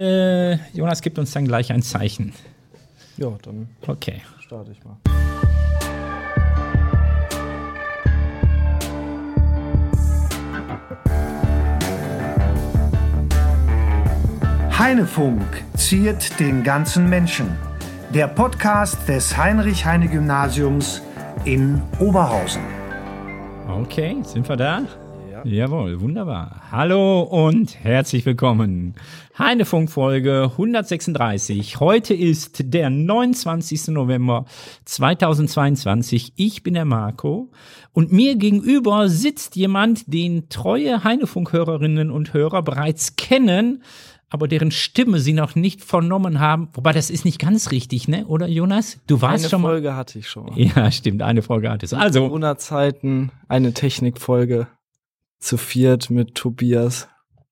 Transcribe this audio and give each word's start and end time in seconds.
Äh, 0.00 0.56
Jonas 0.72 1.02
gibt 1.02 1.18
uns 1.18 1.30
dann 1.32 1.44
gleich 1.46 1.70
ein 1.72 1.82
Zeichen. 1.82 2.32
Ja, 3.18 3.36
dann 3.42 3.68
Okay. 3.86 4.22
starte 4.40 4.72
ich 4.72 4.82
mal. 4.82 4.96
Heinefunk 14.78 15.42
ziert 15.76 16.38
den 16.40 16.62
ganzen 16.62 17.08
Menschen. 17.08 17.48
Der 18.14 18.26
Podcast 18.26 19.08
des 19.08 19.36
Heinrich-Heine-Gymnasiums 19.36 21.02
in 21.44 21.80
Oberhausen. 21.98 22.62
Okay, 23.68 24.16
sind 24.24 24.48
wir 24.48 24.56
da? 24.56 24.82
Ja. 25.44 25.66
Jawohl, 25.66 26.00
wunderbar. 26.00 26.62
Hallo 26.70 27.22
und 27.22 27.82
herzlich 27.82 28.26
willkommen. 28.26 28.94
Heinefunk-Folge 29.38 30.50
136. 30.52 31.80
Heute 31.80 32.14
ist 32.14 32.72
der 32.74 32.90
29. 32.90 33.88
November 33.88 34.44
2022. 34.84 36.32
Ich 36.36 36.62
bin 36.62 36.74
der 36.74 36.84
Marco 36.84 37.50
und 37.92 38.12
mir 38.12 38.36
gegenüber 38.36 39.08
sitzt 39.08 39.56
jemand, 39.56 40.12
den 40.12 40.48
treue 40.48 41.04
Heinefunk-Hörerinnen 41.04 42.10
und 42.10 42.34
Hörer 42.34 42.62
bereits 42.62 43.16
kennen, 43.16 43.82
aber 44.28 44.46
deren 44.46 44.70
Stimme 44.70 45.20
sie 45.20 45.32
noch 45.32 45.54
nicht 45.54 45.82
vernommen 45.82 46.38
haben. 46.40 46.68
Wobei 46.74 46.92
das 46.92 47.10
ist 47.10 47.24
nicht 47.24 47.38
ganz 47.38 47.70
richtig, 47.70 48.08
ne? 48.08 48.26
Oder 48.26 48.46
Jonas? 48.46 48.98
Du 49.06 49.20
warst 49.22 49.44
Eine 49.44 49.50
schon 49.50 49.62
mal. 49.62 49.68
Folge 49.68 49.96
hatte 49.96 50.18
ich 50.18 50.28
schon. 50.28 50.52
Ja, 50.56 50.90
stimmt, 50.90 51.22
eine 51.22 51.42
Folge 51.42 51.70
hattest. 51.70 51.92
du. 51.92 51.96
Also, 51.96 52.20
Corona-Zeiten, 52.26 53.32
eine 53.48 53.72
Technikfolge 53.72 54.68
zu 55.40 55.56
viert 55.56 56.10
mit 56.10 56.34
Tobias, 56.34 57.08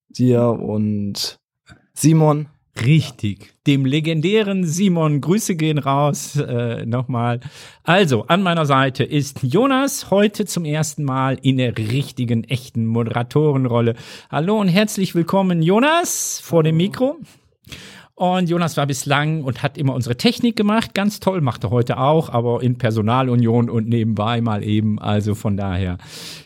dir 0.08 0.42
und 0.50 1.38
Simon. 1.94 2.48
Richtig, 2.84 3.54
dem 3.66 3.84
legendären 3.84 4.64
Simon. 4.64 5.20
Grüße 5.20 5.56
gehen 5.56 5.78
raus 5.78 6.36
äh, 6.36 6.86
nochmal. 6.86 7.40
Also, 7.82 8.26
an 8.28 8.42
meiner 8.42 8.66
Seite 8.66 9.02
ist 9.02 9.42
Jonas 9.42 10.12
heute 10.12 10.44
zum 10.44 10.64
ersten 10.64 11.02
Mal 11.02 11.38
in 11.42 11.56
der 11.56 11.76
richtigen, 11.76 12.44
echten 12.44 12.86
Moderatorenrolle. 12.86 13.96
Hallo 14.30 14.60
und 14.60 14.68
herzlich 14.68 15.16
willkommen, 15.16 15.60
Jonas, 15.60 16.40
vor 16.40 16.62
dem 16.62 16.76
Mikro. 16.76 17.16
Und 18.18 18.50
Jonas 18.50 18.76
war 18.76 18.88
bislang 18.88 19.44
und 19.44 19.62
hat 19.62 19.78
immer 19.78 19.94
unsere 19.94 20.16
Technik 20.16 20.56
gemacht. 20.56 20.92
Ganz 20.92 21.20
toll, 21.20 21.40
macht 21.40 21.62
er 21.62 21.70
heute 21.70 21.98
auch, 21.98 22.30
aber 22.30 22.64
in 22.64 22.76
Personalunion 22.76 23.70
und 23.70 23.88
nebenbei 23.88 24.40
mal 24.40 24.64
eben. 24.64 24.98
Also 24.98 25.36
von 25.36 25.56
daher 25.56 25.98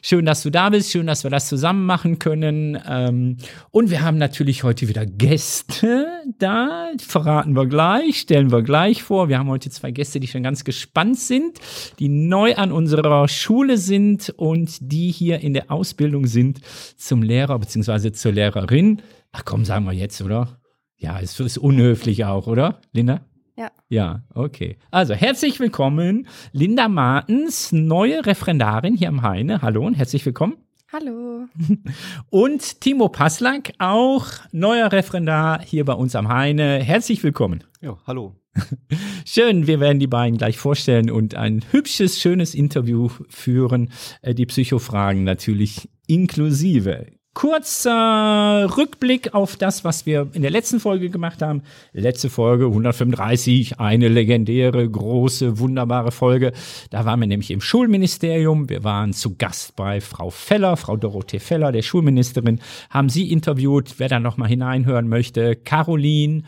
schön, 0.03 0.27
dass 0.27 0.42
du 0.42 0.51
da 0.51 0.69
bist. 0.69 0.91
Schön, 0.91 1.06
dass 1.06 1.25
wir 1.25 1.31
das 1.31 1.48
zusammen 1.48 1.87
machen 1.87 2.19
können. 2.19 2.79
Ähm, 2.87 3.39
und 3.70 3.89
wir 3.89 4.03
haben 4.03 4.19
natürlich 4.19 4.64
heute 4.64 4.87
wieder 4.87 5.06
Gäste 5.06 6.09
da. 6.39 6.91
Verraten 7.01 7.56
wir 7.56 7.64
gleich, 7.64 8.19
stellen 8.19 8.53
wir 8.53 8.61
gleich 8.61 9.03
vor. 9.03 9.31
Wir 9.31 9.39
haben 9.39 9.48
heute 9.48 9.70
zwei 9.70 9.92
Gäste, 9.92 10.20
die 10.20 10.29
schon 10.29 10.42
ganz 10.42 10.64
gespannt 10.64 11.20
sind, 11.20 11.59
die 11.98 12.11
neu 12.11 12.55
an 12.55 12.70
unserer 12.70 13.29
Schule 13.29 13.79
sind 13.79 14.29
und 14.36 14.77
die 14.92 15.11
hier 15.11 15.41
in 15.41 15.55
der 15.55 15.70
Ausbildung 15.70 16.27
sind 16.27 16.61
zum 16.98 17.23
Lehrer 17.23 17.59
bzw. 17.59 18.12
zur 18.12 18.33
Lehrerin. 18.33 19.01
Ach 19.33 19.47
komm, 19.47 19.64
sagen 19.64 19.86
wir 19.86 19.95
jetzt, 19.95 20.20
oder? 20.20 20.61
Ja, 21.03 21.19
es 21.19 21.41
ist 21.41 21.58
unhöflich 21.58 22.25
auch, 22.27 22.47
oder, 22.47 22.81
Linda? 22.92 23.22
Ja. 23.56 23.72
Ja, 23.89 24.22
okay. 24.34 24.77
Also 24.92 25.14
herzlich 25.14 25.58
willkommen, 25.58 26.28
Linda 26.53 26.86
Martens, 26.86 27.72
neue 27.72 28.25
Referendarin 28.25 28.95
hier 28.95 29.08
am 29.08 29.23
Heine. 29.23 29.62
Hallo 29.62 29.84
und 29.84 29.95
herzlich 29.95 30.25
willkommen. 30.25 30.58
Hallo. 30.92 31.47
Und 32.30 32.80
Timo 32.83 33.08
Passlack, 33.08 33.73
auch 33.78 34.27
neuer 34.53 34.92
Referendar 34.92 35.61
hier 35.62 35.86
bei 35.86 35.95
uns 35.95 36.14
am 36.14 36.28
Heine. 36.28 36.80
Herzlich 36.84 37.25
willkommen. 37.25 37.64
Ja, 37.80 37.97
hallo. 38.06 38.36
Schön, 39.25 39.67
wir 39.67 39.80
werden 39.80 39.98
die 39.98 40.06
beiden 40.06 40.36
gleich 40.36 40.58
vorstellen 40.58 41.11
und 41.11 41.34
ein 41.34 41.64
hübsches, 41.70 42.20
schönes 42.20 42.55
Interview 42.55 43.08
führen. 43.30 43.91
Äh, 44.20 44.34
Die 44.34 44.45
Psychofragen 44.45 45.24
natürlich 45.24 45.89
inklusive. 46.07 47.07
Kurzer 47.35 48.77
Rückblick 48.77 49.33
auf 49.33 49.57
das, 49.57 49.85
was 49.85 50.05
wir 50.05 50.29
in 50.35 50.43
der 50.43 50.51
letzten 50.51 50.81
Folge 50.81 51.09
gemacht 51.09 51.41
haben. 51.41 51.63
Letzte 51.95 52.29
Folge 52.29 52.67
135, 52.67 53.81
eine 53.81 54.09
legendäre, 54.09 54.87
große, 54.89 55.59
wunderbare 55.59 56.13
Folge. 56.13 56.53
Da 56.91 57.07
waren 57.07 57.20
wir 57.20 57.27
nämlich 57.27 57.51
im 57.51 57.63
Schulministerium. 57.63 58.69
Wir 58.69 58.85
waren 58.85 59.15
zu 59.15 59.35
Gast 59.37 59.77
bei 59.77 60.03
Frau 60.03 60.29
Feller, 60.29 60.77
Frau 60.77 60.98
Dorothee 60.98 61.39
Feller, 61.39 61.73
der 61.73 61.81
Schulministerin, 61.81 62.61
haben 62.91 63.09
sie 63.09 63.33
interviewt. 63.33 63.95
Wer 63.97 64.11
da 64.11 64.20
nochmal 64.20 64.51
hineinhören 64.51 65.09
möchte, 65.09 65.57
Caroline 65.57 66.43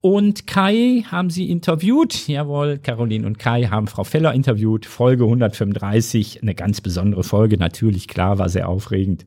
und 0.00 0.46
Kai 0.46 1.04
haben 1.10 1.30
sie 1.30 1.50
interviewt. 1.50 2.28
Jawohl, 2.28 2.78
Caroline 2.78 3.26
und 3.26 3.38
Kai 3.38 3.64
haben 3.64 3.88
Frau 3.88 4.04
Feller 4.04 4.32
interviewt. 4.32 4.86
Folge 4.86 5.24
135, 5.24 6.42
eine 6.42 6.54
ganz 6.54 6.80
besondere 6.80 7.24
Folge. 7.24 7.58
Natürlich, 7.58 8.06
klar, 8.08 8.38
war 8.38 8.48
sehr 8.48 8.68
aufregend, 8.68 9.26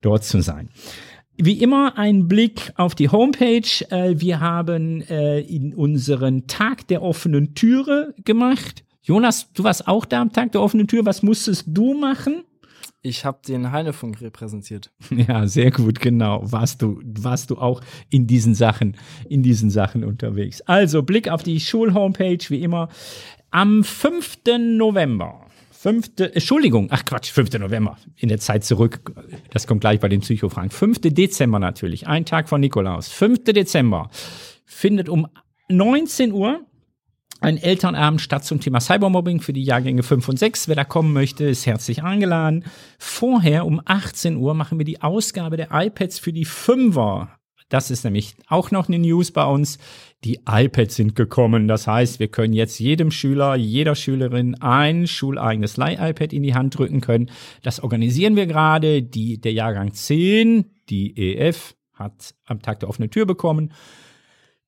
dort 0.00 0.24
zu 0.24 0.40
sein. 0.40 0.70
Wie 1.36 1.62
immer 1.62 1.96
ein 1.96 2.26
Blick 2.26 2.72
auf 2.74 2.96
die 2.96 3.10
Homepage. 3.10 3.62
Äh, 3.90 4.20
Wir 4.20 4.40
haben 4.40 5.02
äh, 5.02 5.38
in 5.40 5.72
unseren 5.72 6.48
Tag 6.48 6.88
der 6.88 7.02
offenen 7.02 7.54
Türe 7.54 8.14
gemacht. 8.24 8.84
Jonas, 9.02 9.52
du 9.52 9.62
warst 9.62 9.86
auch 9.86 10.04
da 10.04 10.20
am 10.20 10.32
Tag 10.32 10.50
der 10.50 10.60
offenen 10.60 10.88
Tür. 10.88 11.06
Was 11.06 11.22
musstest 11.22 11.66
du 11.68 11.94
machen? 11.94 12.42
Ich 13.00 13.24
habe 13.24 13.38
den 13.46 13.70
Heinefunk 13.70 14.20
repräsentiert. 14.20 14.90
Ja, 15.10 15.46
sehr 15.46 15.70
gut, 15.70 16.00
genau. 16.00 16.40
Warst 16.42 16.82
du, 16.82 17.00
warst 17.04 17.50
du 17.50 17.58
auch 17.58 17.80
in 18.10 18.26
diesen 18.26 18.54
Sachen, 18.54 18.96
in 19.28 19.42
diesen 19.42 19.70
Sachen 19.70 20.04
unterwegs. 20.04 20.60
Also 20.62 21.02
Blick 21.02 21.28
auf 21.28 21.42
die 21.42 21.60
Schulhomepage, 21.60 22.50
wie 22.50 22.62
immer. 22.62 22.88
Am 23.50 23.84
5. 23.84 24.38
November. 24.58 25.46
5. 25.72 26.10
Entschuldigung, 26.34 26.88
ach 26.90 27.04
Quatsch, 27.04 27.30
5. 27.30 27.52
November. 27.60 27.96
In 28.16 28.28
der 28.28 28.38
Zeit 28.38 28.64
zurück. 28.64 29.00
Das 29.50 29.68
kommt 29.68 29.80
gleich 29.80 30.00
bei 30.00 30.08
den 30.08 30.20
Psychofragen. 30.20 30.70
5. 30.70 30.98
Dezember 31.02 31.60
natürlich. 31.60 32.08
Ein 32.08 32.24
Tag 32.24 32.48
von 32.48 32.60
Nikolaus. 32.60 33.08
5. 33.08 33.44
Dezember 33.44 34.10
findet 34.64 35.08
um 35.08 35.28
19 35.68 36.32
Uhr 36.32 36.66
ein 37.40 37.56
Elternabend 37.56 38.20
statt 38.20 38.44
zum 38.44 38.60
Thema 38.60 38.80
Cybermobbing 38.80 39.40
für 39.40 39.52
die 39.52 39.62
Jahrgänge 39.62 40.02
5 40.02 40.28
und 40.28 40.38
6. 40.38 40.68
Wer 40.68 40.76
da 40.76 40.84
kommen 40.84 41.12
möchte, 41.12 41.44
ist 41.44 41.66
herzlich 41.66 42.02
eingeladen. 42.02 42.64
Vorher 42.98 43.64
um 43.66 43.80
18 43.84 44.36
Uhr 44.36 44.54
machen 44.54 44.78
wir 44.78 44.84
die 44.84 45.02
Ausgabe 45.02 45.56
der 45.56 45.68
iPads 45.72 46.18
für 46.18 46.32
die 46.32 46.44
Fünfer. 46.44 47.38
Das 47.68 47.90
ist 47.90 48.04
nämlich 48.04 48.34
auch 48.48 48.70
noch 48.70 48.88
eine 48.88 48.98
News 48.98 49.30
bei 49.30 49.44
uns. 49.44 49.78
Die 50.24 50.40
iPads 50.48 50.96
sind 50.96 51.14
gekommen. 51.14 51.68
Das 51.68 51.86
heißt, 51.86 52.18
wir 52.18 52.28
können 52.28 52.54
jetzt 52.54 52.80
jedem 52.80 53.10
Schüler, 53.10 53.56
jeder 53.56 53.94
Schülerin 53.94 54.54
ein 54.60 55.06
schuleigenes 55.06 55.76
Leih-iPad 55.76 56.32
in 56.32 56.42
die 56.42 56.54
Hand 56.54 56.78
drücken 56.78 57.00
können. 57.00 57.30
Das 57.62 57.80
organisieren 57.80 58.36
wir 58.36 58.46
gerade. 58.46 59.02
Die, 59.02 59.38
der 59.38 59.52
Jahrgang 59.52 59.92
10, 59.92 60.64
die 60.88 61.16
EF, 61.16 61.74
hat 61.92 62.34
am 62.46 62.62
Tag 62.62 62.80
der 62.80 62.88
offenen 62.88 63.10
Tür 63.10 63.26
bekommen. 63.26 63.72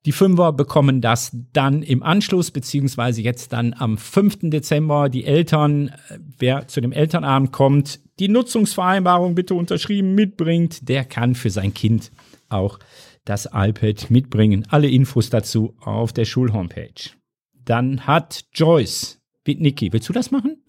Die 0.07 0.13
Fünfer 0.13 0.53
bekommen 0.53 1.03
das 1.03 1.37
dann 1.53 1.83
im 1.83 2.03
Anschluss, 2.03 2.51
beziehungsweise 2.51 3.21
jetzt 3.21 3.53
dann 3.53 3.75
am 3.75 3.99
5. 3.99 4.51
Dezember. 4.51 5.11
Die 5.11 5.25
Eltern, 5.25 5.89
äh, 5.89 6.19
wer 6.39 6.69
zu 6.69 6.81
dem 6.81 6.93
Elternabend 6.93 7.53
kommt, 7.53 8.01
die 8.19 8.29
Nutzungsvereinbarung 8.29 9.35
bitte 9.35 9.55
unterschrieben 9.55 10.15
mitbringt, 10.15 10.89
der 10.89 11.05
kann 11.05 11.35
für 11.35 11.51
sein 11.51 11.75
Kind 11.75 12.13
auch 12.49 12.79
das 13.25 13.49
iPad 13.53 14.11
mitbringen. 14.11 14.67
Alle 14.71 14.89
Infos 14.89 15.29
dazu 15.29 15.75
auf 15.81 16.13
der 16.13 16.25
Schulhomepage. 16.25 17.11
Dann 17.53 18.07
hat 18.07 18.45
Joyce 18.55 19.21
Niki, 19.47 19.93
willst 19.93 20.09
du 20.09 20.13
das 20.13 20.31
machen? 20.31 20.63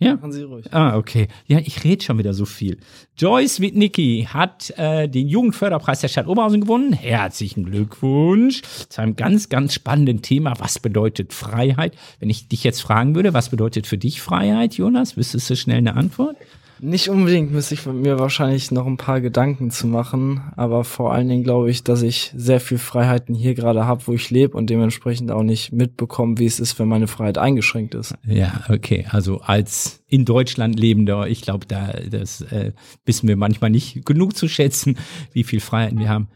Ja? 0.00 0.16
Machen 0.16 0.32
Sie 0.32 0.42
ruhig. 0.42 0.66
Ah, 0.72 0.96
okay. 0.96 1.28
Ja, 1.46 1.58
ich 1.58 1.84
rede 1.84 2.02
schon 2.02 2.18
wieder 2.18 2.34
so 2.34 2.44
viel. 2.44 2.78
Joyce 3.16 3.60
Witnicki 3.60 4.26
hat 4.28 4.70
äh, 4.76 5.08
den 5.08 5.28
Jugendförderpreis 5.28 6.00
der 6.00 6.08
Stadt 6.08 6.26
Oberhausen 6.26 6.62
gewonnen. 6.62 6.92
Herzlichen 6.92 7.64
Glückwunsch 7.64 8.62
zu 8.88 9.00
einem 9.00 9.14
ganz, 9.14 9.48
ganz 9.48 9.74
spannenden 9.74 10.20
Thema. 10.22 10.54
Was 10.58 10.80
bedeutet 10.80 11.32
Freiheit? 11.32 11.96
Wenn 12.18 12.28
ich 12.28 12.48
dich 12.48 12.64
jetzt 12.64 12.80
fragen 12.80 13.14
würde, 13.14 13.34
was 13.34 13.50
bedeutet 13.50 13.86
für 13.86 13.98
dich 13.98 14.20
Freiheit, 14.20 14.74
Jonas? 14.74 15.16
Wüsstest 15.16 15.48
du 15.50 15.56
schnell 15.56 15.78
eine 15.78 15.94
Antwort? 15.94 16.36
Nicht 16.80 17.08
unbedingt 17.08 17.52
müsste 17.52 17.74
ich 17.74 17.86
mir 17.86 18.18
wahrscheinlich 18.18 18.70
noch 18.70 18.86
ein 18.86 18.96
paar 18.96 19.20
Gedanken 19.20 19.70
zu 19.70 19.86
machen, 19.86 20.40
aber 20.56 20.84
vor 20.84 21.12
allen 21.12 21.28
Dingen 21.28 21.42
glaube 21.42 21.70
ich, 21.70 21.82
dass 21.82 22.02
ich 22.02 22.32
sehr 22.36 22.60
viel 22.60 22.78
Freiheiten 22.78 23.34
hier 23.34 23.54
gerade 23.54 23.86
habe, 23.86 24.06
wo 24.06 24.12
ich 24.12 24.30
lebe 24.30 24.56
und 24.56 24.70
dementsprechend 24.70 25.30
auch 25.30 25.42
nicht 25.42 25.72
mitbekomme, 25.72 26.38
wie 26.38 26.46
es 26.46 26.60
ist, 26.60 26.78
wenn 26.78 26.88
meine 26.88 27.08
Freiheit 27.08 27.38
eingeschränkt 27.38 27.94
ist. 27.94 28.14
Ja, 28.26 28.64
okay. 28.68 29.06
Also 29.10 29.40
als 29.40 30.02
in 30.06 30.24
Deutschland 30.24 30.78
lebender, 30.78 31.26
ich 31.28 31.42
glaube, 31.42 31.66
da 31.66 31.92
das 32.10 32.40
äh, 32.42 32.72
wissen 33.04 33.28
wir 33.28 33.36
manchmal 33.36 33.70
nicht 33.70 34.04
genug 34.04 34.36
zu 34.36 34.48
schätzen, 34.48 34.96
wie 35.32 35.44
viel 35.44 35.60
Freiheiten 35.60 35.98
wir 35.98 36.08
haben. 36.08 36.28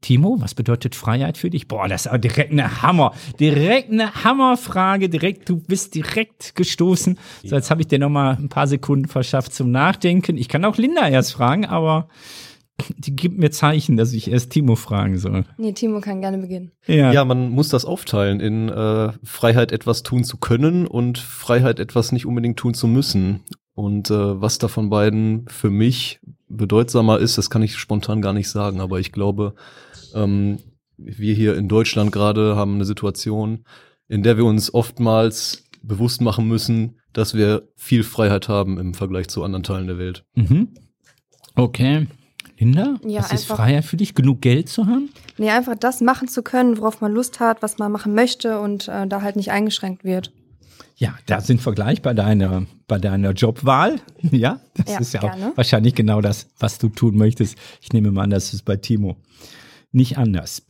Timo, 0.00 0.36
was 0.40 0.54
bedeutet 0.54 0.94
Freiheit 0.94 1.38
für 1.38 1.50
dich? 1.50 1.66
Boah, 1.66 1.88
das 1.88 2.02
ist 2.02 2.06
aber 2.08 2.18
direkt 2.18 2.52
eine 2.52 2.82
Hammer, 2.82 3.12
direkt 3.40 3.90
eine 3.90 4.22
Hammerfrage, 4.22 5.08
direkt, 5.08 5.48
du 5.48 5.56
bist 5.56 5.94
direkt 5.94 6.54
gestoßen. 6.54 7.18
So, 7.44 7.56
jetzt 7.56 7.70
habe 7.70 7.80
ich 7.80 7.88
dir 7.88 7.98
noch 7.98 8.10
mal 8.10 8.36
ein 8.36 8.48
paar 8.48 8.66
Sekunden 8.66 9.08
verschafft 9.08 9.54
zum 9.54 9.70
Nachdenken. 9.70 10.36
Ich 10.36 10.48
kann 10.48 10.64
auch 10.64 10.76
Linda 10.76 11.08
erst 11.08 11.32
fragen, 11.32 11.64
aber 11.64 12.08
die 12.96 13.16
gibt 13.16 13.38
mir 13.38 13.50
Zeichen, 13.50 13.96
dass 13.96 14.12
ich 14.12 14.30
erst 14.30 14.50
Timo 14.50 14.76
fragen 14.76 15.18
soll. 15.18 15.44
Nee, 15.56 15.72
Timo 15.72 16.00
kann 16.00 16.20
gerne 16.20 16.38
beginnen. 16.38 16.72
Ja, 16.86 17.12
ja 17.12 17.24
man 17.24 17.50
muss 17.50 17.68
das 17.68 17.84
aufteilen 17.84 18.40
in 18.40 18.68
äh, 18.68 19.12
Freiheit, 19.24 19.72
etwas 19.72 20.02
tun 20.02 20.24
zu 20.24 20.36
können 20.36 20.86
und 20.86 21.18
Freiheit, 21.18 21.80
etwas 21.80 22.12
nicht 22.12 22.26
unbedingt 22.26 22.58
tun 22.58 22.74
zu 22.74 22.86
müssen. 22.86 23.40
Und 23.78 24.10
äh, 24.10 24.40
was 24.40 24.58
da 24.58 24.66
von 24.66 24.90
beiden 24.90 25.46
für 25.46 25.70
mich 25.70 26.18
bedeutsamer 26.48 27.20
ist, 27.20 27.38
das 27.38 27.48
kann 27.48 27.62
ich 27.62 27.76
spontan 27.76 28.20
gar 28.20 28.32
nicht 28.32 28.48
sagen. 28.48 28.80
Aber 28.80 28.98
ich 28.98 29.12
glaube, 29.12 29.54
ähm, 30.16 30.58
wir 30.96 31.32
hier 31.32 31.56
in 31.56 31.68
Deutschland 31.68 32.10
gerade 32.10 32.56
haben 32.56 32.74
eine 32.74 32.84
Situation, 32.84 33.64
in 34.08 34.24
der 34.24 34.36
wir 34.36 34.46
uns 34.46 34.74
oftmals 34.74 35.62
bewusst 35.80 36.20
machen 36.20 36.48
müssen, 36.48 36.98
dass 37.12 37.34
wir 37.34 37.68
viel 37.76 38.02
Freiheit 38.02 38.48
haben 38.48 38.80
im 38.80 38.94
Vergleich 38.94 39.28
zu 39.28 39.44
anderen 39.44 39.62
Teilen 39.62 39.86
der 39.86 39.98
Welt. 39.98 40.24
Mhm. 40.34 40.74
Okay. 41.54 42.08
Linda, 42.58 42.96
Ja, 43.04 43.20
was 43.20 43.32
ist 43.32 43.44
Freiheit 43.44 43.84
für 43.84 43.96
dich? 43.96 44.16
Genug 44.16 44.40
Geld 44.40 44.68
zu 44.68 44.86
haben? 44.86 45.10
Nee, 45.36 45.50
einfach 45.50 45.76
das 45.76 46.00
machen 46.00 46.26
zu 46.26 46.42
können, 46.42 46.78
worauf 46.78 47.00
man 47.00 47.12
Lust 47.12 47.38
hat, 47.38 47.62
was 47.62 47.78
man 47.78 47.92
machen 47.92 48.12
möchte 48.12 48.58
und 48.58 48.88
äh, 48.88 49.06
da 49.06 49.22
halt 49.22 49.36
nicht 49.36 49.52
eingeschränkt 49.52 50.02
wird. 50.02 50.32
Ja, 51.00 51.16
da 51.26 51.40
sind 51.40 51.64
wir 51.64 51.72
gleich 51.74 52.02
bei 52.02 52.12
deiner, 52.12 52.66
bei 52.88 52.98
deiner 52.98 53.30
Jobwahl. 53.30 54.00
Ja, 54.32 54.60
das 54.74 54.92
Ja, 54.94 54.98
ist 55.00 55.14
ja 55.14 55.20
gerne. 55.20 55.52
auch 55.52 55.56
wahrscheinlich 55.56 55.94
genau 55.94 56.20
das, 56.20 56.48
was 56.58 56.78
du 56.78 56.88
tun 56.88 57.16
möchtest. 57.16 57.56
Ich 57.80 57.92
nehme 57.92 58.10
mal 58.10 58.24
an, 58.24 58.30
das 58.30 58.52
ist 58.52 58.64
bei 58.64 58.76
Timo 58.76 59.16
nicht 59.92 60.18
anders. 60.18 60.66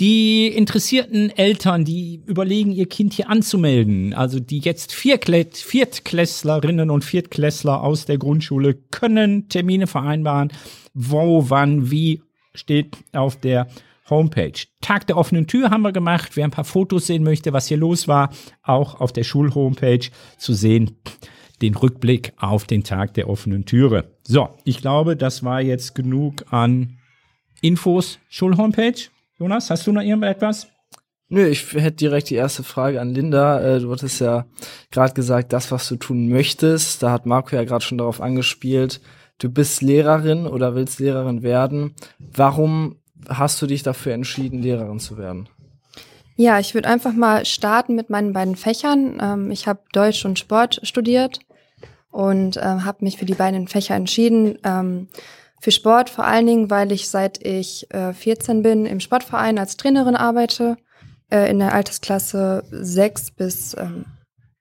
Die 0.00 0.46
interessierten 0.48 1.28
Eltern, 1.30 1.84
die 1.84 2.22
überlegen, 2.26 2.72
ihr 2.72 2.88
Kind 2.88 3.12
hier 3.12 3.28
anzumelden, 3.28 4.14
also 4.14 4.40
die 4.40 4.58
jetzt 4.58 4.92
Viertklässlerinnen 4.94 6.90
und 6.90 7.04
Viertklässler 7.04 7.82
aus 7.82 8.06
der 8.06 8.16
Grundschule 8.18 8.74
können 8.74 9.48
Termine 9.50 9.86
vereinbaren. 9.86 10.50
Wo, 10.94 11.50
wann, 11.50 11.90
wie 11.90 12.22
steht 12.54 12.96
auf 13.12 13.36
der 13.38 13.68
Homepage. 14.12 14.52
Tag 14.80 15.06
der 15.06 15.16
offenen 15.16 15.46
Tür 15.46 15.70
haben 15.70 15.82
wir 15.82 15.92
gemacht. 15.92 16.32
Wer 16.36 16.44
ein 16.44 16.50
paar 16.50 16.64
Fotos 16.64 17.06
sehen 17.06 17.24
möchte, 17.24 17.52
was 17.52 17.66
hier 17.66 17.78
los 17.78 18.06
war, 18.06 18.30
auch 18.62 19.00
auf 19.00 19.12
der 19.12 19.24
Schulhomepage 19.24 20.10
zu 20.36 20.52
sehen. 20.52 20.98
Den 21.62 21.74
Rückblick 21.74 22.32
auf 22.36 22.64
den 22.64 22.84
Tag 22.84 23.14
der 23.14 23.28
offenen 23.28 23.64
Türe. 23.64 24.16
So, 24.26 24.50
ich 24.64 24.78
glaube, 24.78 25.16
das 25.16 25.42
war 25.42 25.60
jetzt 25.60 25.94
genug 25.94 26.44
an 26.52 26.98
Infos, 27.62 28.18
Schulhomepage. 28.28 29.08
Jonas, 29.38 29.70
hast 29.70 29.86
du 29.86 29.92
noch 29.92 30.02
irgendetwas? 30.02 30.66
Nö, 31.28 31.46
ich 31.46 31.72
hätte 31.72 31.96
direkt 31.96 32.28
die 32.28 32.34
erste 32.34 32.62
Frage 32.62 33.00
an 33.00 33.14
Linda. 33.14 33.60
Äh, 33.60 33.80
Du 33.80 33.90
hattest 33.90 34.20
ja 34.20 34.44
gerade 34.90 35.14
gesagt, 35.14 35.54
das, 35.54 35.72
was 35.72 35.88
du 35.88 35.96
tun 35.96 36.28
möchtest. 36.28 37.02
Da 37.02 37.10
hat 37.10 37.24
Marco 37.24 37.56
ja 37.56 37.64
gerade 37.64 37.82
schon 37.82 37.96
darauf 37.96 38.20
angespielt. 38.20 39.00
Du 39.38 39.48
bist 39.48 39.80
Lehrerin 39.80 40.46
oder 40.46 40.74
willst 40.74 41.00
Lehrerin 41.00 41.42
werden. 41.42 41.94
Warum 42.18 42.96
hast 43.28 43.60
du 43.62 43.66
dich 43.66 43.82
dafür 43.82 44.14
entschieden, 44.14 44.62
Lehrerin 44.62 44.98
zu 44.98 45.18
werden? 45.18 45.48
Ja, 46.36 46.58
ich 46.58 46.74
würde 46.74 46.88
einfach 46.88 47.12
mal 47.12 47.44
starten 47.44 47.94
mit 47.94 48.10
meinen 48.10 48.32
beiden 48.32 48.56
Fächern. 48.56 49.18
Ähm, 49.20 49.50
ich 49.50 49.66
habe 49.66 49.80
Deutsch 49.92 50.24
und 50.24 50.38
Sport 50.38 50.80
studiert 50.82 51.40
und 52.10 52.56
ähm, 52.56 52.84
habe 52.84 53.04
mich 53.04 53.18
für 53.18 53.26
die 53.26 53.34
beiden 53.34 53.68
Fächer 53.68 53.94
entschieden. 53.94 54.58
Ähm, 54.64 55.08
für 55.60 55.70
Sport 55.70 56.10
vor 56.10 56.24
allen 56.24 56.46
Dingen, 56.46 56.70
weil 56.70 56.90
ich 56.90 57.08
seit 57.08 57.44
ich 57.44 57.88
äh, 57.94 58.12
14 58.12 58.62
bin 58.62 58.86
im 58.86 59.00
Sportverein 59.00 59.58
als 59.58 59.76
Trainerin 59.76 60.16
arbeite, 60.16 60.76
äh, 61.30 61.48
in 61.50 61.58
der 61.58 61.72
Altersklasse 61.74 62.64
6 62.70 63.30
bis, 63.32 63.76
ähm, 63.78 64.06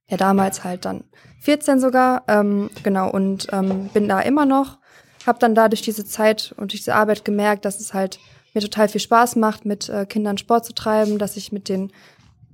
ja 0.10 0.18
damals 0.18 0.64
halt 0.64 0.86
dann 0.86 1.06
14 1.42 1.80
sogar, 1.80 2.24
ähm, 2.28 2.70
genau, 2.84 3.10
und 3.10 3.48
ähm, 3.52 3.90
bin 3.94 4.08
da 4.08 4.20
immer 4.20 4.46
noch. 4.46 4.78
Habe 5.26 5.40
dann 5.40 5.56
da 5.56 5.70
durch 5.70 5.82
diese 5.82 6.06
Zeit 6.06 6.54
und 6.58 6.74
diese 6.74 6.94
Arbeit 6.94 7.26
gemerkt, 7.26 7.66
dass 7.66 7.80
es 7.80 7.94
halt 7.94 8.20
mir 8.54 8.62
total 8.62 8.88
viel 8.88 9.02
Spaß 9.02 9.36
macht, 9.36 9.66
mit 9.66 9.90
äh, 9.90 10.06
Kindern 10.06 10.38
Sport 10.38 10.66
zu 10.66 10.74
treiben, 10.74 11.18
dass 11.18 11.38
ich 11.38 11.52
mit 11.52 11.70
den 11.70 11.92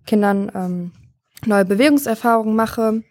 Kindern 0.05 0.51
ähm, 0.53 0.91
neue 1.45 1.65
Bewegungserfahrungen 1.65 2.55
mache 2.55 3.03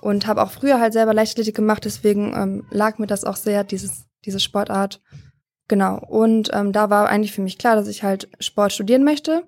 und 0.00 0.26
habe 0.26 0.42
auch 0.42 0.50
früher 0.50 0.80
halt 0.80 0.92
selber 0.92 1.14
Leichtathletik 1.14 1.54
gemacht, 1.54 1.84
deswegen 1.84 2.34
ähm, 2.34 2.66
lag 2.70 2.98
mir 2.98 3.06
das 3.06 3.24
auch 3.24 3.36
sehr, 3.36 3.64
dieses, 3.64 4.04
diese 4.24 4.40
Sportart. 4.40 5.00
Genau. 5.68 5.98
Und 5.98 6.50
ähm, 6.52 6.72
da 6.72 6.90
war 6.90 7.08
eigentlich 7.08 7.32
für 7.32 7.40
mich 7.40 7.56
klar, 7.56 7.76
dass 7.76 7.88
ich 7.88 8.02
halt 8.02 8.28
Sport 8.40 8.72
studieren 8.72 9.04
möchte. 9.04 9.44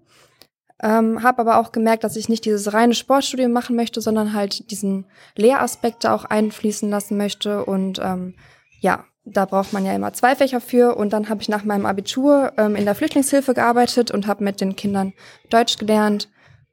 Ähm, 0.83 1.23
habe 1.23 1.41
aber 1.41 1.59
auch 1.59 1.73
gemerkt, 1.73 2.05
dass 2.05 2.17
ich 2.17 2.29
nicht 2.29 2.45
dieses 2.45 2.73
reine 2.73 2.95
Sportstudium 2.95 3.53
machen 3.53 3.77
möchte, 3.77 4.01
sondern 4.01 4.33
halt 4.33 4.71
diesen 4.71 5.07
Lehraspekt 5.37 6.05
da 6.05 6.15
auch 6.15 6.25
einfließen 6.25 6.89
lassen 6.89 7.17
möchte. 7.17 7.65
Und 7.65 8.01
ähm, 8.03 8.35
ja, 8.81 9.05
da 9.25 9.47
braucht 9.47 9.73
man 9.73 9.85
ja 9.85 9.95
immer 9.95 10.13
zwei 10.13 10.37
Fächer 10.37 10.61
für. 10.61 10.97
Und 10.97 11.13
dann 11.13 11.29
habe 11.29 11.43
ich 11.43 11.49
nach 11.49 11.65
meinem 11.65 11.87
Abitur 11.87 12.53
ähm, 12.57 12.77
in 12.77 12.85
der 12.85 12.95
Flüchtlingshilfe 12.95 13.55
gearbeitet 13.55 14.11
und 14.11 14.27
habe 14.27 14.45
mit 14.45 14.61
den 14.61 14.77
Kindern 14.77 15.13
Deutsch 15.51 15.79
gelernt. 15.79 16.29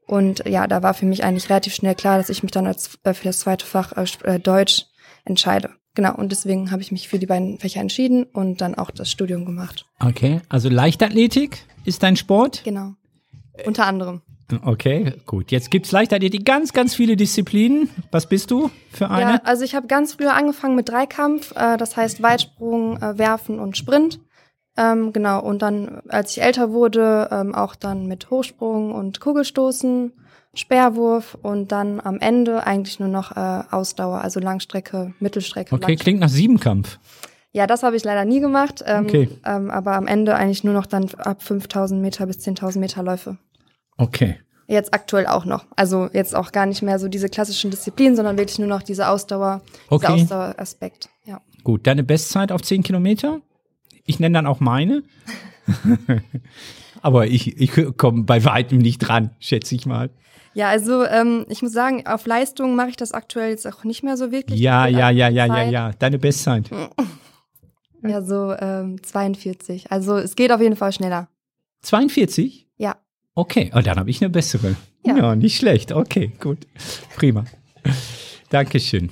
Und 0.05 0.43
ja, 0.45 0.67
da 0.67 0.83
war 0.83 0.93
für 0.93 1.05
mich 1.05 1.23
eigentlich 1.23 1.49
relativ 1.49 1.73
schnell 1.73 1.95
klar, 1.95 2.17
dass 2.17 2.29
ich 2.29 2.43
mich 2.43 2.51
dann 2.51 2.67
als, 2.67 2.99
äh, 3.03 3.13
für 3.13 3.23
das 3.25 3.39
zweite 3.39 3.65
Fach 3.65 3.93
äh, 3.95 4.05
äh, 4.23 4.39
Deutsch 4.39 4.85
entscheide. 5.23 5.69
Genau, 5.93 6.15
und 6.15 6.31
deswegen 6.31 6.71
habe 6.71 6.81
ich 6.81 6.91
mich 6.91 7.09
für 7.09 7.19
die 7.19 7.25
beiden 7.25 7.59
Fächer 7.59 7.81
entschieden 7.81 8.23
und 8.23 8.61
dann 8.61 8.75
auch 8.75 8.91
das 8.91 9.11
Studium 9.11 9.45
gemacht. 9.45 9.85
Okay, 9.99 10.41
also 10.47 10.69
Leichtathletik 10.69 11.65
ist 11.83 12.03
dein 12.03 12.15
Sport? 12.15 12.63
Genau. 12.63 12.93
Unter 13.65 13.85
anderem. 13.85 14.21
Okay, 14.63 15.13
gut. 15.25 15.51
Jetzt 15.51 15.71
gibt's 15.71 15.91
Leichtathletik 15.91 16.45
ganz, 16.45 16.73
ganz 16.73 16.95
viele 16.95 17.15
Disziplinen. 17.15 17.89
Was 18.11 18.27
bist 18.27 18.51
du 18.51 18.69
für 18.91 19.05
Ja, 19.05 19.09
eine? 19.11 19.45
also 19.45 19.63
ich 19.63 19.75
habe 19.75 19.87
ganz 19.87 20.13
früher 20.13 20.33
angefangen 20.33 20.75
mit 20.75 20.89
Dreikampf, 20.89 21.51
äh, 21.55 21.77
das 21.77 21.95
heißt 21.97 22.21
Weitsprung, 22.21 22.97
äh, 23.01 23.17
Werfen 23.17 23.59
und 23.59 23.77
Sprint. 23.77 24.19
Ähm, 24.77 25.11
genau, 25.13 25.41
und 25.41 25.61
dann, 25.61 26.01
als 26.07 26.31
ich 26.31 26.41
älter 26.41 26.71
wurde, 26.71 27.27
ähm, 27.31 27.53
auch 27.53 27.75
dann 27.75 28.07
mit 28.07 28.29
Hochsprung 28.29 28.93
und 28.93 29.19
Kugelstoßen, 29.19 30.13
Speerwurf 30.53 31.37
und 31.41 31.71
dann 31.71 31.99
am 32.01 32.19
Ende 32.19 32.65
eigentlich 32.65 32.99
nur 32.99 33.09
noch 33.09 33.35
äh, 33.35 33.63
Ausdauer, 33.71 34.21
also 34.21 34.39
Langstrecke, 34.39 35.13
Mittelstrecke. 35.19 35.73
Okay, 35.75 35.81
Langstrecke. 35.81 36.03
klingt 36.03 36.19
nach 36.19 36.29
Siebenkampf. 36.29 36.99
Ja, 37.53 37.67
das 37.67 37.83
habe 37.83 37.97
ich 37.97 38.03
leider 38.05 38.23
nie 38.23 38.39
gemacht, 38.39 38.81
ähm, 38.85 39.05
Okay. 39.05 39.29
ähm, 39.45 39.69
aber 39.69 39.93
am 39.93 40.07
Ende 40.07 40.35
eigentlich 40.35 40.63
nur 40.63 40.73
noch 40.73 40.85
dann 40.85 41.09
ab 41.17 41.41
5000 41.43 42.01
Meter 42.01 42.25
bis 42.25 42.37
10.000 42.39 42.79
Meter 42.79 43.03
Läufe. 43.03 43.37
Okay. 44.01 44.37
Jetzt 44.67 44.93
aktuell 44.93 45.27
auch 45.27 45.45
noch. 45.45 45.65
Also 45.75 46.09
jetzt 46.13 46.35
auch 46.35 46.51
gar 46.51 46.65
nicht 46.65 46.81
mehr 46.81 46.97
so 46.97 47.07
diese 47.07 47.29
klassischen 47.29 47.71
Disziplinen, 47.71 48.15
sondern 48.15 48.37
wirklich 48.37 48.57
nur 48.57 48.67
noch 48.67 48.81
diese 48.81 49.09
Ausdauer, 49.09 49.61
Okay. 49.89 50.13
dieser 50.15 50.23
Ausdaueraspekt. 50.23 51.09
Ja. 51.25 51.41
Gut, 51.63 51.85
deine 51.85 52.03
Bestzeit 52.03 52.51
auf 52.51 52.61
10 52.61 52.81
Kilometer? 52.83 53.41
Ich 54.05 54.19
nenne 54.19 54.33
dann 54.33 54.47
auch 54.47 54.59
meine. 54.59 55.03
Aber 57.01 57.27
ich, 57.27 57.57
ich 57.59 57.71
komme 57.97 58.23
bei 58.23 58.43
weitem 58.45 58.79
nicht 58.79 58.99
dran, 58.99 59.31
schätze 59.39 59.75
ich 59.75 59.85
mal. 59.85 60.09
Ja, 60.53 60.69
also 60.69 61.05
ähm, 61.05 61.45
ich 61.49 61.61
muss 61.61 61.71
sagen, 61.71 62.05
auf 62.07 62.25
Leistung 62.25 62.75
mache 62.75 62.89
ich 62.89 62.97
das 62.97 63.11
aktuell 63.11 63.51
jetzt 63.51 63.67
auch 63.67 63.83
nicht 63.83 64.03
mehr 64.03 64.17
so 64.17 64.31
wirklich. 64.31 64.59
Ja, 64.59 64.87
ja, 64.87 65.09
ja, 65.09 65.29
ja, 65.29 65.45
ja, 65.45 65.63
ja. 65.63 65.91
Deine 65.99 66.17
Bestzeit. 66.17 66.69
Ja, 68.03 68.23
so 68.23 68.51
ähm, 68.53 69.03
42. 69.03 69.91
Also 69.91 70.17
es 70.17 70.35
geht 70.35 70.51
auf 70.51 70.59
jeden 70.59 70.75
Fall 70.75 70.91
schneller. 70.91 71.27
42? 71.83 72.67
Okay, 73.35 73.71
oh, 73.73 73.79
dann 73.79 73.97
habe 73.97 74.09
ich 74.09 74.21
eine 74.21 74.29
bessere. 74.29 74.75
Ja. 75.05 75.17
Ja. 75.17 75.35
nicht 75.35 75.57
schlecht. 75.57 75.91
Okay, 75.91 76.31
gut. 76.39 76.59
Prima. 77.15 77.45
Dankeschön. 78.49 79.09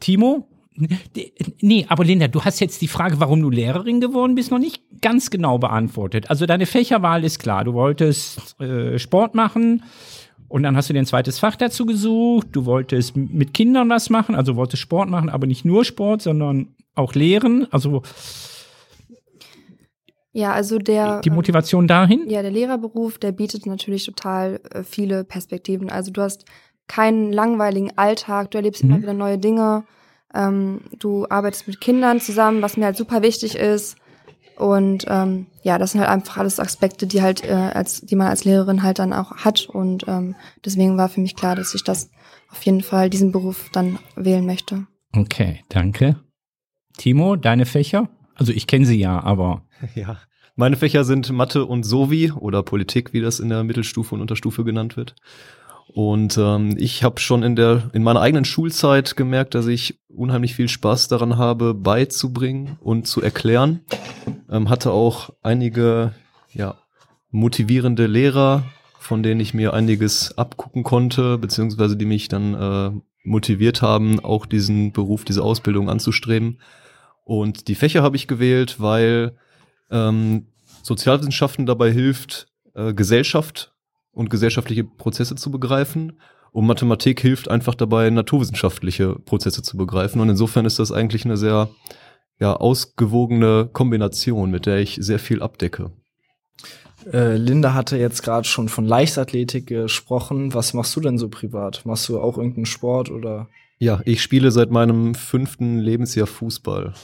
Timo? 0.00 0.46
Nee, 1.60 1.86
aber 1.88 2.04
Linda, 2.04 2.28
du 2.28 2.44
hast 2.44 2.60
jetzt 2.60 2.82
die 2.82 2.88
Frage, 2.88 3.18
warum 3.18 3.40
du 3.40 3.50
Lehrerin 3.50 4.00
geworden 4.00 4.34
bist, 4.34 4.50
noch 4.50 4.58
nicht 4.58 4.82
ganz 5.00 5.30
genau 5.30 5.58
beantwortet. 5.58 6.28
Also 6.28 6.44
deine 6.46 6.66
Fächerwahl 6.66 7.24
ist 7.24 7.38
klar. 7.38 7.64
Du 7.64 7.72
wolltest 7.72 8.60
äh, 8.60 8.98
Sport 8.98 9.34
machen 9.34 9.82
und 10.48 10.62
dann 10.62 10.76
hast 10.76 10.88
du 10.88 10.92
dir 10.92 11.00
ein 11.00 11.06
zweites 11.06 11.38
Fach 11.38 11.56
dazu 11.56 11.86
gesucht. 11.86 12.48
Du 12.52 12.66
wolltest 12.66 13.16
mit 13.16 13.54
Kindern 13.54 13.88
was 13.88 14.10
machen, 14.10 14.34
also 14.34 14.56
wolltest 14.56 14.82
Sport 14.82 15.08
machen, 15.08 15.30
aber 15.30 15.46
nicht 15.46 15.64
nur 15.64 15.84
Sport, 15.84 16.22
sondern 16.22 16.68
auch 16.94 17.14
lehren. 17.14 17.66
Also 17.70 18.02
Ja, 20.36 20.52
also 20.52 20.76
der 20.76 21.22
die 21.22 21.30
Motivation 21.30 21.88
dahin? 21.88 22.28
Ja, 22.28 22.42
der 22.42 22.50
Lehrerberuf, 22.50 23.16
der 23.16 23.32
bietet 23.32 23.64
natürlich 23.64 24.04
total 24.04 24.60
äh, 24.70 24.82
viele 24.82 25.24
Perspektiven. 25.24 25.88
Also 25.88 26.10
du 26.10 26.20
hast 26.20 26.44
keinen 26.88 27.32
langweiligen 27.32 27.96
Alltag, 27.96 28.50
du 28.50 28.58
erlebst 28.58 28.84
Mhm. 28.84 28.90
immer 28.90 29.02
wieder 29.02 29.14
neue 29.14 29.38
Dinge. 29.38 29.84
Ähm, 30.34 30.82
du 30.98 31.26
arbeitest 31.30 31.68
mit 31.68 31.80
Kindern 31.80 32.20
zusammen, 32.20 32.60
was 32.60 32.76
mir 32.76 32.84
halt 32.84 32.98
super 32.98 33.22
wichtig 33.22 33.56
ist. 33.56 33.96
Und 34.58 35.06
ähm, 35.08 35.46
ja, 35.62 35.78
das 35.78 35.92
sind 35.92 36.02
halt 36.02 36.10
einfach 36.10 36.36
alles 36.36 36.60
Aspekte, 36.60 37.06
die 37.06 37.22
halt 37.22 37.42
äh, 37.42 37.54
als, 37.54 38.02
die 38.02 38.14
man 38.14 38.26
als 38.26 38.44
Lehrerin 38.44 38.82
halt 38.82 38.98
dann 38.98 39.14
auch 39.14 39.36
hat. 39.38 39.70
Und 39.70 40.04
ähm, 40.06 40.34
deswegen 40.66 40.98
war 40.98 41.08
für 41.08 41.22
mich 41.22 41.34
klar, 41.34 41.56
dass 41.56 41.74
ich 41.74 41.82
das 41.82 42.10
auf 42.50 42.62
jeden 42.62 42.82
Fall 42.82 43.08
diesen 43.08 43.32
Beruf 43.32 43.70
dann 43.72 43.98
wählen 44.16 44.44
möchte. 44.44 44.86
Okay, 45.16 45.62
danke. 45.70 46.16
Timo, 46.98 47.36
deine 47.36 47.64
Fächer? 47.64 48.10
Also 48.34 48.52
ich 48.52 48.66
kenne 48.66 48.84
sie 48.84 48.98
ja, 48.98 49.22
aber 49.22 49.62
Ja. 49.94 50.18
Meine 50.58 50.76
Fächer 50.76 51.04
sind 51.04 51.30
Mathe 51.32 51.66
und 51.66 51.82
Sovi 51.82 52.32
oder 52.32 52.62
Politik, 52.62 53.12
wie 53.12 53.20
das 53.20 53.40
in 53.40 53.50
der 53.50 53.62
Mittelstufe 53.62 54.14
und 54.14 54.22
Unterstufe 54.22 54.64
genannt 54.64 54.96
wird. 54.96 55.14
Und 55.88 56.36
ähm, 56.38 56.76
ich 56.78 57.04
habe 57.04 57.20
schon 57.20 57.42
in 57.42 57.56
der 57.56 57.90
in 57.92 58.02
meiner 58.02 58.20
eigenen 58.20 58.44
Schulzeit 58.44 59.16
gemerkt, 59.16 59.54
dass 59.54 59.66
ich 59.66 60.00
unheimlich 60.08 60.54
viel 60.54 60.68
Spaß 60.68 61.08
daran 61.08 61.36
habe, 61.36 61.74
beizubringen 61.74 62.78
und 62.80 63.06
zu 63.06 63.22
erklären. 63.22 63.80
Ähm, 64.50 64.68
hatte 64.70 64.92
auch 64.92 65.30
einige 65.42 66.12
ja, 66.52 66.74
motivierende 67.30 68.06
Lehrer, 68.06 68.64
von 68.98 69.22
denen 69.22 69.40
ich 69.40 69.54
mir 69.54 69.74
einiges 69.74 70.36
abgucken 70.36 70.82
konnte, 70.82 71.38
beziehungsweise 71.38 71.96
die 71.96 72.06
mich 72.06 72.28
dann 72.28 72.54
äh, 72.54 72.90
motiviert 73.24 73.82
haben, 73.82 74.20
auch 74.20 74.46
diesen 74.46 74.92
Beruf, 74.92 75.24
diese 75.24 75.42
Ausbildung 75.42 75.88
anzustreben. 75.90 76.60
Und 77.24 77.68
die 77.68 77.74
Fächer 77.74 78.02
habe 78.02 78.16
ich 78.16 78.28
gewählt, 78.28 78.76
weil 78.80 79.36
ähm, 79.90 80.46
Sozialwissenschaften 80.82 81.66
dabei 81.66 81.90
hilft, 81.90 82.48
äh, 82.74 82.94
Gesellschaft 82.94 83.72
und 84.12 84.30
gesellschaftliche 84.30 84.84
Prozesse 84.84 85.34
zu 85.34 85.50
begreifen. 85.50 86.20
Und 86.52 86.66
Mathematik 86.66 87.20
hilft 87.20 87.50
einfach 87.50 87.74
dabei, 87.74 88.08
naturwissenschaftliche 88.08 89.14
Prozesse 89.14 89.62
zu 89.62 89.76
begreifen. 89.76 90.20
Und 90.20 90.30
insofern 90.30 90.64
ist 90.64 90.78
das 90.78 90.90
eigentlich 90.90 91.24
eine 91.24 91.36
sehr 91.36 91.68
ja, 92.38 92.54
ausgewogene 92.54 93.68
Kombination, 93.72 94.50
mit 94.50 94.66
der 94.66 94.78
ich 94.78 94.98
sehr 95.00 95.18
viel 95.18 95.42
abdecke. 95.42 95.90
Äh, 97.12 97.36
Linda 97.36 97.74
hatte 97.74 97.96
jetzt 97.96 98.22
gerade 98.22 98.48
schon 98.48 98.68
von 98.68 98.86
Leichtathletik 98.86 99.66
gesprochen. 99.66 100.54
Was 100.54 100.74
machst 100.74 100.96
du 100.96 101.00
denn 101.00 101.18
so 101.18 101.28
privat? 101.28 101.84
Machst 101.84 102.08
du 102.08 102.20
auch 102.20 102.36
irgendeinen 102.36 102.66
Sport 102.66 103.10
oder? 103.10 103.48
Ja, 103.78 104.00
ich 104.06 104.22
spiele 104.22 104.50
seit 104.50 104.70
meinem 104.70 105.14
fünften 105.14 105.78
Lebensjahr 105.78 106.26
Fußball. 106.26 106.94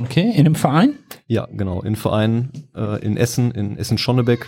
Okay, 0.00 0.30
in 0.34 0.46
einem 0.46 0.54
Verein? 0.54 0.94
Ja, 1.26 1.46
genau, 1.50 1.82
in 1.82 1.96
Verein 1.96 2.50
äh, 2.74 3.04
in 3.04 3.16
Essen, 3.16 3.50
in 3.50 3.76
Essen-Schonnebeck. 3.76 4.46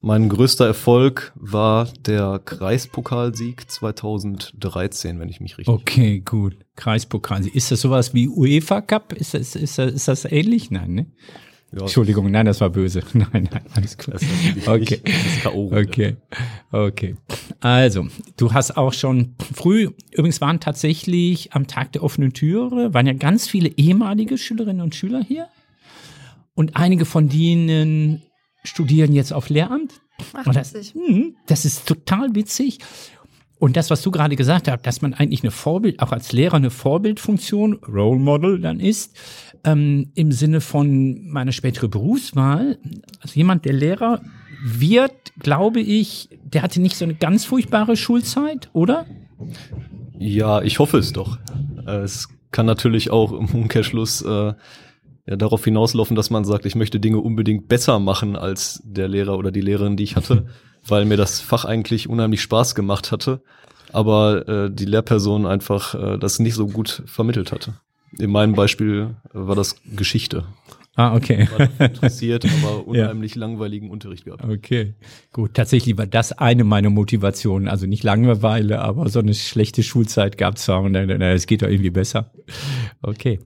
Mein 0.00 0.28
größter 0.28 0.66
Erfolg 0.66 1.32
war 1.34 1.88
der 2.06 2.40
Kreispokalsieg 2.44 3.68
2013, 3.70 5.18
wenn 5.18 5.28
ich 5.28 5.40
mich 5.40 5.58
richtig 5.58 5.74
Okay, 5.74 6.20
gut. 6.20 6.56
Kreispokalsieg. 6.76 7.54
Ist 7.54 7.70
das 7.72 7.80
sowas 7.80 8.12
wie 8.12 8.28
UEFA 8.28 8.82
Cup? 8.82 9.14
Ist 9.14 9.34
das, 9.34 9.56
ist 9.56 9.78
das, 9.78 9.92
ist 9.92 10.06
das 10.06 10.24
ähnlich? 10.26 10.70
Nein, 10.70 10.92
ne? 10.94 11.06
Ja, 11.72 11.80
Entschuldigung, 11.80 12.30
nein, 12.30 12.46
das 12.46 12.60
war 12.60 12.70
böse. 12.70 13.02
Nein, 13.12 13.48
nein, 13.50 13.62
alles 13.74 13.98
gut. 13.98 14.14
Das 14.14 14.22
ist 14.22 14.30
natürlich 14.30 14.68
Okay. 14.68 15.00
Okay, 15.44 16.16
okay. 16.70 17.16
Also, 17.60 18.06
du 18.36 18.52
hast 18.52 18.76
auch 18.76 18.92
schon 18.92 19.34
früh, 19.52 19.90
übrigens 20.12 20.40
waren 20.40 20.60
tatsächlich 20.60 21.52
am 21.54 21.66
Tag 21.66 21.92
der 21.92 22.04
offenen 22.04 22.32
Türe, 22.32 22.94
waren 22.94 23.06
ja 23.06 23.14
ganz 23.14 23.48
viele 23.48 23.68
ehemalige 23.68 24.38
Schülerinnen 24.38 24.80
und 24.80 24.94
Schüler 24.94 25.22
hier. 25.22 25.48
Und 26.54 26.76
einige 26.76 27.04
von 27.04 27.28
denen 27.28 28.22
studieren 28.64 29.12
jetzt 29.12 29.32
auf 29.32 29.48
Lehramt. 29.48 30.00
Ach, 30.32 30.44
das, 30.44 30.72
witzig. 30.72 30.94
Mhm, 30.94 31.36
das 31.46 31.64
ist 31.64 31.86
total 31.86 32.34
witzig. 32.34 32.78
Und 33.58 33.76
das, 33.76 33.90
was 33.90 34.02
du 34.02 34.10
gerade 34.10 34.36
gesagt 34.36 34.68
hast, 34.68 34.82
dass 34.86 35.00
man 35.00 35.14
eigentlich 35.14 35.42
eine 35.42 35.50
Vorbild, 35.50 36.00
auch 36.00 36.12
als 36.12 36.32
Lehrer 36.32 36.56
eine 36.56 36.70
Vorbildfunktion, 36.70 37.74
Role 37.88 38.18
Model 38.18 38.60
dann 38.60 38.80
ist, 38.80 39.16
ähm, 39.66 40.10
im 40.14 40.32
Sinne 40.32 40.60
von 40.60 41.28
meiner 41.28 41.52
späteren 41.52 41.90
Berufswahl. 41.90 42.78
Also 43.20 43.34
jemand, 43.34 43.64
der 43.64 43.74
Lehrer 43.74 44.22
wird, 44.64 45.12
glaube 45.40 45.80
ich, 45.80 46.30
der 46.44 46.62
hatte 46.62 46.80
nicht 46.80 46.96
so 46.96 47.04
eine 47.04 47.14
ganz 47.14 47.44
furchtbare 47.44 47.96
Schulzeit, 47.96 48.70
oder? 48.72 49.06
Ja, 50.18 50.62
ich 50.62 50.78
hoffe 50.78 50.98
es 50.98 51.12
doch. 51.12 51.38
Äh, 51.86 51.98
Es 51.98 52.28
kann 52.52 52.64
natürlich 52.64 53.10
auch 53.10 53.32
im 53.32 53.46
Umkehrschluss 53.46 54.22
äh, 54.22 54.54
ja, 55.26 55.36
darauf 55.36 55.64
hinauslaufen, 55.64 56.16
dass 56.16 56.30
man 56.30 56.44
sagt, 56.44 56.64
ich 56.64 56.76
möchte 56.76 57.00
Dinge 57.00 57.18
unbedingt 57.18 57.68
besser 57.68 57.98
machen 57.98 58.36
als 58.36 58.80
der 58.84 59.08
Lehrer 59.08 59.36
oder 59.36 59.50
die 59.50 59.60
Lehrerin, 59.60 59.96
die 59.96 60.04
ich 60.04 60.16
hatte, 60.16 60.46
weil 60.86 61.04
mir 61.04 61.16
das 61.16 61.40
Fach 61.40 61.64
eigentlich 61.64 62.08
unheimlich 62.08 62.40
Spaß 62.40 62.74
gemacht 62.76 63.10
hatte, 63.10 63.42
aber 63.92 64.48
äh, 64.48 64.70
die 64.72 64.84
Lehrperson 64.84 65.44
einfach 65.44 65.94
äh, 65.94 66.18
das 66.18 66.38
nicht 66.38 66.54
so 66.54 66.68
gut 66.68 67.02
vermittelt 67.06 67.50
hatte. 67.52 67.74
In 68.18 68.30
meinem 68.30 68.54
Beispiel 68.54 69.16
war 69.32 69.54
das 69.54 69.76
Geschichte. 69.84 70.44
Ah, 70.96 71.14
okay. 71.14 71.46
War 71.50 71.86
interessiert, 71.86 72.46
aber 72.62 72.86
unheimlich 72.86 73.34
langweiligen 73.34 73.90
Unterricht 73.90 74.24
gehabt. 74.24 74.42
Okay, 74.42 74.94
gut. 75.30 75.52
Tatsächlich 75.52 75.98
war 75.98 76.06
das 76.06 76.32
eine 76.32 76.64
meiner 76.64 76.88
Motivationen. 76.88 77.68
Also 77.68 77.86
nicht 77.86 78.02
Langeweile, 78.02 78.80
aber 78.80 79.08
so 79.10 79.18
eine 79.18 79.34
schlechte 79.34 79.82
Schulzeit 79.82 80.38
gab 80.38 80.56
es 80.56 80.64
zwar 80.64 80.80
und 80.82 80.94
dann, 80.94 81.08
na, 81.08 81.32
es 81.32 81.46
geht 81.46 81.60
doch 81.60 81.68
irgendwie 81.68 81.90
besser. 81.90 82.32
Okay. 83.02 83.40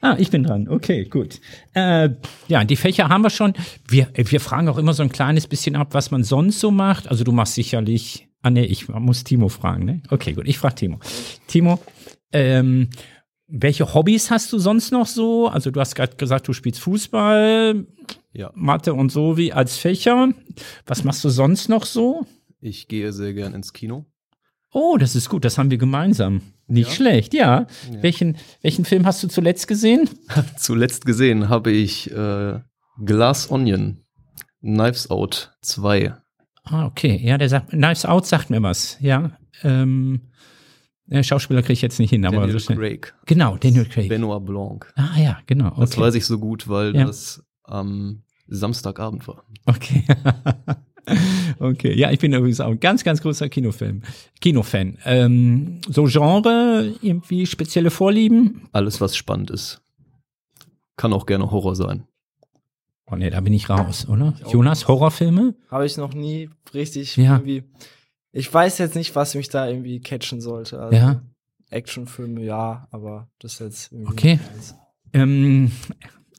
Ah, 0.00 0.14
ich 0.16 0.30
bin 0.30 0.44
dran. 0.44 0.68
Okay, 0.68 1.06
gut. 1.06 1.40
Äh, 1.74 2.10
ja, 2.46 2.62
die 2.62 2.76
Fächer 2.76 3.08
haben 3.08 3.22
wir 3.22 3.30
schon. 3.30 3.54
Wir, 3.88 4.06
wir 4.14 4.40
fragen 4.40 4.68
auch 4.68 4.78
immer 4.78 4.94
so 4.94 5.02
ein 5.02 5.08
kleines 5.08 5.48
bisschen 5.48 5.74
ab, 5.74 5.88
was 5.90 6.12
man 6.12 6.22
sonst 6.22 6.60
so 6.60 6.70
macht. 6.70 7.08
Also 7.08 7.24
du 7.24 7.32
machst 7.32 7.54
sicherlich. 7.54 8.27
Ah 8.42 8.50
nee, 8.50 8.64
ich 8.64 8.88
muss 8.88 9.24
Timo 9.24 9.48
fragen, 9.48 9.84
ne? 9.84 10.02
Okay, 10.10 10.32
gut. 10.32 10.46
Ich 10.46 10.58
frage 10.58 10.76
Timo. 10.76 11.00
Timo, 11.48 11.80
ähm, 12.32 12.88
welche 13.48 13.94
Hobbys 13.94 14.30
hast 14.30 14.52
du 14.52 14.58
sonst 14.58 14.92
noch 14.92 15.06
so? 15.06 15.48
Also 15.48 15.70
du 15.70 15.80
hast 15.80 15.94
gerade 15.94 16.16
gesagt, 16.16 16.46
du 16.48 16.52
spielst 16.52 16.80
Fußball, 16.80 17.86
Ja, 18.32 18.50
Mathe 18.54 18.94
und 18.94 19.10
so 19.10 19.36
wie 19.36 19.52
als 19.52 19.76
Fächer. 19.78 20.28
Was 20.86 21.02
machst 21.04 21.24
du 21.24 21.28
sonst 21.30 21.68
noch 21.68 21.84
so? 21.84 22.26
ich 22.60 22.88
gehe 22.88 23.12
sehr 23.12 23.34
gern 23.34 23.54
ins 23.54 23.72
Kino. 23.72 24.04
Oh, 24.72 24.96
das 24.98 25.14
ist 25.16 25.28
gut, 25.30 25.44
das 25.44 25.56
haben 25.58 25.70
wir 25.70 25.78
gemeinsam. 25.78 26.42
Nicht 26.66 26.88
Ja? 26.90 26.94
schlecht, 26.94 27.32
ja. 27.34 27.66
Ja. 27.90 28.02
Welchen, 28.02 28.36
welchen 28.60 28.84
Film 28.84 29.06
hast 29.06 29.22
du 29.22 29.28
zuletzt 29.28 29.66
gesehen? 29.68 30.10
Zuletzt 30.58 31.06
gesehen 31.06 31.48
habe 31.48 31.70
ich 31.70 32.10
äh, 32.10 32.60
Glass 33.04 33.50
Onion, 33.50 34.04
Knives 34.60 35.08
Out 35.10 35.56
2. 35.62 36.14
Ah, 36.70 36.86
okay. 36.86 37.20
Ja, 37.22 37.38
der 37.38 37.48
sagt, 37.48 37.70
Knives 37.70 38.04
Out 38.04 38.26
sagt 38.26 38.50
mir 38.50 38.62
was, 38.62 38.96
ja. 39.00 39.32
Ähm, 39.62 40.20
der 41.06 41.22
Schauspieler 41.22 41.62
kriege 41.62 41.72
ich 41.74 41.82
jetzt 41.82 41.98
nicht 41.98 42.10
hin, 42.10 42.24
aber 42.26 42.36
Daniel 42.36 42.52
so 42.52 42.66
schnell. 42.66 42.78
Craig. 42.78 43.14
Genau, 43.26 43.56
Daniel 43.56 43.86
Craig. 43.86 44.08
Benoit 44.08 44.44
Blanc. 44.44 44.92
ah 44.96 45.18
ja, 45.18 45.38
genau. 45.46 45.68
Okay. 45.68 45.80
Das 45.80 45.98
weiß 45.98 46.14
ich 46.16 46.26
so 46.26 46.38
gut, 46.38 46.68
weil 46.68 46.94
Ja. 46.94 47.04
das 47.06 47.42
am 47.64 48.22
Samstagabend 48.46 49.26
war. 49.26 49.44
Okay. 49.66 50.04
okay. 51.58 51.94
Ja, 51.98 52.10
ich 52.10 52.18
bin 52.18 52.32
übrigens 52.32 52.60
auch 52.60 52.70
ein 52.70 52.80
ganz, 52.80 53.04
ganz 53.04 53.22
großer 53.22 53.48
Kinofilm, 53.48 54.02
Kinofan. 54.40 54.98
Ähm, 55.04 55.80
so 55.88 56.04
Genre, 56.04 56.94
irgendwie 57.00 57.46
spezielle 57.46 57.90
Vorlieben? 57.90 58.68
Alles, 58.72 59.00
was 59.00 59.16
spannend 59.16 59.50
ist. 59.50 59.80
Kann 60.96 61.12
auch 61.12 61.26
gerne 61.26 61.50
Horror 61.50 61.76
sein. 61.76 62.04
Oh 63.10 63.16
nee, 63.16 63.30
da 63.30 63.40
bin 63.40 63.52
ich 63.54 63.70
raus, 63.70 64.06
oder? 64.08 64.34
Ich 64.44 64.52
Jonas, 64.52 64.86
Horrorfilme? 64.88 65.54
Habe 65.70 65.86
ich 65.86 65.96
noch 65.96 66.12
nie 66.14 66.50
richtig 66.74 67.16
Ja. 67.16 67.36
irgendwie. 67.36 67.64
Ich 68.32 68.52
weiß 68.52 68.78
jetzt 68.78 68.94
nicht, 68.96 69.16
was 69.16 69.34
mich 69.34 69.48
da 69.48 69.66
irgendwie 69.66 70.00
catchen 70.00 70.40
sollte. 70.40 70.78
Also 70.80 70.96
Ja. 70.96 71.22
Actionfilme, 71.70 72.42
ja, 72.42 72.86
aber 72.90 73.28
das 73.38 73.54
ist 73.54 73.60
jetzt 73.60 73.92
irgendwie 73.92 74.12
Okay. 74.12 74.40
Ähm, 75.12 75.72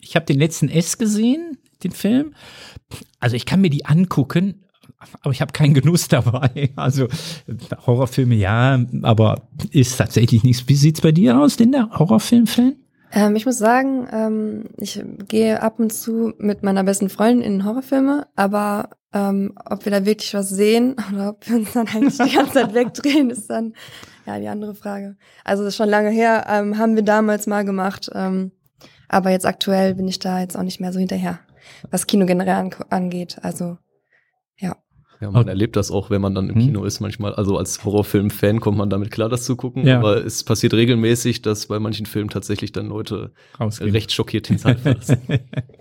ich 0.01 0.15
habe 0.15 0.25
den 0.25 0.39
letzten 0.39 0.69
S 0.69 0.97
gesehen, 0.97 1.57
den 1.83 1.91
Film. 1.91 2.33
Also 3.19 3.35
ich 3.35 3.45
kann 3.45 3.61
mir 3.61 3.69
die 3.69 3.85
angucken, 3.85 4.65
aber 5.21 5.31
ich 5.31 5.41
habe 5.41 5.51
keinen 5.53 5.73
Genuss 5.73 6.07
dabei. 6.09 6.71
Also 6.75 7.07
Horrorfilme 7.85 8.35
ja, 8.35 8.83
aber 9.01 9.47
ist 9.71 9.97
tatsächlich 9.97 10.43
nichts. 10.43 10.67
Wie 10.67 10.75
sieht's 10.75 11.01
bei 11.01 11.11
dir 11.11 11.39
aus, 11.39 11.57
Linda? 11.59 11.89
Horrorfilm-Fan? 11.97 12.75
Ähm, 13.11 13.35
ich 13.35 13.45
muss 13.45 13.57
sagen, 13.57 14.07
ähm, 14.11 14.69
ich 14.77 15.03
gehe 15.27 15.61
ab 15.61 15.79
und 15.79 15.91
zu 15.91 16.33
mit 16.37 16.63
meiner 16.63 16.83
besten 16.83 17.09
Freundin 17.09 17.41
in 17.41 17.65
Horrorfilme, 17.65 18.27
aber 18.35 18.89
ähm, 19.13 19.53
ob 19.65 19.85
wir 19.85 19.91
da 19.91 20.05
wirklich 20.05 20.33
was 20.33 20.49
sehen 20.49 20.95
oder 21.13 21.29
ob 21.29 21.47
wir 21.47 21.57
uns 21.57 21.73
dann 21.73 21.87
eigentlich 21.87 22.17
die 22.17 22.35
ganze 22.35 22.53
Zeit 22.53 22.73
wegdrehen, 22.73 23.29
ist 23.29 23.49
dann 23.49 23.73
ja 24.25 24.39
die 24.39 24.47
andere 24.47 24.75
Frage. 24.75 25.17
Also 25.43 25.63
das 25.63 25.73
ist 25.73 25.77
schon 25.77 25.89
lange 25.89 26.09
her, 26.11 26.45
ähm, 26.47 26.77
haben 26.77 26.95
wir 26.95 27.03
damals 27.03 27.47
mal 27.47 27.65
gemacht, 27.65 28.09
ähm, 28.13 28.51
aber 29.07 29.31
jetzt 29.31 29.45
aktuell 29.45 29.95
bin 29.95 30.07
ich 30.07 30.19
da 30.19 30.39
jetzt 30.39 30.55
auch 30.55 30.63
nicht 30.63 30.79
mehr 30.79 30.93
so 30.93 30.99
hinterher, 30.99 31.39
was 31.89 32.05
Kino 32.05 32.25
generell 32.27 32.55
an 32.55 32.75
angeht. 32.89 33.37
Also 33.41 33.77
Ja, 34.57 34.75
man 35.19 35.35
Okay. 35.41 35.49
erlebt 35.49 35.75
das 35.75 35.91
auch, 35.91 36.09
wenn 36.09 36.21
man 36.21 36.33
dann 36.33 36.47
im 36.49 36.55
Hm. 36.55 36.61
Kino 36.61 36.83
ist 36.85 37.01
manchmal. 37.01 37.35
Also 37.35 37.57
als 37.57 37.83
Horrorfilm-Fan 37.83 38.59
kommt 38.61 38.77
man 38.77 38.89
damit 38.89 39.11
klar, 39.11 39.27
das 39.29 39.43
zu 39.43 39.55
gucken. 39.57 39.85
Ja. 39.85 39.99
Aber 39.99 40.25
es 40.25 40.43
passiert 40.43 40.73
regelmäßig, 40.73 41.41
dass 41.41 41.67
bei 41.67 41.79
manchen 41.79 42.05
Filmen 42.05 42.29
tatsächlich 42.29 42.71
dann 42.71 42.87
Leute 42.87 43.31
Rausgehen. 43.59 43.91
recht 43.91 44.11
schockiert 44.13 44.47
den 44.49 44.57
Saal 44.57 44.77
verlassen. 44.77 45.17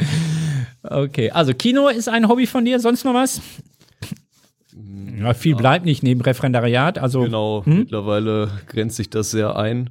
okay, 0.82 1.30
also 1.30 1.54
Kino 1.54 1.88
ist 1.88 2.08
ein 2.08 2.28
Hobby 2.28 2.46
von 2.46 2.64
dir, 2.64 2.80
sonst 2.80 3.04
noch 3.04 3.14
was? 3.14 3.40
Ja, 5.18 5.34
viel 5.34 5.56
bleibt 5.56 5.84
nicht 5.84 6.02
neben 6.02 6.20
Referendariat, 6.20 6.98
also 6.98 7.22
Genau, 7.22 7.64
Hm? 7.64 7.78
mittlerweile 7.78 8.50
grenzt 8.66 8.96
sich 8.96 9.10
das 9.10 9.30
sehr 9.30 9.56
ein. 9.56 9.90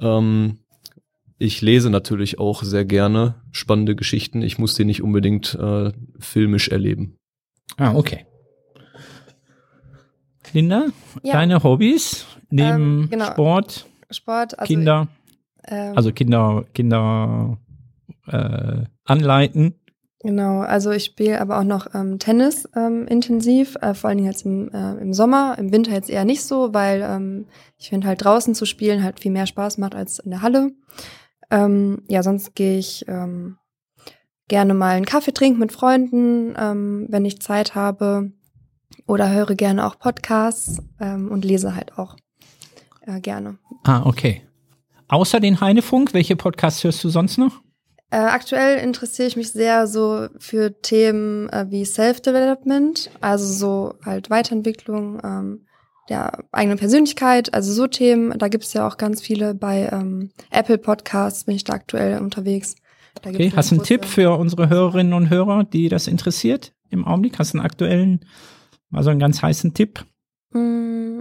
Ähm, 0.00 0.58
ich 1.38 1.60
lese 1.62 1.90
natürlich 1.90 2.38
auch 2.38 2.62
sehr 2.62 2.84
gerne 2.84 3.36
spannende 3.52 3.94
Geschichten. 3.94 4.42
Ich 4.42 4.58
muss 4.58 4.74
die 4.74 4.84
nicht 4.84 5.02
unbedingt 5.02 5.54
äh, 5.60 5.92
filmisch 6.18 6.68
erleben. 6.68 7.16
Ah, 7.76 7.94
okay. 7.94 8.26
Linda, 10.54 10.86
Ja. 11.22 11.34
deine 11.34 11.62
Hobbys 11.62 12.26
neben 12.50 13.02
Ähm, 13.02 13.08
genau. 13.10 13.26
Sport, 13.26 13.86
Sport, 14.10 14.58
also 14.58 14.72
Kinder, 14.72 15.08
ähm, 15.66 15.92
also 15.96 16.12
Kinder, 16.12 16.64
Kinder 16.72 17.58
äh, 18.28 18.84
anleiten. 19.04 19.74
Genau, 20.20 20.60
also 20.60 20.90
ich 20.90 21.04
spiele 21.04 21.38
aber 21.38 21.58
auch 21.58 21.64
noch 21.64 21.94
ähm, 21.94 22.18
Tennis 22.18 22.66
ähm, 22.74 23.06
intensiv, 23.06 23.76
äh, 23.82 23.92
vor 23.92 24.08
allen 24.08 24.16
Dingen 24.18 24.30
jetzt 24.30 24.46
im, 24.46 24.70
äh, 24.72 24.94
im 24.94 25.12
Sommer, 25.12 25.56
im 25.58 25.70
Winter 25.70 25.92
jetzt 25.92 26.08
eher 26.08 26.24
nicht 26.24 26.42
so, 26.44 26.72
weil 26.72 27.02
ähm, 27.02 27.46
ich 27.76 27.90
finde 27.90 28.06
halt 28.06 28.24
draußen 28.24 28.54
zu 28.54 28.64
spielen 28.64 29.02
halt 29.02 29.20
viel 29.20 29.32
mehr 29.32 29.46
Spaß 29.46 29.76
macht 29.76 29.94
als 29.94 30.20
in 30.20 30.30
der 30.30 30.40
Halle. 30.40 30.70
Ähm, 31.50 32.02
ja, 32.08 32.22
sonst 32.22 32.54
gehe 32.54 32.78
ich 32.78 33.04
ähm, 33.06 33.58
gerne 34.48 34.72
mal 34.72 34.96
einen 34.96 35.04
Kaffee 35.04 35.34
trinken 35.34 35.58
mit 35.58 35.72
Freunden, 35.72 36.54
ähm, 36.58 37.06
wenn 37.10 37.26
ich 37.26 37.42
Zeit 37.42 37.74
habe. 37.74 38.32
Oder 39.06 39.30
höre 39.30 39.54
gerne 39.54 39.86
auch 39.86 39.98
Podcasts 39.98 40.82
ähm, 41.00 41.30
und 41.30 41.44
lese 41.44 41.74
halt 41.74 41.98
auch 41.98 42.16
äh, 43.06 43.20
gerne. 43.20 43.58
Ah, 43.84 44.02
okay. 44.04 44.42
Außer 45.08 45.40
den 45.40 45.60
Heinefunk, 45.60 46.14
welche 46.14 46.36
Podcasts 46.36 46.82
hörst 46.84 47.04
du 47.04 47.08
sonst 47.08 47.38
noch? 47.38 47.60
Äh, 48.10 48.18
aktuell 48.18 48.78
interessiere 48.78 49.28
ich 49.28 49.36
mich 49.36 49.52
sehr 49.52 49.86
so 49.86 50.28
für 50.38 50.80
Themen 50.80 51.48
äh, 51.48 51.66
wie 51.68 51.84
Self-Development, 51.84 53.10
also 53.20 53.44
so 53.44 53.94
halt 54.04 54.30
Weiterentwicklung 54.30 55.20
ähm, 55.24 55.66
der 56.08 56.44
eigenen 56.52 56.78
Persönlichkeit, 56.78 57.52
also 57.54 57.72
so 57.72 57.86
Themen. 57.86 58.38
Da 58.38 58.48
gibt 58.48 58.64
es 58.64 58.72
ja 58.72 58.86
auch 58.86 58.98
ganz 58.98 59.20
viele 59.20 59.54
bei 59.54 59.88
ähm, 59.90 60.30
Apple 60.50 60.78
Podcasts, 60.78 61.44
bin 61.44 61.56
ich 61.56 61.64
da 61.64 61.72
aktuell 61.72 62.20
unterwegs. 62.20 62.76
Da 63.22 63.30
Okay, 63.30 63.52
hast 63.54 63.70
du 63.70 63.76
einen 63.76 63.84
Tipp 63.84 64.04
für 64.04 64.38
unsere 64.38 64.68
Hörerinnen 64.68 65.12
und 65.12 65.30
Hörer, 65.30 65.64
die 65.64 65.88
das 65.88 66.06
interessiert 66.06 66.72
im 66.90 67.04
Augenblick? 67.06 67.38
Hast 67.38 67.54
du 67.54 67.58
einen 67.58 67.66
aktuellen, 67.66 68.24
mal 68.94 69.02
so 69.02 69.10
einen 69.10 69.20
ganz 69.20 69.42
heißen 69.42 69.74
Tipp? 69.74 70.04
Mm, 70.52 71.20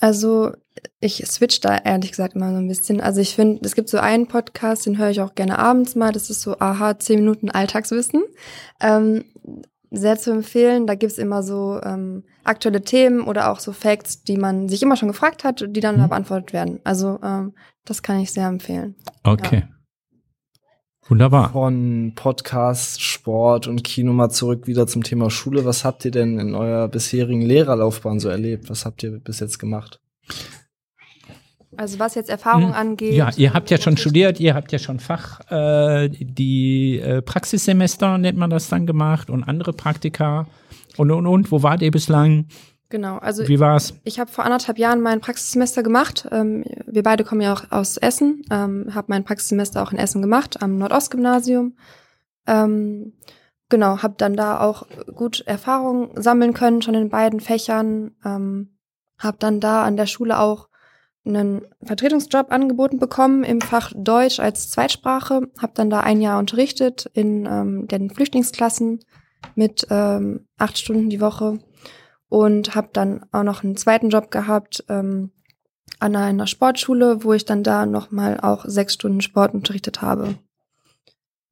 Also 0.00 0.52
ich 1.00 1.24
switch 1.26 1.60
da 1.60 1.78
ehrlich 1.78 2.10
gesagt 2.10 2.34
immer 2.34 2.50
so 2.50 2.56
ein 2.58 2.68
bisschen. 2.68 3.00
Also 3.00 3.20
ich 3.20 3.34
finde, 3.34 3.60
es 3.64 3.74
gibt 3.74 3.88
so 3.88 3.98
einen 3.98 4.26
Podcast, 4.26 4.86
den 4.86 4.98
höre 4.98 5.10
ich 5.10 5.20
auch 5.20 5.34
gerne 5.34 5.58
abends 5.58 5.94
mal. 5.94 6.12
Das 6.12 6.30
ist 6.30 6.42
so 6.42 6.58
Aha, 6.58 6.98
10 6.98 7.20
Minuten 7.20 7.50
Alltagswissen. 7.50 8.22
Ähm, 8.80 9.24
sehr 9.90 10.18
zu 10.18 10.32
empfehlen. 10.32 10.86
Da 10.86 10.94
gibt's 10.96 11.18
immer 11.18 11.42
so 11.42 11.80
ähm, 11.82 12.24
aktuelle 12.42 12.82
Themen 12.82 13.22
oder 13.22 13.50
auch 13.50 13.60
so 13.60 13.72
Facts, 13.72 14.24
die 14.24 14.36
man 14.36 14.68
sich 14.68 14.82
immer 14.82 14.96
schon 14.96 15.08
gefragt 15.08 15.44
hat, 15.44 15.64
die 15.68 15.80
dann 15.80 16.00
Mhm. 16.02 16.08
beantwortet 16.08 16.52
werden. 16.52 16.80
Also 16.84 17.18
ähm, 17.22 17.54
das 17.84 18.02
kann 18.02 18.18
ich 18.20 18.32
sehr 18.32 18.48
empfehlen. 18.48 18.96
Okay. 19.22 19.68
Wunderbar. 21.08 21.50
Von 21.52 22.12
Podcast, 22.14 23.02
Sport 23.02 23.66
und 23.66 23.84
Kino 23.84 24.12
mal 24.12 24.30
zurück 24.30 24.66
wieder 24.66 24.86
zum 24.86 25.02
Thema 25.02 25.30
Schule. 25.30 25.64
Was 25.66 25.84
habt 25.84 26.04
ihr 26.04 26.10
denn 26.10 26.38
in 26.38 26.54
eurer 26.54 26.88
bisherigen 26.88 27.42
Lehrerlaufbahn 27.42 28.20
so 28.20 28.28
erlebt? 28.30 28.70
Was 28.70 28.86
habt 28.86 29.02
ihr 29.02 29.10
bis 29.18 29.40
jetzt 29.40 29.58
gemacht? 29.58 30.00
Also 31.76 31.98
was 31.98 32.14
jetzt 32.14 32.30
Erfahrung 32.30 32.68
Hm. 32.68 32.72
angeht. 32.74 33.14
Ja, 33.14 33.30
ihr 33.36 33.52
habt 33.52 33.68
ja 33.70 33.78
schon 33.78 33.94
muss 33.94 33.98
ich- 33.98 34.02
studiert, 34.04 34.40
ihr 34.40 34.54
habt 34.54 34.72
ja 34.72 34.78
schon 34.78 34.98
Fach, 35.00 35.40
äh, 35.50 36.08
die 36.08 37.00
äh, 37.00 37.20
Praxissemester 37.20 38.16
nennt 38.16 38.38
man 38.38 38.48
das 38.48 38.68
dann 38.68 38.86
gemacht 38.86 39.28
und 39.28 39.42
andere 39.44 39.72
Praktika 39.72 40.46
und 40.96 41.10
und 41.10 41.26
und. 41.26 41.50
Wo 41.52 41.62
wart 41.62 41.82
ihr 41.82 41.90
bislang? 41.90 42.46
Genau, 42.94 43.18
also 43.18 43.48
Wie 43.48 43.58
war's? 43.58 43.94
Ich 44.04 44.20
habe 44.20 44.30
vor 44.30 44.44
anderthalb 44.44 44.78
Jahren 44.78 45.00
mein 45.00 45.20
Praxissemester 45.20 45.82
gemacht. 45.82 46.28
Ähm, 46.30 46.62
wir 46.86 47.02
beide 47.02 47.24
kommen 47.24 47.40
ja 47.40 47.52
auch 47.52 47.72
aus 47.72 47.96
Essen. 47.96 48.42
Ähm, 48.52 48.94
habe 48.94 49.06
mein 49.08 49.24
Praxissemester 49.24 49.82
auch 49.82 49.90
in 49.90 49.98
Essen 49.98 50.22
gemacht, 50.22 50.62
am 50.62 50.78
Nordostgymnasium. 50.78 51.76
Ähm, 52.46 53.14
genau, 53.68 54.00
habe 54.04 54.14
dann 54.16 54.36
da 54.36 54.60
auch 54.60 54.86
gut 55.12 55.40
Erfahrung 55.44 56.12
sammeln 56.14 56.54
können, 56.54 56.82
schon 56.82 56.94
in 56.94 57.08
beiden 57.08 57.40
Fächern. 57.40 58.12
Ähm, 58.24 58.78
habe 59.18 59.38
dann 59.40 59.58
da 59.58 59.82
an 59.82 59.96
der 59.96 60.06
Schule 60.06 60.38
auch 60.38 60.68
einen 61.26 61.62
Vertretungsjob 61.82 62.52
angeboten 62.52 63.00
bekommen 63.00 63.42
im 63.42 63.60
Fach 63.60 63.92
Deutsch 63.96 64.38
als 64.38 64.70
Zweitsprache. 64.70 65.48
Habe 65.58 65.72
dann 65.74 65.90
da 65.90 65.98
ein 65.98 66.20
Jahr 66.20 66.38
unterrichtet 66.38 67.10
in 67.12 67.44
ähm, 67.44 67.88
den 67.88 68.10
Flüchtlingsklassen 68.10 69.00
mit 69.56 69.84
ähm, 69.90 70.46
acht 70.58 70.78
Stunden 70.78 71.10
die 71.10 71.20
Woche 71.20 71.58
und 72.34 72.74
habe 72.74 72.88
dann 72.92 73.24
auch 73.30 73.44
noch 73.44 73.62
einen 73.62 73.76
zweiten 73.76 74.10
Job 74.10 74.32
gehabt 74.32 74.84
ähm, 74.88 75.30
an 76.00 76.16
einer 76.16 76.48
Sportschule, 76.48 77.22
wo 77.22 77.32
ich 77.32 77.44
dann 77.44 77.62
da 77.62 77.86
nochmal 77.86 78.40
auch 78.40 78.64
sechs 78.66 78.94
Stunden 78.94 79.20
Sport 79.20 79.54
unterrichtet 79.54 80.02
habe. 80.02 80.34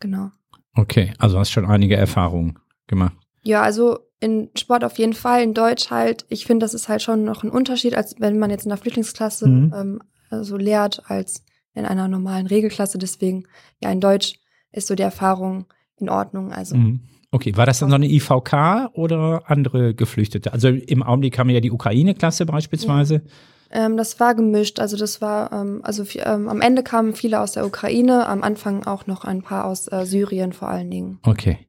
Genau. 0.00 0.32
Okay, 0.74 1.14
also 1.18 1.38
hast 1.38 1.52
schon 1.52 1.66
einige 1.70 1.94
Erfahrungen 1.94 2.58
gemacht. 2.88 3.14
Ja, 3.44 3.62
also 3.62 4.00
in 4.18 4.50
Sport 4.56 4.82
auf 4.82 4.98
jeden 4.98 5.12
Fall, 5.12 5.44
in 5.44 5.54
Deutsch 5.54 5.90
halt. 5.90 6.26
Ich 6.28 6.46
finde, 6.46 6.64
das 6.64 6.74
ist 6.74 6.88
halt 6.88 7.00
schon 7.00 7.22
noch 7.22 7.44
ein 7.44 7.50
Unterschied, 7.50 7.94
als 7.94 8.16
wenn 8.18 8.40
man 8.40 8.50
jetzt 8.50 8.64
in 8.64 8.70
der 8.70 8.78
Flüchtlingsklasse 8.78 9.46
Mhm. 9.46 9.74
ähm, 9.76 10.42
so 10.42 10.56
lehrt, 10.56 11.08
als 11.08 11.44
in 11.74 11.86
einer 11.86 12.08
normalen 12.08 12.48
Regelklasse. 12.48 12.98
Deswegen, 12.98 13.44
ja, 13.80 13.92
in 13.92 14.00
Deutsch 14.00 14.40
ist 14.72 14.88
so 14.88 14.96
die 14.96 15.04
Erfahrung 15.04 15.66
in 15.98 16.08
Ordnung. 16.08 16.52
Also 16.52 16.74
Mhm. 16.74 17.02
Okay, 17.34 17.56
war 17.56 17.64
das 17.64 17.78
dann 17.78 17.88
so 17.88 17.94
eine 17.94 18.08
IVK 18.08 18.90
oder 18.92 19.44
andere 19.46 19.94
Geflüchtete? 19.94 20.52
Also 20.52 20.68
im 20.68 21.02
Augenblick 21.02 21.38
haben 21.38 21.48
wir 21.48 21.54
ja 21.54 21.60
die 21.60 21.70
Ukraine-Klasse 21.70 22.44
beispielsweise. 22.44 23.22
Ähm, 23.70 23.96
das 23.96 24.20
war 24.20 24.34
gemischt. 24.34 24.78
Also 24.78 24.98
das 24.98 25.22
war, 25.22 25.50
ähm, 25.50 25.80
also 25.82 26.04
ähm, 26.16 26.50
am 26.50 26.60
Ende 26.60 26.82
kamen 26.82 27.14
viele 27.14 27.40
aus 27.40 27.52
der 27.52 27.66
Ukraine, 27.66 28.26
am 28.26 28.42
Anfang 28.42 28.84
auch 28.84 29.06
noch 29.06 29.24
ein 29.24 29.40
paar 29.40 29.64
aus 29.64 29.90
äh, 29.90 30.04
Syrien 30.04 30.52
vor 30.52 30.68
allen 30.68 30.90
Dingen. 30.90 31.20
Okay. 31.22 31.66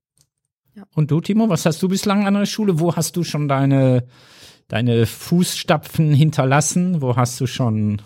Ja. 0.76 0.84
Und 0.96 1.12
du, 1.12 1.22
Timo, 1.22 1.48
was 1.48 1.66
hast 1.66 1.82
du 1.82 1.88
bislang 1.88 2.28
an 2.28 2.34
der 2.34 2.46
Schule? 2.46 2.82
Wo 2.82 2.94
hast 2.94 3.16
du 3.16 3.24
schon 3.24 3.48
deine, 3.48 4.06
deine 4.68 5.06
Fußstapfen 5.06 6.14
hinterlassen? 6.14 7.02
Wo 7.02 7.16
hast 7.16 7.40
du 7.40 7.48
schon 7.48 8.02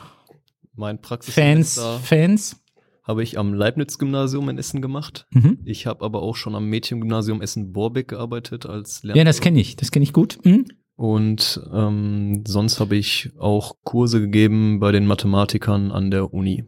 Mein 0.75 0.99
Fans, 1.21 1.81
Fans? 2.03 2.61
Habe 3.07 3.23
ich 3.23 3.39
am 3.39 3.53
Leibniz-Gymnasium 3.53 4.49
in 4.49 4.57
Essen 4.57 4.81
gemacht. 4.81 5.25
Mhm. 5.31 5.59
Ich 5.63 5.87
habe 5.87 6.03
aber 6.03 6.21
auch 6.21 6.35
schon 6.35 6.55
am 6.55 6.69
Mädchengymnasium 6.69 7.41
Essen-Borbeck 7.41 8.09
gearbeitet 8.09 8.65
als 8.65 9.01
Lehrer. 9.03 9.17
Ja, 9.17 9.23
das 9.23 9.39
kenne 9.39 9.59
ich, 9.61 9.77
das 9.77 9.91
kenne 9.91 10.03
ich 10.03 10.11
gut. 10.11 10.37
Mhm. 10.43 10.65
Und 10.97 11.61
ähm, 11.73 12.43
sonst 12.45 12.79
habe 12.79 12.97
ich 12.97 13.31
auch 13.39 13.77
Kurse 13.83 14.19
gegeben 14.19 14.79
bei 14.79 14.91
den 14.91 15.05
Mathematikern 15.05 15.91
an 15.91 16.11
der 16.11 16.33
Uni. 16.33 16.65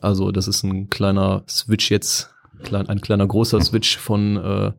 Also 0.00 0.32
das 0.32 0.48
ist 0.48 0.64
ein 0.64 0.88
kleiner 0.88 1.44
Switch 1.48 1.90
jetzt, 1.90 2.34
klein, 2.62 2.88
ein 2.88 3.00
kleiner 3.00 3.26
großer 3.26 3.60
Switch 3.60 3.96
von 3.98 4.36
äh, 4.36 4.72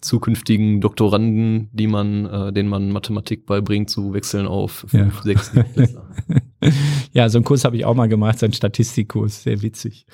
zukünftigen 0.00 0.80
Doktoranden, 0.80 1.68
die 1.72 1.86
man, 1.86 2.26
äh, 2.26 2.52
denen 2.52 2.68
man 2.68 2.90
Mathematik 2.92 3.46
beibringt, 3.46 3.90
zu 3.90 4.12
wechseln 4.12 4.46
auf 4.46 4.86
Ja. 4.92 5.00
fünf, 5.10 5.22
sechs, 5.22 5.52
sieben 5.52 5.72
Klässler. 5.72 6.08
Ja, 7.12 7.28
so 7.28 7.38
einen 7.38 7.44
Kurs 7.44 7.64
habe 7.64 7.76
ich 7.76 7.84
auch 7.84 7.94
mal 7.94 8.08
gemacht, 8.08 8.40
so 8.40 8.46
einen 8.46 8.52
Statistikkurs, 8.52 9.44
sehr 9.44 9.62
witzig. 9.62 10.06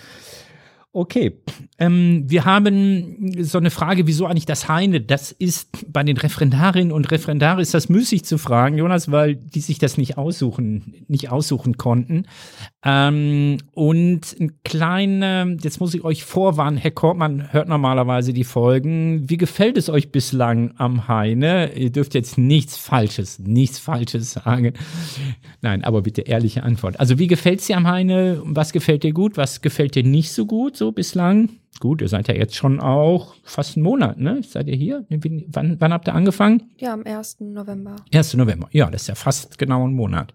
Okay, 0.96 1.40
ähm, 1.76 2.22
wir 2.28 2.44
haben 2.44 3.34
so 3.42 3.58
eine 3.58 3.72
Frage, 3.72 4.06
wieso 4.06 4.26
eigentlich 4.26 4.46
das 4.46 4.68
Heine? 4.68 5.00
Das 5.00 5.32
ist 5.32 5.92
bei 5.92 6.04
den 6.04 6.16
Referendarinnen 6.16 6.92
und 6.92 7.10
Referendaren 7.10 7.58
ist 7.58 7.74
das 7.74 7.88
müßig 7.88 8.24
zu 8.24 8.38
fragen, 8.38 8.78
Jonas, 8.78 9.10
weil 9.10 9.34
die 9.34 9.58
sich 9.58 9.80
das 9.80 9.98
nicht 9.98 10.16
aussuchen, 10.18 11.04
nicht 11.08 11.32
aussuchen 11.32 11.78
konnten. 11.78 12.26
Ähm, 12.84 13.58
und 13.72 14.36
ein 14.38 14.52
kleiner, 14.62 15.48
jetzt 15.60 15.80
muss 15.80 15.94
ich 15.94 16.04
euch 16.04 16.22
vorwarnen, 16.22 16.78
Herr 16.78 16.92
Kortmann 16.92 17.52
hört 17.52 17.68
normalerweise 17.68 18.32
die 18.32 18.44
Folgen. 18.44 19.28
Wie 19.28 19.36
gefällt 19.36 19.76
es 19.76 19.88
euch 19.88 20.12
bislang 20.12 20.74
am 20.76 21.08
Heine? 21.08 21.72
Ihr 21.74 21.90
dürft 21.90 22.14
jetzt 22.14 22.38
nichts 22.38 22.76
Falsches, 22.76 23.40
nichts 23.40 23.80
Falsches 23.80 24.30
sagen. 24.32 24.74
Nein, 25.60 25.82
aber 25.82 26.02
bitte 26.02 26.20
ehrliche 26.22 26.62
Antwort. 26.62 27.00
Also 27.00 27.18
wie 27.18 27.26
gefällt 27.26 27.58
es 27.58 27.66
dir 27.66 27.78
am 27.78 27.88
Heine? 27.88 28.40
Was 28.44 28.72
gefällt 28.72 29.02
dir 29.02 29.12
gut? 29.12 29.36
Was 29.36 29.60
gefällt 29.60 29.96
dir 29.96 30.04
nicht 30.04 30.30
so 30.30 30.46
gut 30.46 30.83
so 30.84 30.92
bislang? 30.92 31.48
Gut, 31.80 32.02
ihr 32.02 32.08
seid 32.08 32.28
ja 32.28 32.34
jetzt 32.34 32.54
schon 32.54 32.78
auch 32.78 33.34
fast 33.42 33.76
einen 33.76 33.84
Monat, 33.84 34.18
ne? 34.18 34.42
Seid 34.46 34.68
ihr 34.68 34.76
hier? 34.76 35.06
Wann, 35.08 35.76
wann 35.80 35.92
habt 35.94 36.06
ihr 36.08 36.14
angefangen? 36.14 36.70
Ja, 36.78 36.92
am 36.92 37.04
1. 37.04 37.40
November. 37.40 37.96
1. 38.12 38.34
November. 38.34 38.68
Ja, 38.70 38.90
das 38.90 39.02
ist 39.02 39.08
ja 39.08 39.14
fast 39.14 39.58
genau 39.58 39.86
ein 39.86 39.94
Monat 39.94 40.34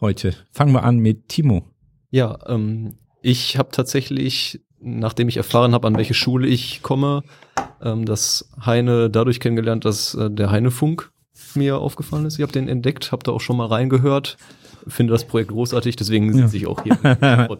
heute. 0.00 0.34
Fangen 0.52 0.72
wir 0.72 0.84
an 0.84 0.98
mit 0.98 1.28
Timo. 1.28 1.64
Ja, 2.10 2.38
ähm, 2.46 2.94
ich 3.22 3.58
habe 3.58 3.70
tatsächlich, 3.72 4.60
nachdem 4.80 5.28
ich 5.28 5.36
erfahren 5.36 5.72
habe, 5.72 5.88
an 5.88 5.96
welche 5.96 6.14
Schule 6.14 6.46
ich 6.46 6.82
komme, 6.82 7.24
ähm, 7.82 8.04
das 8.04 8.48
Heine 8.64 9.10
dadurch 9.10 9.40
kennengelernt, 9.40 9.84
dass 9.84 10.14
äh, 10.14 10.30
der 10.30 10.52
Heinefunk 10.52 11.10
mir 11.56 11.78
aufgefallen 11.78 12.24
ist. 12.24 12.36
Ich 12.36 12.42
habe 12.42 12.52
den 12.52 12.68
entdeckt, 12.68 13.10
habe 13.10 13.24
da 13.24 13.32
auch 13.32 13.40
schon 13.40 13.56
mal 13.56 13.66
reingehört, 13.66 14.36
finde 14.88 15.12
das 15.12 15.24
Projekt 15.26 15.50
großartig, 15.50 15.96
deswegen 15.96 16.26
Ja. 16.28 16.32
sind 16.32 16.48
sich 16.48 16.66
auch 16.66 16.82
hier 16.82 16.94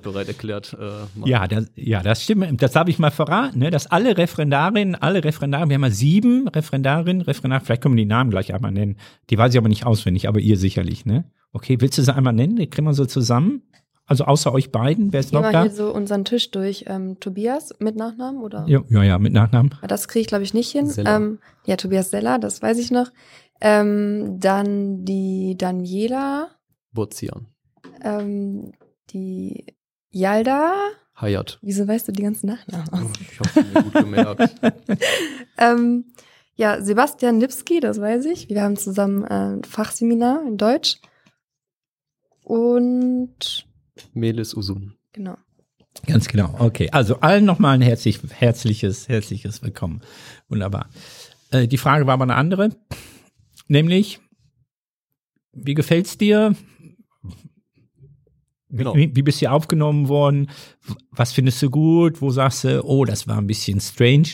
bereit 0.02 0.28
erklärt. 0.28 0.76
Äh, 0.80 1.28
Ja, 1.28 1.46
das, 1.46 1.66
ja, 1.76 2.02
das 2.02 2.22
stimmt. 2.22 2.62
Das 2.62 2.74
habe 2.76 2.90
ich 2.90 2.98
mal 2.98 3.10
verraten, 3.10 3.58
ne? 3.58 3.70
dass 3.70 3.86
alle 3.86 4.16
Referendarinnen, 4.18 4.94
alle 4.94 5.22
Referendarinnen, 5.24 5.70
wir 5.70 5.74
haben 5.74 5.80
mal 5.82 5.90
sieben 5.90 6.48
Referendarinnen, 6.48 7.22
Referendar, 7.22 7.60
vielleicht 7.60 7.82
können 7.82 7.96
wir 7.96 8.02
die 8.04 8.08
Namen 8.08 8.30
gleich 8.30 8.54
einmal 8.54 8.72
nennen. 8.72 8.96
Die 9.30 9.38
weiß 9.38 9.52
ich 9.54 9.58
aber 9.58 9.68
nicht 9.68 9.86
auswendig, 9.86 10.28
aber 10.28 10.40
ihr 10.40 10.56
sicherlich, 10.56 11.04
ne? 11.06 11.24
Okay, 11.52 11.76
willst 11.80 11.98
du 11.98 12.02
sie 12.02 12.14
einmal 12.14 12.32
nennen? 12.32 12.56
Die 12.56 12.66
kriegen 12.68 12.86
wir 12.86 12.94
so 12.94 13.04
zusammen. 13.04 13.62
Also 14.06 14.24
außer 14.24 14.52
euch 14.52 14.72
beiden, 14.72 15.12
wer 15.12 15.20
ist 15.20 15.32
noch 15.32 15.42
wir 15.42 15.52
da? 15.52 15.62
hier 15.62 15.70
so 15.70 15.94
unseren 15.94 16.24
Tisch 16.24 16.50
durch. 16.50 16.84
Ähm, 16.88 17.20
Tobias 17.20 17.72
mit 17.78 17.94
Nachnamen 17.96 18.40
oder? 18.42 18.64
Ja, 18.66 18.80
ja, 18.90 19.02
ja, 19.04 19.18
mit 19.18 19.32
Nachnamen. 19.32 19.74
Das 19.86 20.08
kriege 20.08 20.20
ich, 20.22 20.26
glaube 20.26 20.42
ich, 20.44 20.54
nicht 20.54 20.70
hin. 20.72 20.92
Ähm, 21.06 21.38
ja, 21.66 21.76
Tobias 21.76 22.10
Seller, 22.10 22.38
das 22.38 22.60
weiß 22.62 22.78
ich 22.78 22.90
noch. 22.90 23.08
Ähm, 23.60 24.40
dann 24.40 25.04
die 25.04 25.56
Daniela, 25.56 26.48
Burzian. 26.92 27.46
ähm, 28.02 28.72
die 29.10 29.64
Yalda, 30.10 30.74
Hayat. 31.16 31.58
Wieso 31.62 31.86
weißt 31.86 32.08
du 32.08 32.12
die 32.12 32.22
ganzen 32.22 32.46
Nachnamen 32.46 32.88
aus? 32.88 33.00
Oh, 33.04 33.10
ich 33.20 33.38
habe 33.40 33.68
mir 33.68 33.82
gut 33.82 33.92
gemerkt. 33.94 34.54
Ähm, 35.58 36.06
ja, 36.56 36.82
Sebastian 36.82 37.38
Lipski, 37.38 37.78
das 37.80 38.00
weiß 38.00 38.24
ich. 38.26 38.48
Wir 38.48 38.62
haben 38.62 38.76
zusammen 38.76 39.22
äh, 39.24 39.54
ein 39.56 39.64
Fachseminar 39.64 40.42
in 40.46 40.56
Deutsch. 40.56 40.98
Und 42.42 43.66
Melis 44.12 44.54
Usun. 44.54 44.94
genau. 45.12 45.36
Ganz 46.06 46.26
genau. 46.26 46.54
Okay, 46.58 46.88
also 46.90 47.20
allen 47.20 47.44
nochmal 47.44 47.74
ein 47.74 47.82
herzlich, 47.82 48.18
herzliches, 48.30 49.08
herzliches 49.08 49.62
Willkommen. 49.62 50.00
Wunderbar. 50.48 50.88
Äh, 51.50 51.68
die 51.68 51.76
Frage 51.78 52.06
war 52.06 52.14
aber 52.14 52.24
eine 52.24 52.34
andere, 52.34 52.70
nämlich, 53.68 54.18
wie 55.52 55.74
gefällt's 55.74 56.16
dir? 56.16 56.56
Genau. 58.72 58.96
Wie, 58.96 59.14
wie 59.14 59.22
bist 59.22 59.38
du 59.38 59.40
hier 59.40 59.52
aufgenommen 59.52 60.08
worden? 60.08 60.50
Was 61.10 61.32
findest 61.32 61.62
du 61.62 61.70
gut? 61.70 62.22
Wo 62.22 62.30
sagst 62.30 62.64
du, 62.64 62.82
oh, 62.84 63.04
das 63.04 63.28
war 63.28 63.36
ein 63.36 63.46
bisschen 63.46 63.80
strange? 63.80 64.28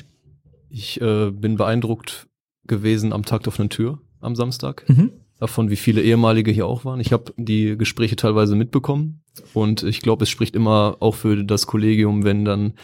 Ich 0.70 1.00
äh, 1.00 1.30
bin 1.30 1.56
beeindruckt 1.56 2.28
gewesen 2.66 3.12
am 3.12 3.24
Tag 3.24 3.42
der 3.42 3.48
offenen 3.48 3.70
Tür 3.70 3.98
am 4.20 4.36
Samstag. 4.36 4.84
Mhm. 4.88 5.12
Davon, 5.38 5.70
wie 5.70 5.76
viele 5.76 6.02
ehemalige 6.02 6.50
hier 6.50 6.66
auch 6.66 6.84
waren. 6.84 7.00
Ich 7.00 7.12
habe 7.12 7.32
die 7.36 7.76
Gespräche 7.76 8.16
teilweise 8.16 8.56
mitbekommen 8.56 9.22
und 9.54 9.82
ich 9.82 10.00
glaube, 10.00 10.24
es 10.24 10.30
spricht 10.30 10.56
immer 10.56 10.96
auch 11.00 11.14
für 11.14 11.44
das 11.44 11.66
Kollegium, 11.66 12.24
wenn 12.24 12.44
dann 12.44 12.74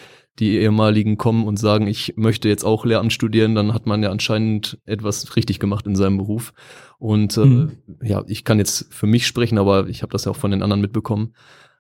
die 0.41 0.57
ehemaligen 0.59 1.17
kommen 1.17 1.45
und 1.47 1.59
sagen, 1.59 1.87
ich 1.87 2.15
möchte 2.17 2.49
jetzt 2.49 2.65
auch 2.65 2.85
Lehramt 2.85 3.13
studieren, 3.13 3.55
dann 3.55 3.73
hat 3.73 3.87
man 3.87 4.03
ja 4.03 4.11
anscheinend 4.11 4.79
etwas 4.85 5.37
richtig 5.37 5.61
gemacht 5.61 5.87
in 5.87 5.95
seinem 5.95 6.19
Beruf. 6.19 6.53
Und 6.99 7.37
äh, 7.37 7.45
Mhm. 7.45 7.73
ja, 8.03 8.25
ich 8.27 8.45
kann 8.45 8.59
jetzt 8.59 8.93
für 8.93 9.07
mich 9.07 9.27
sprechen, 9.27 9.59
aber 9.59 9.89
ich 9.89 10.03
habe 10.03 10.11
das 10.13 10.25
ja 10.25 10.33
auch 10.33 10.37
von 10.37 10.51
den 10.51 10.63
anderen 10.63 10.81
mitbekommen. 10.81 11.35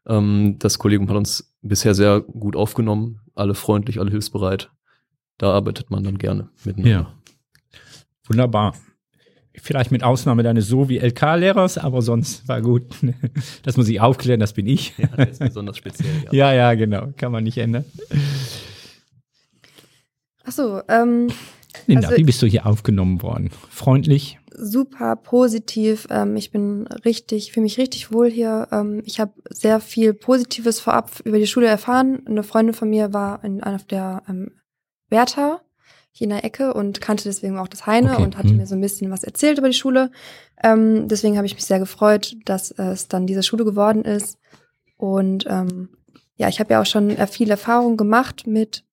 Ähm, 0.06 0.56
das 0.60 0.78
Kollegium 0.78 1.08
hat 1.08 1.16
uns 1.16 1.54
bisher 1.62 1.94
sehr 1.94 2.20
gut 2.20 2.54
aufgenommen, 2.56 3.20
alle 3.34 3.54
freundlich, 3.54 3.98
alle 3.98 4.10
hilfsbereit. 4.10 4.70
Da 5.38 5.50
arbeitet 5.52 5.90
man 5.90 6.04
dann 6.04 6.18
gerne 6.18 6.48
miteinander. 6.64 6.90
Ja. 6.90 7.14
Wunderbar. 8.28 8.74
Vielleicht 9.56 9.92
mit 9.92 10.02
Ausnahme 10.02 10.42
deines 10.42 10.66
so 10.66 10.88
wie 10.88 10.98
LK-Lehrers, 10.98 11.78
aber 11.78 12.02
sonst 12.02 12.46
war 12.48 12.60
gut. 12.60 12.84
Das 13.62 13.76
muss 13.76 13.88
ich 13.88 14.00
aufklären, 14.00 14.40
das 14.40 14.52
bin 14.52 14.66
ich. 14.66 14.96
Ja, 14.98 15.06
das 15.16 15.30
ist 15.30 15.38
besonders 15.38 15.76
speziell. 15.76 16.08
Ja. 16.24 16.32
Ja, 16.32 16.52
ja, 16.54 16.74
genau. 16.74 17.12
Kann 17.16 17.30
man 17.32 17.44
nicht 17.44 17.58
ändern. 17.58 17.84
Ach 20.44 20.52
so, 20.52 20.80
ähm, 20.88 21.28
Linda, 21.86 22.08
Also- 22.08 22.18
wie 22.18 22.24
bist 22.24 22.40
du 22.42 22.46
hier 22.46 22.66
aufgenommen 22.66 23.22
worden? 23.22 23.50
Freundlich? 23.70 24.38
super 24.56 25.16
positiv. 25.16 26.06
Ähm, 26.10 26.36
ich 26.36 26.50
bin 26.50 26.86
richtig, 27.04 27.52
fühle 27.52 27.64
mich 27.64 27.78
richtig 27.78 28.12
wohl 28.12 28.30
hier. 28.30 28.68
Ähm, 28.70 29.02
ich 29.04 29.20
habe 29.20 29.32
sehr 29.50 29.80
viel 29.80 30.14
Positives 30.14 30.80
vorab 30.80 31.20
über 31.24 31.38
die 31.38 31.46
Schule 31.46 31.66
erfahren. 31.66 32.22
Eine 32.26 32.42
Freundin 32.42 32.74
von 32.74 32.88
mir 32.88 33.12
war 33.12 33.44
in 33.44 33.62
einer 33.62 33.78
der 33.78 34.22
ähm, 34.28 34.52
Bertha 35.08 35.60
hier 36.12 36.26
in 36.26 36.30
der 36.30 36.44
Ecke 36.44 36.74
und 36.74 37.00
kannte 37.00 37.24
deswegen 37.24 37.58
auch 37.58 37.68
das 37.68 37.86
Heine 37.86 38.14
Okay, 38.14 38.22
und 38.22 38.38
hatte 38.38 38.50
hm. 38.50 38.58
mir 38.58 38.66
so 38.66 38.76
ein 38.76 38.80
bisschen 38.80 39.10
was 39.10 39.24
erzählt 39.24 39.58
über 39.58 39.68
die 39.68 39.74
Schule. 39.74 40.12
Ähm, 40.62 41.08
deswegen 41.08 41.36
habe 41.36 41.46
ich 41.46 41.54
mich 41.54 41.64
sehr 41.64 41.80
gefreut, 41.80 42.36
dass 42.44 42.70
es 42.70 43.08
dann 43.08 43.26
diese 43.26 43.42
Schule 43.42 43.64
geworden 43.64 44.04
ist. 44.04 44.38
Und 44.96 45.44
ähm, 45.48 45.88
ja, 46.36 46.48
ich 46.48 46.60
habe 46.60 46.72
ja 46.72 46.80
auch 46.80 46.86
schon 46.86 47.10
äh, 47.10 47.26
viel 47.26 47.50
Erfahrung 47.50 47.96
gemacht 47.96 48.46
mit 48.46 48.84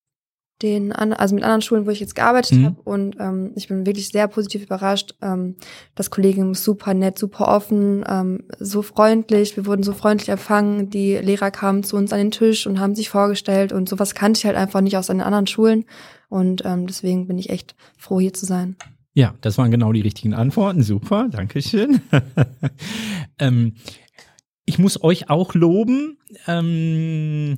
den, 0.61 0.91
an, 0.91 1.13
also 1.13 1.35
mit 1.35 1.43
anderen 1.43 1.61
Schulen, 1.61 1.85
wo 1.85 1.89
ich 1.91 1.99
jetzt 1.99 2.15
gearbeitet 2.15 2.57
Mhm. 2.59 2.65
habe. 2.65 2.81
Und 2.83 3.15
ähm, 3.19 3.51
ich 3.55 3.67
bin 3.67 3.85
wirklich 3.85 4.09
sehr 4.09 4.27
positiv 4.27 4.63
überrascht. 4.63 5.15
Ähm, 5.21 5.55
das 5.95 6.09
Kollegium 6.09 6.51
ist 6.51 6.63
super 6.63 6.93
nett, 6.93 7.17
super 7.17 7.47
offen, 7.47 8.03
ähm, 8.07 8.43
so 8.59 8.81
freundlich. 8.81 9.55
Wir 9.57 9.65
wurden 9.65 9.83
so 9.83 9.93
freundlich 9.93 10.29
empfangen. 10.29 10.89
Die 10.89 11.15
Lehrer 11.17 11.51
kamen 11.51 11.83
zu 11.83 11.97
uns 11.97 12.13
an 12.13 12.19
den 12.19 12.31
Tisch 12.31 12.67
und 12.67 12.79
haben 12.79 12.95
sich 12.95 13.09
vorgestellt. 13.09 13.71
Und 13.73 13.89
sowas 13.89 14.15
kannte 14.15 14.37
ich 14.39 14.45
halt 14.45 14.55
einfach 14.57 14.81
nicht 14.81 14.97
aus 14.97 15.07
den 15.07 15.21
anderen 15.21 15.47
Schulen. 15.47 15.85
Und 16.29 16.63
ähm, 16.65 16.87
deswegen 16.87 17.27
bin 17.27 17.37
ich 17.37 17.49
echt 17.49 17.75
froh, 17.97 18.19
hier 18.19 18.33
zu 18.33 18.45
sein. 18.45 18.75
Ja, 19.13 19.35
das 19.41 19.57
waren 19.57 19.71
genau 19.71 19.91
die 19.91 19.99
richtigen 20.01 20.33
Antworten. 20.33 20.83
Super, 20.83 21.27
Dankeschön. 21.29 21.99
ähm, 23.39 23.73
ich 24.65 24.79
muss 24.79 25.03
euch 25.03 25.29
auch 25.29 25.53
loben. 25.53 26.17
Ähm, 26.47 27.57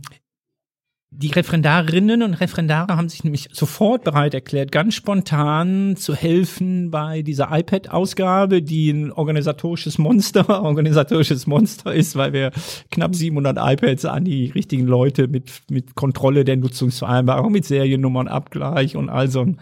die 1.15 1.31
Referendarinnen 1.31 2.23
und 2.23 2.33
Referendare 2.33 2.97
haben 2.97 3.07
sich 3.07 3.23
nämlich 3.23 3.49
sofort 3.51 4.03
bereit 4.03 4.33
erklärt, 4.33 4.71
ganz 4.71 4.95
spontan 4.95 5.95
zu 5.95 6.15
helfen 6.15 6.91
bei 6.91 7.21
dieser 7.21 7.49
iPad-Ausgabe, 7.51 8.61
die 8.61 8.89
ein 8.89 9.11
organisatorisches 9.11 9.97
Monster, 9.97 10.49
organisatorisches 10.63 11.45
Monster 11.45 11.93
ist, 11.93 12.15
weil 12.15 12.33
wir 12.33 12.51
knapp 12.91 13.15
700 13.15 13.57
iPads 13.59 14.05
an 14.05 14.25
die 14.25 14.47
richtigen 14.47 14.87
Leute 14.87 15.27
mit, 15.27 15.51
mit 15.69 15.95
Kontrolle 15.95 16.43
der 16.43 16.57
Nutzungsvereinbarung, 16.57 17.51
mit 17.51 17.65
Seriennummern, 17.65 18.27
Abgleich 18.27 18.95
und 18.95 19.09
all 19.09 19.29
so 19.29 19.41
ein 19.41 19.59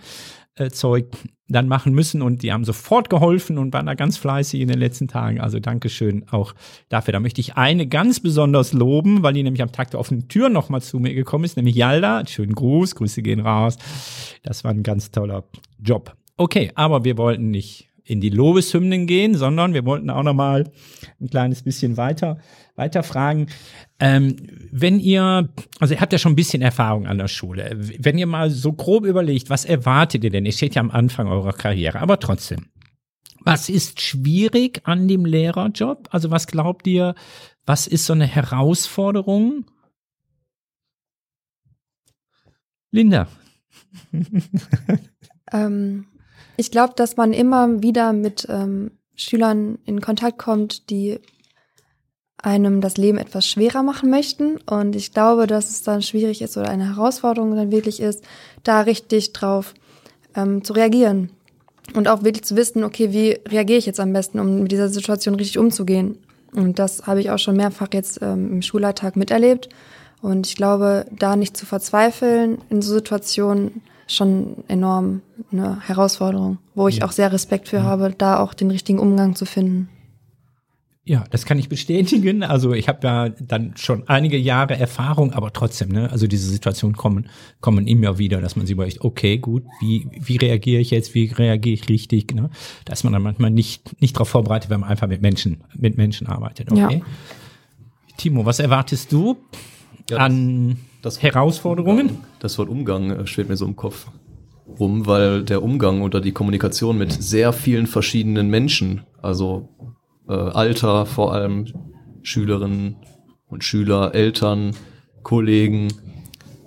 Zeug 0.69 1.07
dann 1.47 1.67
machen 1.67 1.93
müssen 1.93 2.21
und 2.21 2.43
die 2.43 2.53
haben 2.53 2.63
sofort 2.63 3.09
geholfen 3.09 3.57
und 3.57 3.73
waren 3.73 3.85
da 3.85 3.93
ganz 3.93 4.17
fleißig 4.17 4.61
in 4.61 4.67
den 4.67 4.79
letzten 4.79 5.07
Tagen. 5.07 5.41
Also 5.41 5.59
Dankeschön 5.59 6.25
auch 6.29 6.53
dafür. 6.89 7.11
Da 7.11 7.19
möchte 7.19 7.41
ich 7.41 7.55
eine 7.55 7.87
ganz 7.87 8.19
besonders 8.19 8.73
loben, 8.73 9.23
weil 9.23 9.33
die 9.33 9.43
nämlich 9.43 9.61
am 9.61 9.71
Tag 9.71 9.91
der 9.91 9.99
offenen 9.99 10.27
Tür 10.27 10.49
nochmal 10.49 10.81
zu 10.81 10.99
mir 10.99 11.13
gekommen 11.13 11.43
ist, 11.43 11.57
nämlich 11.57 11.75
Yalda. 11.75 12.25
Schönen 12.25 12.55
Gruß, 12.55 12.95
Grüße 12.95 13.21
gehen 13.21 13.41
raus. 13.41 13.77
Das 14.43 14.63
war 14.63 14.71
ein 14.71 14.83
ganz 14.83 15.11
toller 15.11 15.43
Job. 15.83 16.15
Okay, 16.37 16.71
aber 16.75 17.03
wir 17.03 17.17
wollten 17.17 17.51
nicht 17.51 17.90
in 18.11 18.21
die 18.21 18.29
Lobeshymnen 18.29 19.07
gehen, 19.07 19.35
sondern 19.35 19.73
wir 19.73 19.85
wollten 19.85 20.09
auch 20.09 20.23
nochmal 20.23 20.69
ein 21.19 21.29
kleines 21.29 21.63
bisschen 21.63 21.97
weiter, 21.97 22.39
weiter 22.75 23.03
fragen. 23.03 23.47
Ähm, 23.99 24.35
wenn 24.71 24.99
ihr, 24.99 25.49
also 25.79 25.93
ihr 25.93 26.01
habt 26.01 26.13
ja 26.13 26.19
schon 26.19 26.33
ein 26.33 26.35
bisschen 26.35 26.61
Erfahrung 26.61 27.07
an 27.07 27.17
der 27.17 27.27
Schule. 27.27 27.71
Wenn 27.75 28.17
ihr 28.17 28.27
mal 28.27 28.49
so 28.49 28.73
grob 28.73 29.05
überlegt, 29.05 29.49
was 29.49 29.65
erwartet 29.65 30.23
ihr 30.23 30.29
denn? 30.29 30.45
Ihr 30.45 30.51
steht 30.51 30.75
ja 30.75 30.81
am 30.81 30.91
Anfang 30.91 31.27
eurer 31.27 31.53
Karriere, 31.53 31.99
aber 31.99 32.19
trotzdem. 32.19 32.67
Was 33.43 33.69
ist 33.69 34.01
schwierig 34.01 34.81
an 34.83 35.07
dem 35.07 35.25
Lehrerjob? 35.25 36.09
Also 36.11 36.29
was 36.29 36.47
glaubt 36.47 36.85
ihr, 36.85 37.15
was 37.65 37.87
ist 37.87 38.05
so 38.05 38.13
eine 38.13 38.27
Herausforderung? 38.27 39.65
Linda. 42.91 43.27
Ähm, 45.51 46.05
ich 46.61 46.69
glaube, 46.69 46.93
dass 46.95 47.17
man 47.17 47.33
immer 47.33 47.81
wieder 47.81 48.13
mit 48.13 48.45
ähm, 48.47 48.91
Schülern 49.15 49.79
in 49.85 49.99
Kontakt 49.99 50.37
kommt, 50.37 50.91
die 50.91 51.19
einem 52.37 52.81
das 52.81 52.97
Leben 52.97 53.17
etwas 53.17 53.47
schwerer 53.47 53.81
machen 53.81 54.11
möchten. 54.11 54.57
Und 54.57 54.95
ich 54.95 55.11
glaube, 55.11 55.47
dass 55.47 55.71
es 55.71 55.81
dann 55.81 56.03
schwierig 56.03 56.43
ist 56.43 56.57
oder 56.57 56.69
eine 56.69 56.95
Herausforderung 56.95 57.55
dann 57.55 57.71
wirklich 57.71 57.99
ist, 57.99 58.23
da 58.63 58.81
richtig 58.81 59.33
drauf 59.33 59.73
ähm, 60.35 60.63
zu 60.63 60.73
reagieren. 60.73 61.31
Und 61.95 62.07
auch 62.07 62.23
wirklich 62.23 62.43
zu 62.43 62.55
wissen, 62.55 62.83
okay, 62.83 63.11
wie 63.11 63.39
reagiere 63.49 63.79
ich 63.79 63.87
jetzt 63.87 63.99
am 63.99 64.13
besten, 64.13 64.39
um 64.39 64.61
mit 64.61 64.71
dieser 64.71 64.89
Situation 64.89 65.33
richtig 65.33 65.57
umzugehen. 65.57 66.19
Und 66.53 66.77
das 66.77 67.07
habe 67.07 67.21
ich 67.21 67.31
auch 67.31 67.39
schon 67.39 67.57
mehrfach 67.57 67.87
jetzt 67.91 68.21
ähm, 68.21 68.53
im 68.53 68.61
Schulalltag 68.61 69.15
miterlebt. 69.15 69.67
Und 70.21 70.45
ich 70.45 70.55
glaube, 70.55 71.07
da 71.09 71.35
nicht 71.35 71.57
zu 71.57 71.65
verzweifeln 71.65 72.59
in 72.69 72.83
so 72.83 72.93
Situationen 72.93 73.81
schon 74.15 74.63
enorm 74.67 75.21
eine 75.51 75.79
Herausforderung, 75.87 76.57
wo 76.75 76.87
ich 76.87 76.97
Ja. 76.97 77.05
auch 77.05 77.11
sehr 77.11 77.31
Respekt 77.31 77.67
für 77.69 77.83
habe, 77.83 78.13
da 78.17 78.39
auch 78.39 78.53
den 78.53 78.71
richtigen 78.71 78.99
Umgang 78.99 79.35
zu 79.35 79.45
finden. 79.45 79.89
Ja, 81.03 81.23
das 81.31 81.45
kann 81.45 81.57
ich 81.57 81.67
bestätigen. 81.67 82.43
Also 82.43 82.73
ich 82.73 82.87
habe 82.87 83.07
ja 83.07 83.29
dann 83.29 83.73
schon 83.75 84.07
einige 84.07 84.37
Jahre 84.37 84.77
Erfahrung, 84.77 85.33
aber 85.33 85.51
trotzdem, 85.51 85.89
ne, 85.89 86.11
also 86.11 86.27
diese 86.27 86.47
Situationen 86.47 86.95
kommen, 86.95 87.27
kommen 87.59 87.87
immer 87.87 88.19
wieder, 88.19 88.39
dass 88.39 88.55
man 88.55 88.67
sich 88.67 88.73
überlegt, 88.75 89.01
okay, 89.01 89.39
gut, 89.39 89.63
wie, 89.79 90.07
wie 90.11 90.37
reagiere 90.37 90.79
ich 90.79 90.91
jetzt, 90.91 91.15
wie 91.15 91.25
reagiere 91.25 91.73
ich 91.73 91.89
richtig, 91.89 92.35
ne? 92.35 92.51
Da 92.85 92.93
ist 92.93 93.03
man 93.03 93.13
dann 93.13 93.23
manchmal 93.23 93.49
nicht, 93.49 93.99
nicht 93.99 94.15
darauf 94.15 94.29
vorbereitet, 94.29 94.69
wenn 94.69 94.81
man 94.81 94.89
einfach 94.91 95.07
mit 95.07 95.23
Menschen, 95.23 95.63
mit 95.75 95.97
Menschen 95.97 96.27
arbeitet, 96.27 96.71
okay? 96.71 96.99
Ja. 96.99 98.15
Timo, 98.17 98.45
was 98.45 98.59
erwartest 98.59 99.11
du 99.11 99.37
Ja, 100.07 100.17
an 100.17 100.77
das- 101.01 101.21
Herausforderungen? 101.21 102.17
Das 102.39 102.57
Wort 102.57 102.69
Umgang 102.69 103.11
äh, 103.11 103.27
schwebt 103.27 103.49
mir 103.49 103.57
so 103.57 103.65
im 103.65 103.75
Kopf 103.75 104.07
rum, 104.79 105.05
weil 105.05 105.43
der 105.43 105.63
Umgang 105.63 106.01
oder 106.01 106.21
die 106.21 106.31
Kommunikation 106.31 106.97
mit 106.97 107.11
sehr 107.11 107.51
vielen 107.53 107.87
verschiedenen 107.87 108.49
Menschen, 108.49 109.01
also 109.21 109.69
äh, 110.29 110.33
Alter 110.33 111.05
vor 111.05 111.33
allem, 111.33 111.65
Schülerinnen 112.23 112.95
und 113.47 113.63
Schüler, 113.63 114.13
Eltern, 114.15 114.71
Kollegen, 115.23 115.89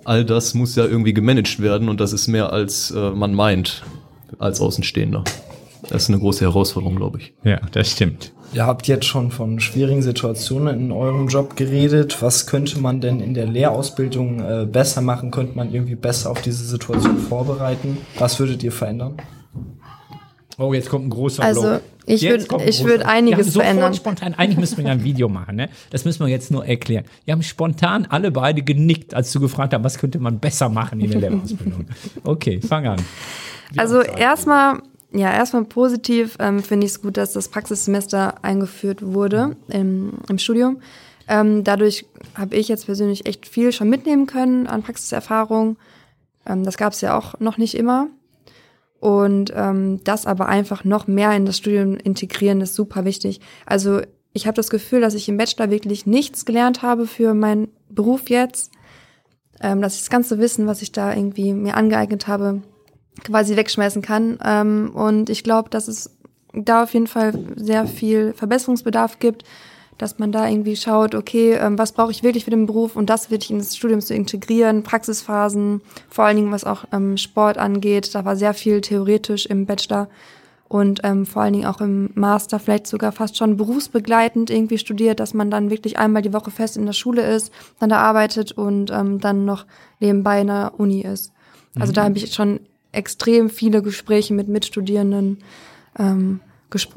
all 0.03 0.23
das 0.23 0.53
muss 0.53 0.75
ja 0.75 0.85
irgendwie 0.85 1.13
gemanagt 1.13 1.59
werden 1.61 1.89
und 1.89 1.99
das 1.99 2.13
ist 2.13 2.27
mehr 2.27 2.53
als 2.53 2.91
äh, 2.91 3.11
man 3.11 3.33
meint 3.33 3.83
als 4.37 4.61
Außenstehender. 4.61 5.23
Das 5.89 6.03
ist 6.03 6.09
eine 6.09 6.19
große 6.19 6.41
Herausforderung, 6.45 6.95
glaube 6.95 7.19
ich. 7.19 7.33
Ja, 7.43 7.59
das 7.71 7.91
stimmt. 7.91 8.31
Ihr 8.53 8.65
habt 8.65 8.87
jetzt 8.87 9.05
schon 9.05 9.31
von 9.31 9.59
schwierigen 9.59 10.01
Situationen 10.01 10.79
in 10.79 10.91
eurem 10.91 11.27
Job 11.27 11.55
geredet. 11.55 12.21
Was 12.21 12.47
könnte 12.47 12.79
man 12.79 13.01
denn 13.01 13.19
in 13.19 13.33
der 13.33 13.45
Lehrausbildung 13.47 14.39
äh, 14.39 14.65
besser 14.65 15.01
machen? 15.01 15.31
Könnte 15.31 15.55
man 15.55 15.73
irgendwie 15.73 15.95
besser 15.95 16.31
auf 16.31 16.41
diese 16.41 16.63
Situation 16.63 17.17
vorbereiten? 17.17 17.97
Was 18.17 18.39
würdet 18.39 18.63
ihr 18.63 18.71
verändern? 18.71 19.17
Oh, 20.57 20.73
jetzt 20.73 20.89
kommt 20.89 21.05
ein 21.07 21.09
großer 21.09 21.43
Also, 21.43 21.61
Block. 21.63 21.81
ich 22.05 22.21
Jetzt 22.21 22.45
würd- 22.45 22.47
kommt 22.47 22.61
ein 22.61 22.69
ich 22.69 22.83
würd 22.85 23.03
einiges 23.05 23.37
wir 23.39 23.43
haben 23.43 23.51
sofort 23.51 23.65
verändern. 23.65 23.93
spontan, 23.93 24.33
eigentlich 24.35 24.57
müssen 24.57 24.77
wir 24.77 24.85
ja 24.85 24.91
ein 24.91 25.03
Video 25.03 25.27
machen, 25.27 25.57
ne? 25.57 25.67
Das 25.89 26.05
müssen 26.05 26.21
wir 26.25 26.29
jetzt 26.31 26.49
nur 26.49 26.65
erklären. 26.65 27.03
Wir 27.25 27.33
haben 27.33 27.43
spontan 27.43 28.05
alle 28.09 28.31
beide 28.31 28.61
genickt, 28.63 29.13
als 29.13 29.33
du 29.33 29.41
gefragt 29.41 29.73
hast, 29.73 29.83
was 29.83 29.97
könnte 29.97 30.17
man 30.19 30.39
besser 30.39 30.69
machen 30.69 31.01
in 31.01 31.11
der 31.11 31.19
Lehrerausbildung. 31.29 31.87
Okay, 32.23 32.61
fang 32.61 32.87
an. 32.87 33.01
Also 33.75 34.01
erstmal, 34.01 34.79
ja, 35.17 35.31
erstmal 35.31 35.65
positiv 35.65 36.37
ähm, 36.39 36.61
finde 36.61 36.85
ich 36.85 36.93
es 36.93 37.01
gut, 37.01 37.17
dass 37.17 37.33
das 37.33 37.49
Praxissemester 37.49 38.43
eingeführt 38.43 39.01
wurde 39.01 39.55
im, 39.67 40.13
im 40.29 40.37
Studium. 40.37 40.81
Ähm, 41.27 41.63
dadurch 41.63 42.05
habe 42.35 42.55
ich 42.55 42.67
jetzt 42.67 42.85
persönlich 42.85 43.25
echt 43.25 43.47
viel 43.47 43.71
schon 43.71 43.89
mitnehmen 43.89 44.27
können 44.27 44.67
an 44.67 44.83
Praxiserfahrung. 44.83 45.77
Ähm, 46.45 46.63
das 46.63 46.77
gab 46.77 46.93
es 46.93 47.01
ja 47.01 47.17
auch 47.17 47.39
noch 47.39 47.57
nicht 47.57 47.75
immer. 47.75 48.07
Und 48.99 49.51
ähm, 49.55 50.03
das 50.03 50.25
aber 50.25 50.47
einfach 50.47 50.83
noch 50.83 51.07
mehr 51.07 51.31
in 51.33 51.45
das 51.45 51.57
Studium 51.57 51.95
integrieren, 51.95 52.61
ist 52.61 52.75
super 52.75 53.05
wichtig. 53.05 53.39
Also 53.65 54.01
ich 54.33 54.47
habe 54.47 54.55
das 54.55 54.69
Gefühl, 54.69 55.01
dass 55.01 55.13
ich 55.13 55.29
im 55.29 55.37
Bachelor 55.37 55.69
wirklich 55.69 56.05
nichts 56.05 56.45
gelernt 56.45 56.81
habe 56.81 57.07
für 57.07 57.33
meinen 57.33 57.69
Beruf 57.89 58.29
jetzt. 58.29 58.71
Ähm, 59.61 59.81
dass 59.81 59.95
ich 59.95 60.01
das 60.01 60.09
ganze 60.09 60.39
Wissen, 60.39 60.67
was 60.67 60.81
ich 60.81 60.91
da 60.91 61.13
irgendwie 61.13 61.53
mir 61.53 61.75
angeeignet 61.75 62.27
habe, 62.27 62.61
quasi 63.23 63.55
wegschmeißen 63.55 64.01
kann. 64.01 64.39
Ähm, 64.43 64.91
und 64.93 65.29
ich 65.29 65.43
glaube, 65.43 65.69
dass 65.69 65.87
es 65.87 66.15
da 66.53 66.83
auf 66.83 66.93
jeden 66.93 67.07
Fall 67.07 67.33
sehr 67.55 67.87
viel 67.87 68.33
Verbesserungsbedarf 68.33 69.19
gibt, 69.19 69.43
dass 69.97 70.19
man 70.19 70.31
da 70.31 70.47
irgendwie 70.47 70.75
schaut, 70.75 71.15
okay, 71.15 71.53
ähm, 71.53 71.77
was 71.77 71.93
brauche 71.93 72.11
ich 72.11 72.23
wirklich 72.23 72.43
für 72.43 72.51
den 72.51 72.65
Beruf 72.65 72.95
und 72.95 73.09
das 73.09 73.31
wirklich 73.31 73.51
ins 73.51 73.77
Studium 73.77 74.01
zu 74.01 74.13
integrieren, 74.13 74.83
Praxisphasen, 74.83 75.81
vor 76.09 76.25
allen 76.25 76.35
Dingen 76.35 76.51
was 76.51 76.65
auch 76.65 76.85
ähm, 76.91 77.17
Sport 77.17 77.57
angeht. 77.57 78.13
Da 78.13 78.25
war 78.25 78.35
sehr 78.35 78.53
viel 78.53 78.81
theoretisch 78.81 79.45
im 79.45 79.65
Bachelor 79.65 80.09
und 80.67 81.01
ähm, 81.03 81.25
vor 81.25 81.43
allen 81.43 81.53
Dingen 81.53 81.65
auch 81.65 81.79
im 81.79 82.09
Master 82.15 82.59
vielleicht 82.59 82.87
sogar 82.87 83.11
fast 83.11 83.37
schon 83.37 83.55
berufsbegleitend 83.55 84.49
irgendwie 84.49 84.77
studiert, 84.77 85.19
dass 85.19 85.33
man 85.33 85.49
dann 85.49 85.69
wirklich 85.69 85.97
einmal 85.97 86.21
die 86.21 86.33
Woche 86.33 86.51
fest 86.51 86.75
in 86.75 86.85
der 86.85 86.93
Schule 86.93 87.21
ist, 87.21 87.53
dann 87.79 87.89
da 87.89 87.99
arbeitet 87.99 88.51
und 88.51 88.91
ähm, 88.91 89.19
dann 89.19 89.45
noch 89.45 89.65
nebenbei 89.99 90.41
in 90.41 90.47
der 90.47 90.73
Uni 90.77 91.01
ist. 91.01 91.31
Also 91.77 91.91
da 91.91 92.05
habe 92.05 92.17
ich 92.17 92.33
schon 92.33 92.61
extrem 92.95 93.49
viele 93.49 93.81
Gespräche 93.81 94.33
mit 94.33 94.47
Mitstudierenden 94.47 95.39
ähm, 95.97 96.39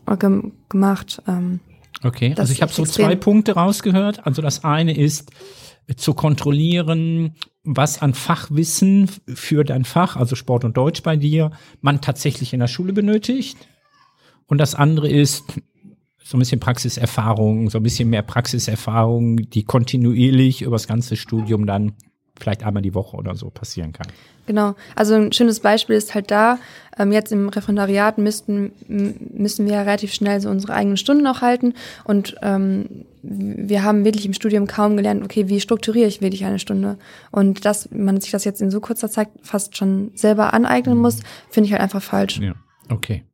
äh, 0.07 0.17
gem 0.17 0.53
gemacht. 0.69 1.23
Ähm, 1.27 1.61
Okay, 2.03 2.35
also 2.37 2.53
ich 2.53 2.63
habe 2.63 2.73
so 2.73 2.85
zwei 2.85 3.17
Punkte 3.17 3.53
rausgehört. 3.53 4.25
Also 4.27 4.43
das 4.43 4.65
eine 4.65 4.97
ist 4.97 5.31
äh, 5.87 5.95
zu 5.95 6.15
kontrollieren, 6.15 7.35
was 7.65 8.01
an 8.01 8.15
Fachwissen 8.15 9.11
für 9.27 9.65
dein 9.65 9.85
Fach, 9.85 10.17
also 10.17 10.37
Sport 10.37 10.65
und 10.65 10.77
Deutsch 10.77 11.03
bei 11.03 11.17
dir, 11.17 11.51
man 11.81 12.01
tatsächlich 12.01 12.53
in 12.53 12.61
der 12.61 12.69
Schule 12.69 12.93
benötigt. 12.93 13.57
Und 14.47 14.59
das 14.59 14.75
andere 14.75 15.09
ist 15.09 15.45
so 16.23 16.37
ein 16.37 16.41
bisschen 16.41 16.61
Praxiserfahrung, 16.61 17.71
so 17.71 17.79
ein 17.79 17.83
bisschen 17.83 18.11
mehr 18.11 18.23
Praxiserfahrung, 18.23 19.37
die 19.51 19.65
kontinuierlich 19.65 20.63
über 20.63 20.77
das 20.77 20.87
ganze 20.87 21.17
Studium 21.17 21.67
dann 21.67 21.95
vielleicht 22.39 22.65
einmal 22.65 22.83
die 22.83 22.95
Woche 22.95 23.17
oder 23.17 23.35
so 23.35 23.51
passieren 23.51 23.93
kann. 23.93 24.07
Genau. 24.47 24.75
Also 24.95 25.15
ein 25.15 25.33
schönes 25.33 25.61
Beispiel 25.61 25.97
ist 25.97 26.15
halt 26.15 26.31
da, 26.31 26.59
ähm, 26.99 27.13
jetzt 27.13 27.33
im 27.33 27.49
Referendariat 27.51 28.17
müssten, 28.17 28.73
müssen 28.89 29.67
wir 29.67 29.75
ja 29.75 29.83
relativ 29.83 30.15
schnell 30.15 30.41
so 30.41 30.49
unsere 30.49 30.73
eigenen 30.73 30.97
Stunden 30.97 31.27
auch 31.27 31.43
halten. 31.43 31.75
Und 32.05 32.37
ähm, 32.43 33.05
wir 33.23 33.83
haben 33.83 34.05
wirklich 34.05 34.25
im 34.25 34.33
Studium 34.33 34.67
kaum 34.67 34.97
gelernt, 34.97 35.23
okay, 35.23 35.49
wie 35.49 35.61
strukturiere 35.61 36.09
ich 36.09 36.23
wirklich 36.23 36.45
eine 36.47 36.59
Stunde? 36.59 36.97
Und 37.31 37.65
dass 37.65 37.91
man 37.91 38.21
sich 38.21 38.31
das 38.31 38.45
jetzt 38.45 38.63
in 38.63 38.71
so 38.71 38.81
kurzer 38.81 39.11
Zeit 39.11 39.29
fast 39.43 39.77
schon 39.77 40.13
selber 40.15 40.55
aneignen 40.55 40.97
muss, 40.97 41.21
finde 41.51 41.67
ich 41.67 41.73
halt 41.73 41.83
einfach 41.83 42.03
falsch. 42.03 42.39
Ja, 42.39 42.55
okay. 42.89 43.25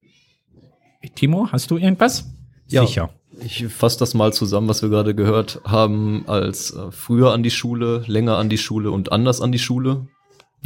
Timo, 1.14 1.48
hast 1.52 1.70
du 1.70 1.76
irgendwas? 1.76 2.24
Ja. 2.66 2.84
Sicher. 2.86 3.10
Ich 3.40 3.66
fasse 3.68 3.98
das 3.98 4.14
mal 4.14 4.32
zusammen, 4.32 4.68
was 4.68 4.82
wir 4.82 4.88
gerade 4.88 5.14
gehört 5.14 5.60
haben, 5.64 6.24
als 6.26 6.72
äh, 6.72 6.90
früher 6.90 7.32
an 7.32 7.42
die 7.42 7.50
Schule, 7.50 8.04
länger 8.06 8.36
an 8.36 8.48
die 8.48 8.58
Schule 8.58 8.90
und 8.90 9.12
anders 9.12 9.40
an 9.40 9.52
die 9.52 9.58
Schule. 9.58 10.06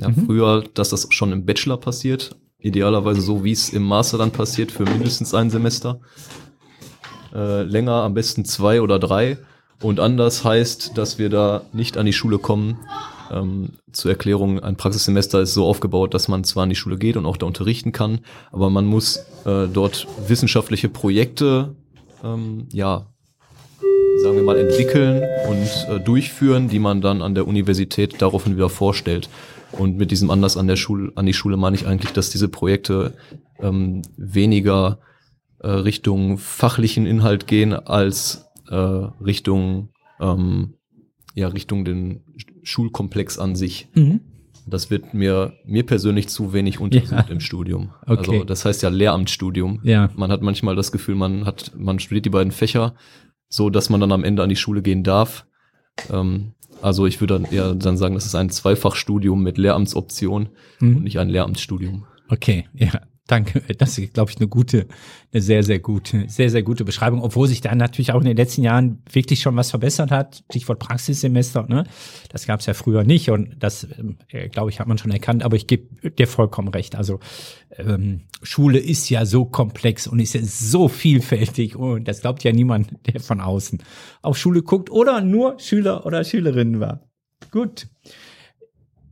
Ja, 0.00 0.10
Früher, 0.12 0.64
dass 0.74 0.90
das 0.90 1.08
schon 1.10 1.32
im 1.32 1.44
Bachelor 1.44 1.76
passiert, 1.76 2.36
idealerweise 2.60 3.20
so, 3.20 3.42
wie 3.42 3.52
es 3.52 3.70
im 3.70 3.82
Master 3.82 4.18
dann 4.18 4.30
passiert, 4.30 4.70
für 4.70 4.84
mindestens 4.84 5.34
ein 5.34 5.50
Semester. 5.50 6.00
Äh, 7.34 7.62
länger, 7.62 8.02
am 8.04 8.14
besten 8.14 8.44
zwei 8.44 8.80
oder 8.80 8.98
drei. 8.98 9.38
Und 9.82 10.00
anders 10.00 10.44
heißt, 10.44 10.96
dass 10.96 11.18
wir 11.18 11.30
da 11.30 11.62
nicht 11.72 11.96
an 11.96 12.06
die 12.06 12.12
Schule 12.12 12.38
kommen. 12.38 12.78
Ähm, 13.30 13.70
zur 13.92 14.10
Erklärung, 14.10 14.60
ein 14.60 14.76
Praxissemester 14.76 15.40
ist 15.40 15.54
so 15.54 15.66
aufgebaut, 15.66 16.14
dass 16.14 16.28
man 16.28 16.44
zwar 16.44 16.64
an 16.64 16.70
die 16.70 16.76
Schule 16.76 16.96
geht 16.96 17.16
und 17.16 17.26
auch 17.26 17.36
da 17.36 17.46
unterrichten 17.46 17.92
kann, 17.92 18.20
aber 18.50 18.70
man 18.70 18.86
muss 18.86 19.18
äh, 19.44 19.66
dort 19.68 20.06
wissenschaftliche 20.26 20.88
Projekte 20.88 21.74
ähm, 22.24 22.66
ja, 22.72 23.06
sagen 24.22 24.36
wir 24.36 24.42
mal, 24.42 24.58
entwickeln 24.58 25.22
und 25.48 25.94
äh, 25.94 26.00
durchführen, 26.00 26.68
die 26.68 26.78
man 26.78 27.00
dann 27.00 27.22
an 27.22 27.34
der 27.34 27.46
Universität 27.46 28.20
daraufhin 28.20 28.56
wieder 28.56 28.68
vorstellt. 28.68 29.28
Und 29.72 29.96
mit 29.96 30.10
diesem 30.10 30.30
Anlass 30.30 30.56
an 30.56 30.66
der 30.66 30.76
Schule, 30.76 31.12
an 31.14 31.26
die 31.26 31.34
Schule 31.34 31.56
meine 31.56 31.76
ich 31.76 31.86
eigentlich, 31.86 32.12
dass 32.12 32.30
diese 32.30 32.48
Projekte 32.48 33.14
ähm, 33.60 34.02
weniger 34.16 34.98
äh, 35.60 35.68
Richtung 35.68 36.38
fachlichen 36.38 37.06
Inhalt 37.06 37.46
gehen 37.46 37.74
als 37.74 38.46
äh, 38.70 38.74
Richtung 38.74 39.90
ähm, 40.20 40.74
ja 41.34 41.48
Richtung 41.48 41.84
den 41.84 42.22
Schulkomplex 42.62 43.38
an 43.38 43.56
sich. 43.56 43.88
Mhm. 43.94 44.20
Das 44.70 44.90
wird 44.90 45.14
mir 45.14 45.52
mir 45.64 45.84
persönlich 45.84 46.28
zu 46.28 46.52
wenig 46.52 46.80
untersucht 46.80 47.10
Ja. 47.28 47.32
im 47.32 47.40
Studium. 47.40 47.90
Okay. 48.06 48.30
Also 48.32 48.44
das 48.44 48.64
heißt 48.64 48.82
ja 48.82 48.88
Lehramtsstudium. 48.88 49.80
Ja. 49.82 50.10
Man 50.16 50.30
hat 50.30 50.42
manchmal 50.42 50.76
das 50.76 50.92
Gefühl, 50.92 51.14
man 51.14 51.44
hat, 51.46 51.72
man 51.76 51.98
studiert 51.98 52.24
die 52.26 52.30
beiden 52.30 52.52
Fächer, 52.52 52.94
so 53.48 53.70
dass 53.70 53.90
man 53.90 54.00
dann 54.00 54.12
am 54.12 54.24
Ende 54.24 54.42
an 54.42 54.48
die 54.48 54.56
Schule 54.56 54.82
gehen 54.82 55.02
darf. 55.04 55.46
Ähm, 56.12 56.52
also 56.82 57.06
ich 57.06 57.20
würde 57.20 57.34
dann 57.40 57.44
eher 57.52 57.74
dann 57.74 57.96
sagen, 57.96 58.14
das 58.14 58.26
ist 58.26 58.34
ein 58.34 58.50
Zweifachstudium 58.50 59.42
mit 59.42 59.58
Lehramtsoption 59.58 60.50
Mhm. 60.80 60.96
und 60.96 61.02
nicht 61.04 61.18
ein 61.18 61.28
Lehramtsstudium. 61.28 62.04
Okay, 62.28 62.68
ja, 62.74 63.00
danke. 63.28 63.62
Das 63.78 63.96
ist, 63.96 64.14
glaube 64.14 64.30
ich, 64.32 64.38
eine 64.38 64.48
gute, 64.48 64.86
eine 65.32 65.40
sehr, 65.40 65.62
sehr 65.62 65.78
gute, 65.78 66.28
sehr, 66.28 66.50
sehr 66.50 66.62
gute 66.62 66.84
Beschreibung, 66.84 67.22
obwohl 67.22 67.46
sich 67.46 67.60
da 67.60 67.74
natürlich 67.74 68.12
auch 68.12 68.20
in 68.20 68.26
den 68.26 68.36
letzten 68.36 68.62
Jahren 68.62 69.02
wirklich 69.12 69.40
schon 69.40 69.54
was 69.54 69.70
verbessert 69.70 70.10
hat. 70.10 70.42
Stichwort 70.50 70.80
Praxissemester, 70.80 71.66
ne? 71.68 71.84
Das 72.30 72.46
gab 72.46 72.60
es 72.60 72.66
ja 72.66 72.74
früher 72.74 73.04
nicht 73.04 73.30
und 73.30 73.56
das, 73.58 73.86
ähm, 73.98 74.18
äh, 74.28 74.48
glaube 74.48 74.70
ich, 74.70 74.80
hat 74.80 74.88
man 74.88 74.98
schon 74.98 75.12
erkannt, 75.12 75.44
aber 75.44 75.56
ich 75.56 75.66
gebe 75.66 76.10
dir 76.10 76.26
vollkommen 76.26 76.68
recht. 76.68 76.96
Also 76.96 77.20
ähm, 77.76 78.22
Schule 78.42 78.78
ist 78.78 79.08
ja 79.10 79.26
so 79.26 79.44
komplex 79.44 80.06
und 80.06 80.18
ist 80.18 80.34
ja 80.34 80.42
so 80.42 80.88
vielfältig 80.88 81.76
und 81.76 82.08
das 82.08 82.22
glaubt 82.22 82.42
ja 82.42 82.52
niemand, 82.52 82.90
der 83.06 83.20
von 83.20 83.40
außen 83.40 83.78
auf 84.22 84.36
Schule 84.36 84.62
guckt 84.62 84.90
oder 84.90 85.20
nur 85.20 85.58
Schüler 85.60 86.06
oder 86.06 86.24
Schülerinnen 86.24 86.80
war. 86.80 87.02
Gut 87.50 87.86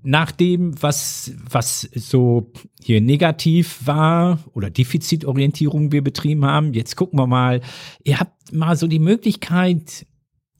nach 0.06 0.30
dem, 0.30 0.80
was, 0.80 1.32
was 1.50 1.80
so 1.94 2.52
hier 2.80 3.00
negativ 3.00 3.80
war 3.86 4.38
oder 4.54 4.70
Defizitorientierung 4.70 5.90
wir 5.90 6.02
betrieben 6.02 6.44
haben, 6.44 6.74
jetzt 6.74 6.94
gucken 6.94 7.18
wir 7.18 7.26
mal, 7.26 7.60
ihr 8.04 8.20
habt 8.20 8.52
mal 8.52 8.76
so 8.76 8.86
die 8.86 9.00
Möglichkeit, 9.00 10.06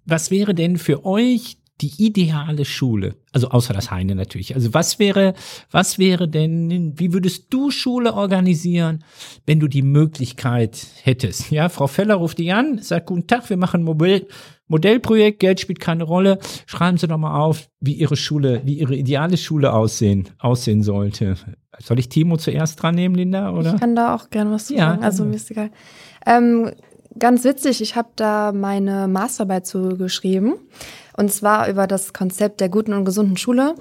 was 0.04 0.32
wäre 0.32 0.52
denn 0.52 0.78
für 0.78 1.04
euch 1.04 1.58
die 1.80 1.92
ideale 1.98 2.64
Schule? 2.64 3.16
Also 3.32 3.48
außer 3.48 3.74
das 3.74 3.90
Heine 3.90 4.14
natürlich. 4.14 4.54
Also 4.54 4.72
was 4.72 4.98
wäre, 4.98 5.34
was 5.70 5.98
wäre 5.98 6.28
denn, 6.28 6.94
wie 6.98 7.12
würdest 7.12 7.46
du 7.50 7.70
Schule 7.70 8.14
organisieren, 8.14 9.04
wenn 9.46 9.60
du 9.60 9.68
die 9.68 9.82
Möglichkeit 9.82 10.86
hättest? 11.02 11.50
Ja, 11.50 11.68
Frau 11.68 11.86
Feller 11.86 12.14
ruft 12.14 12.38
die 12.38 12.52
an, 12.52 12.78
sagt, 12.78 13.06
guten 13.06 13.26
Tag, 13.26 13.48
wir 13.50 13.56
machen 13.56 13.82
ein 13.82 13.84
Modell, 13.84 14.26
Modellprojekt, 14.68 15.38
Geld 15.38 15.60
spielt 15.60 15.80
keine 15.80 16.04
Rolle. 16.04 16.38
Schreiben 16.66 16.98
Sie 16.98 17.06
doch 17.06 17.18
mal 17.18 17.38
auf, 17.38 17.68
wie 17.80 17.92
Ihre 17.92 18.16
Schule, 18.16 18.62
wie 18.64 18.78
Ihre 18.78 18.96
ideale 18.96 19.36
Schule 19.36 19.72
aussehen, 19.72 20.28
aussehen 20.38 20.82
sollte. 20.82 21.36
Soll 21.78 21.98
ich 21.98 22.08
Timo 22.08 22.36
zuerst 22.36 22.82
dran 22.82 22.94
nehmen, 22.94 23.14
Linda, 23.14 23.52
oder? 23.52 23.74
Ich 23.74 23.80
kann 23.80 23.94
da 23.94 24.14
auch 24.14 24.30
gerne 24.30 24.50
was 24.50 24.66
zu 24.66 24.74
Ja, 24.74 24.90
sagen. 24.90 25.04
Also 25.04 25.24
mir 25.24 25.36
ist 25.36 25.50
egal. 25.50 25.70
Ähm, 26.26 26.72
ganz 27.18 27.44
witzig, 27.44 27.80
ich 27.80 27.96
habe 27.96 28.08
da 28.16 28.52
meine 28.52 29.08
Masterarbeit 29.08 29.66
zugeschrieben. 29.66 30.54
Und 31.16 31.32
zwar 31.32 31.68
über 31.68 31.86
das 31.86 32.12
Konzept 32.12 32.60
der 32.60 32.68
guten 32.68 32.92
und 32.92 33.04
gesunden 33.04 33.36
Schule. 33.36 33.74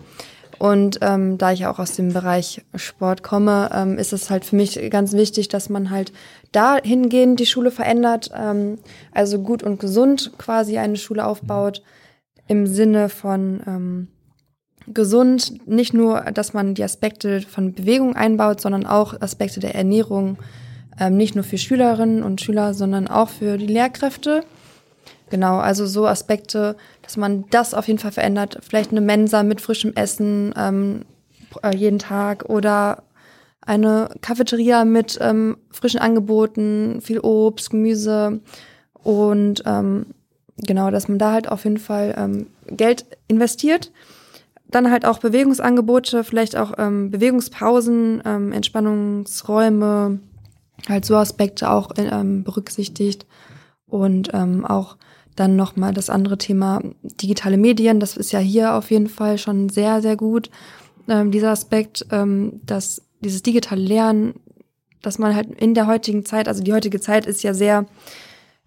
Und 0.57 0.99
ähm, 1.01 1.37
da 1.37 1.51
ich 1.51 1.65
auch 1.65 1.79
aus 1.79 1.93
dem 1.93 2.13
Bereich 2.13 2.63
Sport 2.75 3.23
komme, 3.23 3.69
ähm, 3.73 3.97
ist 3.97 4.13
es 4.13 4.29
halt 4.29 4.45
für 4.45 4.55
mich 4.55 4.79
ganz 4.89 5.11
wichtig, 5.13 5.49
dass 5.49 5.69
man 5.69 5.89
halt 5.89 6.13
dahingehend 6.53 7.39
die 7.39 7.45
Schule 7.45 7.71
verändert, 7.71 8.31
ähm, 8.33 8.77
also 9.11 9.39
gut 9.39 9.63
und 9.63 9.79
gesund 9.79 10.31
quasi 10.37 10.77
eine 10.77 10.95
Schule 10.95 11.25
aufbaut, 11.25 11.83
im 12.47 12.67
Sinne 12.67 13.09
von 13.09 13.61
ähm, 13.67 14.07
gesund, 14.87 15.67
nicht 15.67 15.93
nur, 15.93 16.21
dass 16.21 16.53
man 16.53 16.73
die 16.73 16.83
Aspekte 16.83 17.41
von 17.41 17.73
Bewegung 17.73 18.15
einbaut, 18.15 18.61
sondern 18.61 18.85
auch 18.85 19.19
Aspekte 19.19 19.59
der 19.59 19.75
Ernährung, 19.75 20.37
ähm, 20.99 21.17
nicht 21.17 21.36
nur 21.36 21.43
für 21.43 21.58
Schülerinnen 21.58 22.23
und 22.23 22.41
Schüler, 22.41 22.73
sondern 22.73 23.08
auch 23.08 23.29
für 23.29 23.58
die 23.58 23.67
Lehrkräfte. 23.67 24.43
Genau, 25.29 25.58
also 25.58 25.86
so 25.86 26.05
Aspekte, 26.08 26.75
dass 27.01 27.17
man 27.17 27.45
das 27.49 27.73
auf 27.73 27.88
jeden 27.88 27.99
Fall 27.99 28.12
verändert. 28.12 28.60
Vielleicht 28.62 28.91
eine 28.91 29.01
Mensa 29.01 29.43
mit 29.43 29.60
frischem 29.60 29.93
Essen 29.95 30.53
ähm, 30.58 31.01
äh, 31.63 31.75
jeden 31.75 31.99
Tag 31.99 32.45
oder 32.45 33.03
eine 33.62 34.10
Cafeteria 34.21 34.86
mit 34.86 35.17
ähm, 35.21 35.58
frischen 35.71 35.99
Angeboten, 35.99 37.01
viel 37.01 37.19
Obst, 37.19 37.71
Gemüse 37.71 38.39
und 38.93 39.63
ähm, 39.65 40.05
genau, 40.58 40.91
dass 40.91 41.08
man 41.08 41.17
da 41.17 41.31
halt 41.31 41.47
auf 41.47 41.63
jeden 41.63 41.79
Fall 41.79 42.15
ähm, 42.17 42.47
Geld 42.67 43.05
investiert. 43.27 43.91
Dann 44.67 44.91
halt 44.91 45.05
auch 45.05 45.19
Bewegungsangebote, 45.19 46.23
vielleicht 46.23 46.55
auch 46.55 46.73
ähm, 46.77 47.12
Bewegungspausen, 47.12 48.21
ähm, 48.25 48.51
Entspannungsräume, 48.51 50.19
halt 50.88 51.05
so 51.05 51.15
Aspekte 51.15 51.69
auch 51.69 51.91
ähm, 51.97 52.43
berücksichtigt 52.43 53.25
und 53.88 54.31
ähm, 54.33 54.65
auch 54.65 54.97
dann 55.35 55.55
nochmal 55.55 55.93
das 55.93 56.09
andere 56.09 56.38
Thema 56.38 56.81
digitale 57.03 57.57
Medien. 57.57 57.99
Das 57.99 58.17
ist 58.17 58.31
ja 58.31 58.39
hier 58.39 58.73
auf 58.73 58.91
jeden 58.91 59.07
Fall 59.07 59.38
schon 59.38 59.69
sehr, 59.69 60.01
sehr 60.01 60.15
gut. 60.15 60.49
Ähm, 61.07 61.31
dieser 61.31 61.51
Aspekt, 61.51 62.05
ähm, 62.11 62.61
dass 62.65 63.01
dieses 63.19 63.43
digitale 63.43 63.81
Lernen, 63.81 64.39
dass 65.01 65.19
man 65.19 65.35
halt 65.35 65.49
in 65.59 65.73
der 65.73 65.88
heutigen 65.88 66.25
Zeit, 66.25 66.47
also 66.47 66.63
die 66.63 66.73
heutige 66.73 66.99
Zeit 66.99 67.25
ist 67.25 67.43
ja 67.43 67.53
sehr 67.53 67.85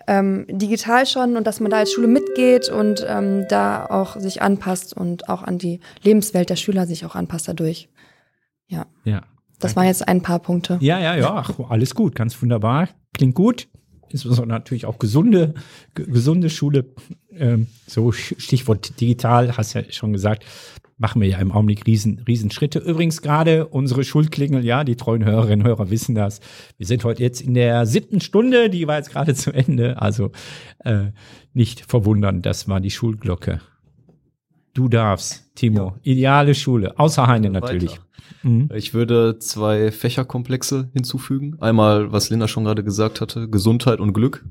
ähm, 0.06 0.46
digital 0.48 1.06
schon 1.06 1.36
und 1.36 1.46
dass 1.46 1.60
man 1.60 1.70
da 1.70 1.78
als 1.78 1.92
Schule 1.92 2.06
mitgeht 2.06 2.68
und 2.68 3.04
ähm, 3.06 3.46
da 3.48 3.86
auch 3.86 4.16
sich 4.16 4.40
anpasst 4.40 4.96
und 4.96 5.28
auch 5.28 5.42
an 5.42 5.58
die 5.58 5.80
Lebenswelt 6.02 6.50
der 6.50 6.56
Schüler 6.56 6.86
sich 6.86 7.04
auch 7.04 7.14
anpasst 7.14 7.48
dadurch. 7.48 7.88
Ja. 8.68 8.86
Ja. 9.04 9.22
Das 9.58 9.76
waren 9.76 9.86
jetzt 9.86 10.06
ein 10.06 10.22
paar 10.22 10.38
Punkte. 10.38 10.78
Ja, 10.80 11.00
ja, 11.00 11.16
ja, 11.16 11.34
ach, 11.34 11.58
alles 11.68 11.94
gut, 11.94 12.14
ganz 12.14 12.40
wunderbar. 12.40 12.88
Klingt 13.12 13.34
gut. 13.34 13.68
Insbesondere 14.10 14.46
natürlich 14.46 14.86
auch 14.86 14.98
gesunde, 14.98 15.54
gesunde 15.94 16.48
Schule. 16.48 16.86
Ähm, 17.32 17.66
so 17.86 18.10
Stichwort 18.12 19.00
digital, 19.00 19.56
hast 19.56 19.74
ja 19.74 19.82
schon 19.90 20.12
gesagt, 20.12 20.44
machen 20.96 21.20
wir 21.20 21.28
ja 21.28 21.38
im 21.38 21.52
Augenblick 21.52 21.86
riesen, 21.86 22.20
riesen 22.26 22.50
Schritte. 22.50 22.78
Übrigens 22.78 23.22
gerade 23.22 23.66
unsere 23.66 24.04
Schulklingel, 24.04 24.64
ja, 24.64 24.84
die 24.84 24.96
treuen 24.96 25.24
Hörerinnen 25.24 25.60
und 25.60 25.68
Hörer 25.68 25.90
wissen 25.90 26.14
das. 26.14 26.40
Wir 26.76 26.86
sind 26.86 27.04
heute 27.04 27.22
jetzt 27.22 27.40
in 27.40 27.54
der 27.54 27.86
siebten 27.86 28.20
Stunde, 28.20 28.70
die 28.70 28.86
war 28.86 28.96
jetzt 28.96 29.10
gerade 29.10 29.34
zu 29.34 29.52
Ende. 29.52 30.00
Also 30.00 30.32
äh, 30.84 31.12
nicht 31.52 31.84
verwundern, 31.86 32.42
das 32.42 32.68
war 32.68 32.80
die 32.80 32.90
Schulglocke. 32.90 33.60
Du 34.78 34.88
darfst, 34.88 35.50
Timo. 35.56 35.96
Ja. 36.04 36.12
Ideale 36.12 36.54
Schule, 36.54 36.96
außer 37.00 37.26
Heine 37.26 37.50
natürlich. 37.50 37.98
Mhm. 38.44 38.68
Ich 38.72 38.94
würde 38.94 39.40
zwei 39.40 39.90
Fächerkomplexe 39.90 40.88
hinzufügen. 40.92 41.56
Einmal, 41.58 42.12
was 42.12 42.30
Linda 42.30 42.46
schon 42.46 42.62
gerade 42.62 42.84
gesagt 42.84 43.20
hatte, 43.20 43.48
Gesundheit 43.48 43.98
und 43.98 44.12
Glück. 44.12 44.44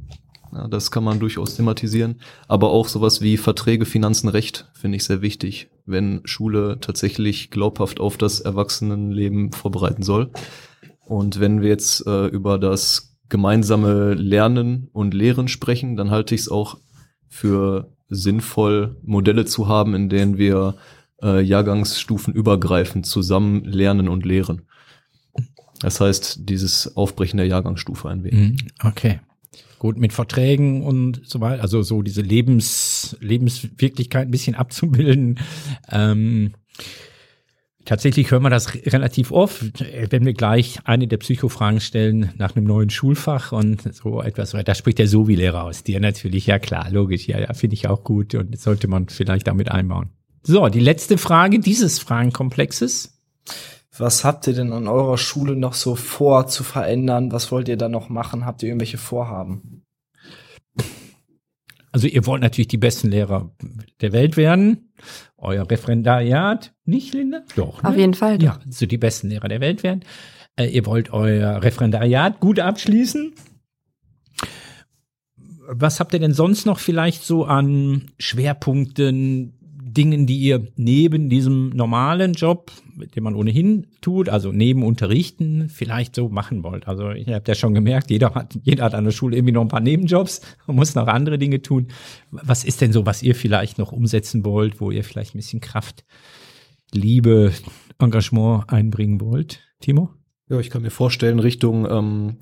Ja, 0.51 0.67
das 0.67 0.91
kann 0.91 1.05
man 1.05 1.21
durchaus 1.21 1.55
thematisieren. 1.55 2.19
Aber 2.49 2.71
auch 2.71 2.89
sowas 2.89 3.21
wie 3.21 3.37
Verträge, 3.37 3.85
Finanzen, 3.85 4.27
Recht 4.27 4.69
finde 4.73 4.97
ich 4.97 5.05
sehr 5.05 5.21
wichtig, 5.21 5.69
wenn 5.85 6.19
Schule 6.25 6.79
tatsächlich 6.81 7.49
glaubhaft 7.49 8.01
auf 8.01 8.17
das 8.17 8.41
Erwachsenenleben 8.41 9.53
vorbereiten 9.53 10.03
soll. 10.03 10.31
Und 11.05 11.39
wenn 11.39 11.61
wir 11.61 11.69
jetzt 11.69 12.05
äh, 12.05 12.25
über 12.25 12.57
das 12.57 13.17
gemeinsame 13.29 14.13
Lernen 14.13 14.89
und 14.91 15.13
Lehren 15.13 15.47
sprechen, 15.47 15.95
dann 15.95 16.11
halte 16.11 16.35
ich 16.35 16.41
es 16.41 16.49
auch 16.49 16.79
für 17.29 17.93
sinnvoll, 18.09 18.97
Modelle 19.03 19.45
zu 19.45 19.67
haben, 19.67 19.93
in 19.95 20.09
denen 20.09 20.37
wir 20.37 20.75
äh, 21.21 21.41
Jahrgangsstufen 21.41 22.33
übergreifend 22.33 23.05
zusammen 23.05 23.63
lernen 23.63 24.07
und 24.07 24.25
lehren. 24.25 24.63
Das 25.79 25.99
heißt, 25.99 26.49
dieses 26.49 26.95
Aufbrechen 26.95 27.37
der 27.37 27.47
Jahrgangsstufe 27.47 28.09
ein 28.09 28.23
wenig. 28.23 28.39
Mhm, 28.39 28.57
okay. 28.83 29.19
Gut, 29.79 29.97
mit 29.97 30.11
Verträgen 30.11 30.83
und 30.83 31.21
so 31.23 31.39
weiter, 31.39 31.61
also 31.61 31.83
so 31.83 32.01
diese 32.01 32.21
Lebens, 32.21 33.15
Lebenswirklichkeit 33.19 34.27
ein 34.27 34.31
bisschen 34.31 34.55
abzubilden. 34.55 35.39
Ähm, 35.91 36.53
tatsächlich 37.87 38.29
hören 38.29 38.43
wir 38.43 38.49
das 38.49 38.75
relativ 38.75 39.31
oft, 39.31 39.83
wenn 40.11 40.25
wir 40.25 40.33
gleich 40.33 40.79
eine 40.83 41.07
der 41.07 41.17
Psychofragen 41.17 41.79
stellen 41.79 42.33
nach 42.37 42.55
einem 42.55 42.65
neuen 42.65 42.89
Schulfach 42.89 43.51
und 43.51 43.93
so 43.95 44.21
etwas. 44.21 44.51
Da 44.51 44.75
spricht 44.75 44.99
der 44.99 45.07
Sovi-Lehrer 45.07 45.63
aus 45.63 45.83
dir 45.83 45.99
natürlich, 45.99 46.45
ja 46.45 46.59
klar, 46.59 46.89
logisch, 46.91 47.27
ja, 47.27 47.39
ja, 47.39 47.53
finde 47.53 47.73
ich 47.73 47.87
auch 47.87 48.03
gut 48.03 48.35
und 48.35 48.59
sollte 48.59 48.87
man 48.87 49.09
vielleicht 49.09 49.47
damit 49.47 49.71
einbauen. 49.71 50.09
So, 50.43 50.67
die 50.67 50.79
letzte 50.79 51.17
Frage 51.17 51.59
dieses 51.59 51.99
Fragenkomplexes. 51.99 53.19
Was 53.97 54.23
habt 54.23 54.45
ihr 54.47 54.53
denn 54.53 54.73
an 54.73 54.87
eurer 54.87 55.17
Schule 55.17 55.55
noch 55.55 55.73
so 55.73 55.95
vor 55.95 56.47
zu 56.47 56.63
verändern? 56.63 57.31
Was 57.31 57.51
wollt 57.51 57.67
ihr 57.67 57.77
da 57.77 57.89
noch 57.89 58.09
machen? 58.09 58.45
Habt 58.45 58.61
ihr 58.61 58.69
irgendwelche 58.69 58.99
Vorhaben? 58.99 59.86
Also 61.97 62.09
ihr 62.09 62.27
wollt 62.27 62.43
natürlich 62.43 62.67
die 62.67 62.77
besten 62.77 63.07
Lehrer 63.07 63.49
der 64.01 64.11
Welt 64.11 64.37
werden. 64.37 64.91
Euer 65.35 65.67
Referendariat, 65.67 66.71
nicht 66.85 67.15
Linda? 67.15 67.41
Doch. 67.55 67.81
Ne? 67.81 67.89
Auf 67.89 67.97
jeden 67.97 68.13
Fall. 68.13 68.37
Doch. 68.37 68.45
Ja, 68.45 68.59
so 68.69 68.85
die 68.85 68.99
besten 68.99 69.29
Lehrer 69.29 69.47
der 69.47 69.61
Welt 69.61 69.81
werden. 69.81 70.05
Äh, 70.57 70.67
ihr 70.67 70.85
wollt 70.85 71.11
euer 71.11 71.63
Referendariat 71.63 72.39
gut 72.39 72.59
abschließen. 72.59 73.33
Was 75.69 75.99
habt 75.99 76.13
ihr 76.13 76.19
denn 76.19 76.33
sonst 76.33 76.67
noch 76.67 76.77
vielleicht 76.77 77.23
so 77.23 77.45
an 77.45 78.11
Schwerpunkten, 78.19 79.56
Dingen, 79.97 80.27
die 80.27 80.37
ihr 80.37 80.67
neben 80.75 81.29
diesem 81.29 81.69
normalen 81.69 82.33
Job, 82.33 82.71
den 83.15 83.23
man 83.23 83.35
ohnehin 83.35 83.87
tut, 84.01 84.29
also 84.29 84.51
neben 84.51 84.83
Unterrichten, 84.83 85.69
vielleicht 85.69 86.15
so 86.15 86.29
machen 86.29 86.63
wollt. 86.63 86.87
Also 86.87 87.11
ich 87.11 87.27
habe 87.27 87.43
ja 87.47 87.55
schon 87.55 87.73
gemerkt, 87.73 88.11
jeder 88.11 88.35
hat, 88.35 88.57
jeder 88.63 88.85
hat 88.85 88.93
an 88.93 89.05
der 89.05 89.11
Schule 89.11 89.35
irgendwie 89.35 89.53
noch 89.53 89.61
ein 89.61 89.67
paar 89.67 89.81
Nebenjobs 89.81 90.41
und 90.67 90.75
muss 90.75 90.95
noch 90.95 91.07
andere 91.07 91.37
Dinge 91.37 91.61
tun. 91.61 91.87
Was 92.31 92.63
ist 92.63 92.81
denn 92.81 92.93
so, 92.93 93.05
was 93.05 93.23
ihr 93.23 93.35
vielleicht 93.35 93.77
noch 93.79 93.91
umsetzen 93.91 94.45
wollt, 94.45 94.79
wo 94.79 94.91
ihr 94.91 95.03
vielleicht 95.03 95.33
ein 95.33 95.39
bisschen 95.39 95.61
Kraft, 95.61 96.05
Liebe, 96.93 97.51
Engagement 97.99 98.71
einbringen 98.71 99.19
wollt? 99.19 99.61
Timo? 99.81 100.11
Ja, 100.49 100.59
ich 100.59 100.69
kann 100.69 100.83
mir 100.83 100.91
vorstellen, 100.91 101.39
Richtung 101.39 101.89
ähm, 101.89 102.37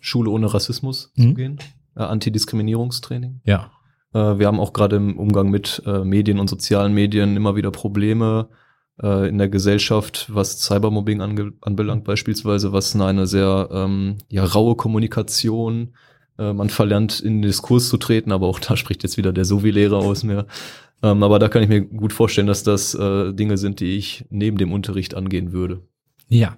Schule 0.00 0.30
ohne 0.30 0.52
Rassismus 0.52 1.12
mhm. 1.16 1.22
zu 1.22 1.34
gehen. 1.34 1.58
Äh, 1.96 2.02
Antidiskriminierungstraining. 2.02 3.40
Ja. 3.44 3.70
Äh, 4.12 4.38
wir 4.38 4.46
haben 4.46 4.60
auch 4.60 4.72
gerade 4.72 4.96
im 4.96 5.18
Umgang 5.18 5.50
mit 5.50 5.82
äh, 5.86 6.04
Medien 6.04 6.38
und 6.38 6.48
sozialen 6.48 6.94
Medien 6.94 7.36
immer 7.36 7.56
wieder 7.56 7.70
Probleme 7.70 8.48
äh, 9.02 9.28
in 9.28 9.38
der 9.38 9.48
Gesellschaft, 9.48 10.28
was 10.32 10.60
Cybermobbing 10.60 11.20
anbelangt, 11.20 12.04
beispielsweise, 12.04 12.72
was 12.72 12.94
eine 12.94 13.26
sehr 13.26 13.68
ähm, 13.72 14.18
ja, 14.28 14.44
raue 14.44 14.76
Kommunikation. 14.76 15.94
Äh, 16.38 16.52
man 16.52 16.70
verlernt 16.70 17.20
in 17.20 17.36
den 17.40 17.42
Diskurs 17.42 17.88
zu 17.88 17.96
treten, 17.96 18.32
aber 18.32 18.46
auch 18.46 18.58
da 18.60 18.76
spricht 18.76 19.02
jetzt 19.02 19.16
wieder 19.16 19.32
der 19.32 19.44
Sovi-Lehrer 19.44 19.98
aus 19.98 20.22
mir. 20.22 20.46
Ähm, 21.02 21.22
aber 21.22 21.38
da 21.38 21.48
kann 21.48 21.62
ich 21.62 21.68
mir 21.68 21.82
gut 21.82 22.12
vorstellen, 22.12 22.46
dass 22.46 22.62
das 22.62 22.94
äh, 22.94 23.32
Dinge 23.32 23.58
sind, 23.58 23.80
die 23.80 23.96
ich 23.96 24.24
neben 24.30 24.56
dem 24.56 24.72
Unterricht 24.72 25.14
angehen 25.14 25.52
würde. 25.52 25.82
Ja. 26.28 26.56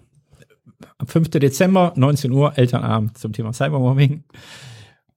Am 0.99 1.07
5. 1.07 1.31
Dezember, 1.31 1.93
19 1.97 2.31
Uhr, 2.31 2.59
Elternabend 2.59 3.17
zum 3.17 3.33
Thema 3.33 3.53
Cybermobbing. 3.53 4.25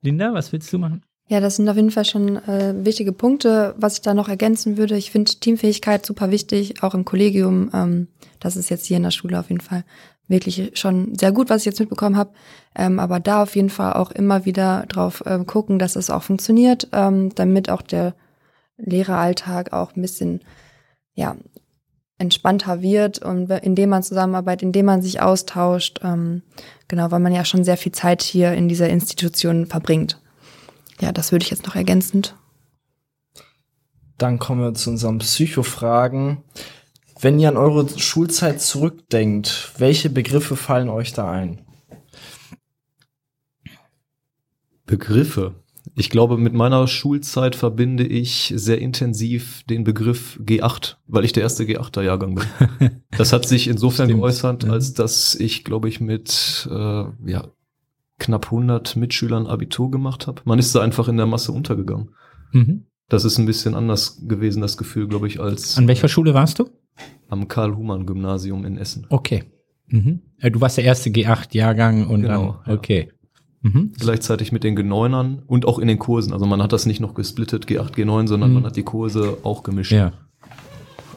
Linda, 0.01 0.33
was 0.33 0.53
willst 0.53 0.71
du 0.71 0.77
machen? 0.77 1.03
Ja, 1.29 1.41
das 1.41 1.57
sind 1.57 1.67
auf 1.67 1.75
jeden 1.75 1.91
Fall 1.91 2.05
schon 2.05 2.37
äh, 2.47 2.73
wichtige 2.85 3.11
Punkte. 3.11 3.75
Was 3.77 3.95
ich 3.95 4.01
da 4.01 4.13
noch 4.13 4.29
ergänzen 4.29 4.77
würde, 4.77 4.95
ich 4.95 5.11
finde 5.11 5.31
Teamfähigkeit 5.33 6.05
super 6.05 6.31
wichtig, 6.31 6.83
auch 6.83 6.93
im 6.93 7.03
Kollegium. 7.03 7.69
Ähm, 7.73 8.07
das 8.39 8.55
ist 8.55 8.69
jetzt 8.69 8.85
hier 8.85 8.97
in 8.97 9.03
der 9.03 9.11
Schule 9.11 9.37
auf 9.37 9.49
jeden 9.49 9.61
Fall 9.61 9.83
wirklich 10.29 10.71
schon 10.75 11.15
sehr 11.15 11.33
gut, 11.33 11.49
was 11.49 11.61
ich 11.61 11.65
jetzt 11.65 11.79
mitbekommen 11.79 12.15
habe. 12.15 12.31
Ähm, 12.75 12.99
aber 12.99 13.19
da 13.19 13.43
auf 13.43 13.55
jeden 13.57 13.69
Fall 13.69 13.93
auch 13.93 14.11
immer 14.11 14.45
wieder 14.45 14.85
drauf 14.87 15.21
ähm, 15.25 15.45
gucken, 15.45 15.79
dass 15.79 15.97
es 15.97 16.09
auch 16.09 16.23
funktioniert, 16.23 16.87
ähm, 16.93 17.33
damit 17.35 17.69
auch 17.69 17.81
der 17.81 18.15
Lehreralltag 18.77 19.73
auch 19.73 19.95
ein 19.95 20.01
bisschen 20.01 20.41
ja 21.13 21.35
entspannter 22.19 22.81
wird 22.81 23.19
und 23.19 23.49
indem 23.49 23.89
man 23.89 24.01
zusammenarbeitet, 24.01 24.63
indem 24.63 24.85
man 24.85 25.01
sich 25.01 25.21
austauscht. 25.21 25.99
Ähm, 26.03 26.41
genau, 26.87 27.11
weil 27.11 27.19
man 27.19 27.33
ja 27.33 27.43
schon 27.43 27.63
sehr 27.65 27.77
viel 27.77 27.91
Zeit 27.91 28.21
hier 28.23 28.53
in 28.53 28.69
dieser 28.69 28.89
Institution 28.89 29.65
verbringt. 29.65 30.19
Ja, 30.99 31.11
das 31.11 31.31
würde 31.31 31.43
ich 31.43 31.51
jetzt 31.51 31.65
noch 31.65 31.75
ergänzend. 31.75 32.35
Dann 34.17 34.39
kommen 34.39 34.61
wir 34.61 34.73
zu 34.73 34.89
unseren 34.89 35.19
Psychofragen. 35.19 36.43
Wenn 37.19 37.39
ihr 37.39 37.49
an 37.49 37.57
eure 37.57 37.87
Schulzeit 37.97 38.61
zurückdenkt, 38.61 39.73
welche 39.77 40.09
Begriffe 40.09 40.55
fallen 40.55 40.89
euch 40.89 41.13
da 41.13 41.31
ein? 41.31 41.61
Begriffe. 44.85 45.55
Ich 45.95 46.09
glaube, 46.09 46.37
mit 46.37 46.53
meiner 46.53 46.87
Schulzeit 46.87 47.55
verbinde 47.55 48.05
ich 48.05 48.53
sehr 48.55 48.79
intensiv 48.79 49.63
den 49.63 49.83
Begriff 49.83 50.39
G8, 50.43 50.97
weil 51.07 51.25
ich 51.25 51.33
der 51.33 51.43
erste 51.43 51.63
G8er-Jahrgang 51.63 52.35
bin. 52.35 53.01
Das 53.17 53.33
hat 53.33 53.47
sich 53.47 53.67
insofern 53.67 54.09
geäußert, 54.09 54.65
mhm. 54.65 54.71
als 54.71 54.93
dass 54.93 55.33
ich, 55.33 55.63
glaube 55.63 55.89
ich, 55.89 55.99
mit 55.99 56.69
äh, 56.69 57.05
ja, 57.25 57.47
knapp 58.19 58.45
100 58.45 58.95
Mitschülern 58.95 59.47
Abitur 59.47 59.91
gemacht 59.91 60.27
habe. 60.27 60.41
Man 60.45 60.59
ist 60.59 60.73
da 60.73 60.81
einfach 60.81 61.07
in 61.07 61.17
der 61.17 61.25
Masse 61.25 61.51
untergegangen. 61.51 62.09
Mhm. 62.51 62.85
Das 63.09 63.23
ist 63.23 63.37
ein 63.37 63.45
bisschen 63.45 63.75
anders 63.75 64.21
gewesen, 64.27 64.61
das 64.61 64.77
Gefühl, 64.77 65.07
glaube 65.07 65.27
ich, 65.27 65.39
als. 65.39 65.77
An 65.77 65.87
welcher 65.87 66.07
Schule 66.09 66.33
warst 66.33 66.59
du? 66.59 66.69
Am 67.29 67.47
Karl-Humann-Gymnasium 67.47 68.65
in 68.65 68.77
Essen. 68.77 69.05
Okay. 69.09 69.45
Mhm. 69.87 70.21
Äh, 70.39 70.51
du 70.51 70.59
warst 70.59 70.77
der 70.77 70.83
erste 70.83 71.09
G8-Jahrgang 71.09 72.07
und 72.07 72.23
genau, 72.23 72.59
dann, 72.65 72.77
okay. 72.77 73.09
Ja. 73.63 73.69
Mhm. 73.69 73.93
Gleichzeitig 73.97 74.51
mit 74.51 74.63
den 74.63 74.77
G9ern 74.77 75.43
und 75.45 75.65
auch 75.65 75.79
in 75.79 75.87
den 75.87 75.99
Kursen. 75.99 76.33
Also 76.33 76.45
man 76.45 76.61
hat 76.61 76.73
das 76.73 76.85
nicht 76.85 76.99
noch 76.99 77.13
gesplittet, 77.13 77.65
G8, 77.65 77.95
G9, 77.95 78.27
sondern 78.27 78.49
mhm. 78.49 78.55
man 78.55 78.65
hat 78.65 78.75
die 78.75 78.83
Kurse 78.83 79.37
auch 79.43 79.63
gemischt. 79.63 79.91
Ja. 79.91 80.13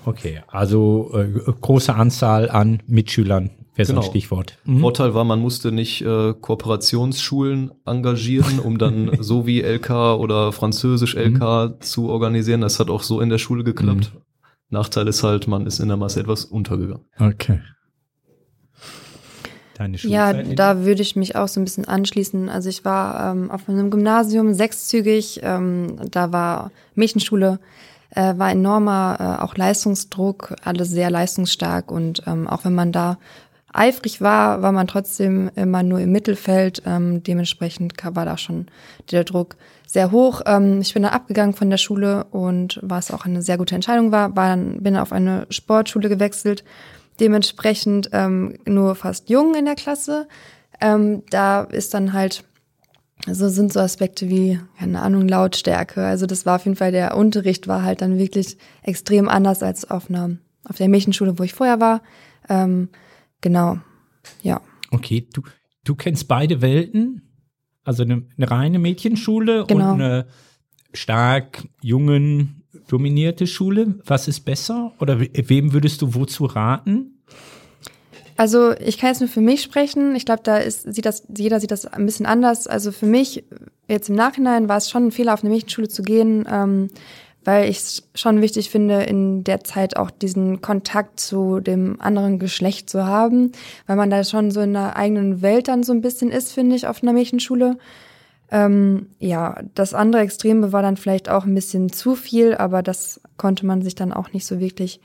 Okay, 0.04 0.40
also 0.48 1.12
äh, 1.14 1.28
große 1.60 1.94
Anzahl 1.94 2.50
an 2.50 2.82
Mitschülern 2.86 3.50
wäre 3.80 3.86
so 3.86 3.92
ein 3.92 4.00
Genau. 4.00 4.10
Stichwort. 4.10 4.58
Mhm. 4.64 4.80
Vorteil 4.80 5.14
war, 5.14 5.24
man 5.24 5.40
musste 5.40 5.72
nicht 5.72 6.02
äh, 6.02 6.34
Kooperationsschulen 6.34 7.72
engagieren, 7.86 8.58
um 8.58 8.78
dann 8.78 9.10
so 9.20 9.46
wie 9.46 9.60
LK 9.60 9.90
oder 10.18 10.52
Französisch 10.52 11.14
LK 11.14 11.82
zu 11.82 12.08
organisieren. 12.08 12.60
Das 12.60 12.78
hat 12.78 12.90
auch 12.90 13.02
so 13.02 13.20
in 13.20 13.28
der 13.30 13.38
Schule 13.38 13.64
geklappt. 13.64 14.12
Nachteil 14.68 15.08
ist 15.08 15.22
halt, 15.24 15.48
man 15.48 15.66
ist 15.66 15.80
in 15.80 15.88
der 15.88 15.96
Masse 15.96 16.20
etwas 16.20 16.44
untergegangen. 16.44 17.04
Okay. 17.18 17.60
Deine 19.74 19.96
Ja, 19.96 20.32
da 20.34 20.84
würde 20.84 21.00
ich 21.02 21.16
mich 21.16 21.36
auch 21.36 21.48
so 21.48 21.58
ein 21.58 21.64
bisschen 21.64 21.86
anschließen. 21.86 22.48
Also 22.50 22.68
ich 22.68 22.84
war 22.84 23.32
ähm, 23.32 23.50
auf 23.50 23.68
einem 23.68 23.90
Gymnasium, 23.90 24.52
sechszügig, 24.52 25.40
ähm, 25.42 25.96
da 26.10 26.32
war 26.32 26.70
Mädchenschule, 26.94 27.58
äh, 28.10 28.34
war 28.36 28.50
enormer 28.50 29.16
äh, 29.40 29.42
auch 29.42 29.56
Leistungsdruck, 29.56 30.54
alle 30.62 30.84
sehr 30.84 31.10
leistungsstark 31.10 31.90
und 31.90 32.22
ähm, 32.26 32.46
auch 32.46 32.64
wenn 32.64 32.74
man 32.74 32.92
da 32.92 33.18
eifrig 33.72 34.20
war, 34.20 34.62
war 34.62 34.72
man 34.72 34.86
trotzdem 34.86 35.50
immer 35.54 35.82
nur 35.82 36.00
im 36.00 36.12
Mittelfeld. 36.12 36.82
Ähm, 36.86 37.22
dementsprechend 37.22 37.94
war 38.02 38.24
da 38.24 38.36
schon 38.36 38.66
der 39.10 39.24
Druck 39.24 39.56
sehr 39.86 40.10
hoch. 40.10 40.42
Ähm, 40.46 40.80
ich 40.80 40.94
bin 40.94 41.02
dann 41.02 41.12
abgegangen 41.12 41.54
von 41.54 41.70
der 41.70 41.76
Schule 41.76 42.24
und 42.24 42.78
was 42.82 43.10
auch 43.10 43.24
eine 43.24 43.42
sehr 43.42 43.58
gute 43.58 43.74
Entscheidung 43.74 44.12
war, 44.12 44.36
war 44.36 44.48
dann, 44.48 44.82
bin 44.82 44.96
auf 44.96 45.12
eine 45.12 45.46
Sportschule 45.50 46.08
gewechselt. 46.08 46.64
Dementsprechend 47.18 48.10
ähm, 48.12 48.56
nur 48.66 48.94
fast 48.94 49.28
Jungen 49.28 49.54
in 49.54 49.64
der 49.66 49.74
Klasse. 49.74 50.26
Ähm, 50.80 51.22
da 51.30 51.62
ist 51.62 51.92
dann 51.92 52.12
halt, 52.12 52.44
also 53.26 53.48
sind 53.48 53.72
so 53.72 53.80
Aspekte 53.80 54.28
wie, 54.28 54.58
keine 54.78 55.02
Ahnung, 55.02 55.28
Lautstärke. 55.28 56.04
Also 56.04 56.26
das 56.26 56.46
war 56.46 56.56
auf 56.56 56.64
jeden 56.64 56.76
Fall, 56.76 56.92
der 56.92 57.16
Unterricht 57.16 57.68
war 57.68 57.82
halt 57.82 58.00
dann 58.00 58.18
wirklich 58.18 58.56
extrem 58.82 59.28
anders 59.28 59.62
als 59.62 59.90
auf 59.90 60.08
einer, 60.08 60.30
auf 60.68 60.76
der 60.76 60.88
Mädchenschule, 60.88 61.38
wo 61.38 61.42
ich 61.42 61.52
vorher 61.52 61.80
war. 61.80 62.00
Ähm, 62.48 62.88
genau, 63.40 63.78
ja. 64.42 64.60
Okay, 64.90 65.26
du, 65.32 65.42
du 65.84 65.94
kennst 65.94 66.28
beide 66.28 66.60
Welten, 66.62 67.22
also 67.84 68.02
eine, 68.02 68.26
eine 68.36 68.50
reine 68.50 68.78
Mädchenschule 68.78 69.64
Genau. 69.66 69.92
und 69.94 70.00
eine 70.02 70.26
stark 70.92 71.66
jungen 71.82 72.64
dominierte 72.88 73.46
Schule. 73.46 73.98
Was 74.04 74.28
ist 74.28 74.40
besser? 74.40 74.92
Oder 75.00 75.20
we- 75.20 75.30
wem 75.32 75.72
würdest 75.72 76.02
du 76.02 76.14
wozu 76.14 76.44
raten? 76.46 77.22
Also 78.36 78.72
ich 78.78 78.96
kann 78.98 79.10
jetzt 79.10 79.20
nur 79.20 79.28
für 79.28 79.40
mich 79.42 79.62
sprechen. 79.62 80.14
Ich 80.16 80.24
glaube, 80.24 80.42
da 80.42 80.56
ist, 80.56 80.92
sieht 80.94 81.04
das, 81.04 81.24
jeder 81.36 81.60
sieht 81.60 81.70
das 81.70 81.84
ein 81.86 82.06
bisschen 82.06 82.26
anders. 82.26 82.66
Also 82.66 82.90
für 82.90 83.06
mich, 83.06 83.44
jetzt 83.86 84.08
im 84.08 84.14
Nachhinein, 84.14 84.68
war 84.68 84.78
es 84.78 84.88
schon 84.90 85.06
ein 85.08 85.12
Fehler, 85.12 85.34
auf 85.34 85.42
eine 85.44 85.52
Mädchenschule 85.52 85.88
zu 85.88 86.02
gehen, 86.02 86.46
ähm, 86.50 86.88
weil 87.44 87.68
ich 87.70 87.78
es 87.78 88.08
schon 88.14 88.42
wichtig 88.42 88.70
finde, 88.70 89.02
in 89.02 89.44
der 89.44 89.64
Zeit 89.64 89.96
auch 89.96 90.10
diesen 90.10 90.60
Kontakt 90.60 91.20
zu 91.20 91.60
dem 91.60 92.00
anderen 92.00 92.38
Geschlecht 92.38 92.90
zu 92.90 93.06
haben, 93.06 93.52
weil 93.86 93.96
man 93.96 94.10
da 94.10 94.24
schon 94.24 94.50
so 94.50 94.60
in 94.60 94.74
der 94.74 94.96
eigenen 94.96 95.42
Welt 95.42 95.68
dann 95.68 95.82
so 95.82 95.92
ein 95.92 96.02
bisschen 96.02 96.30
ist, 96.30 96.52
finde 96.52 96.76
ich, 96.76 96.86
auf 96.86 97.02
einer 97.02 97.12
Mädchenschule. 97.12 97.78
Ähm, 98.50 99.06
ja, 99.18 99.62
das 99.74 99.94
andere 99.94 100.22
Extreme 100.22 100.72
war 100.72 100.82
dann 100.82 100.96
vielleicht 100.96 101.28
auch 101.28 101.44
ein 101.44 101.54
bisschen 101.54 101.90
zu 101.90 102.14
viel, 102.14 102.54
aber 102.56 102.82
das 102.82 103.20
konnte 103.36 103.64
man 103.64 103.82
sich 103.82 103.94
dann 103.94 104.12
auch 104.12 104.32
nicht 104.32 104.44
so 104.44 104.60
wirklich 104.60 105.00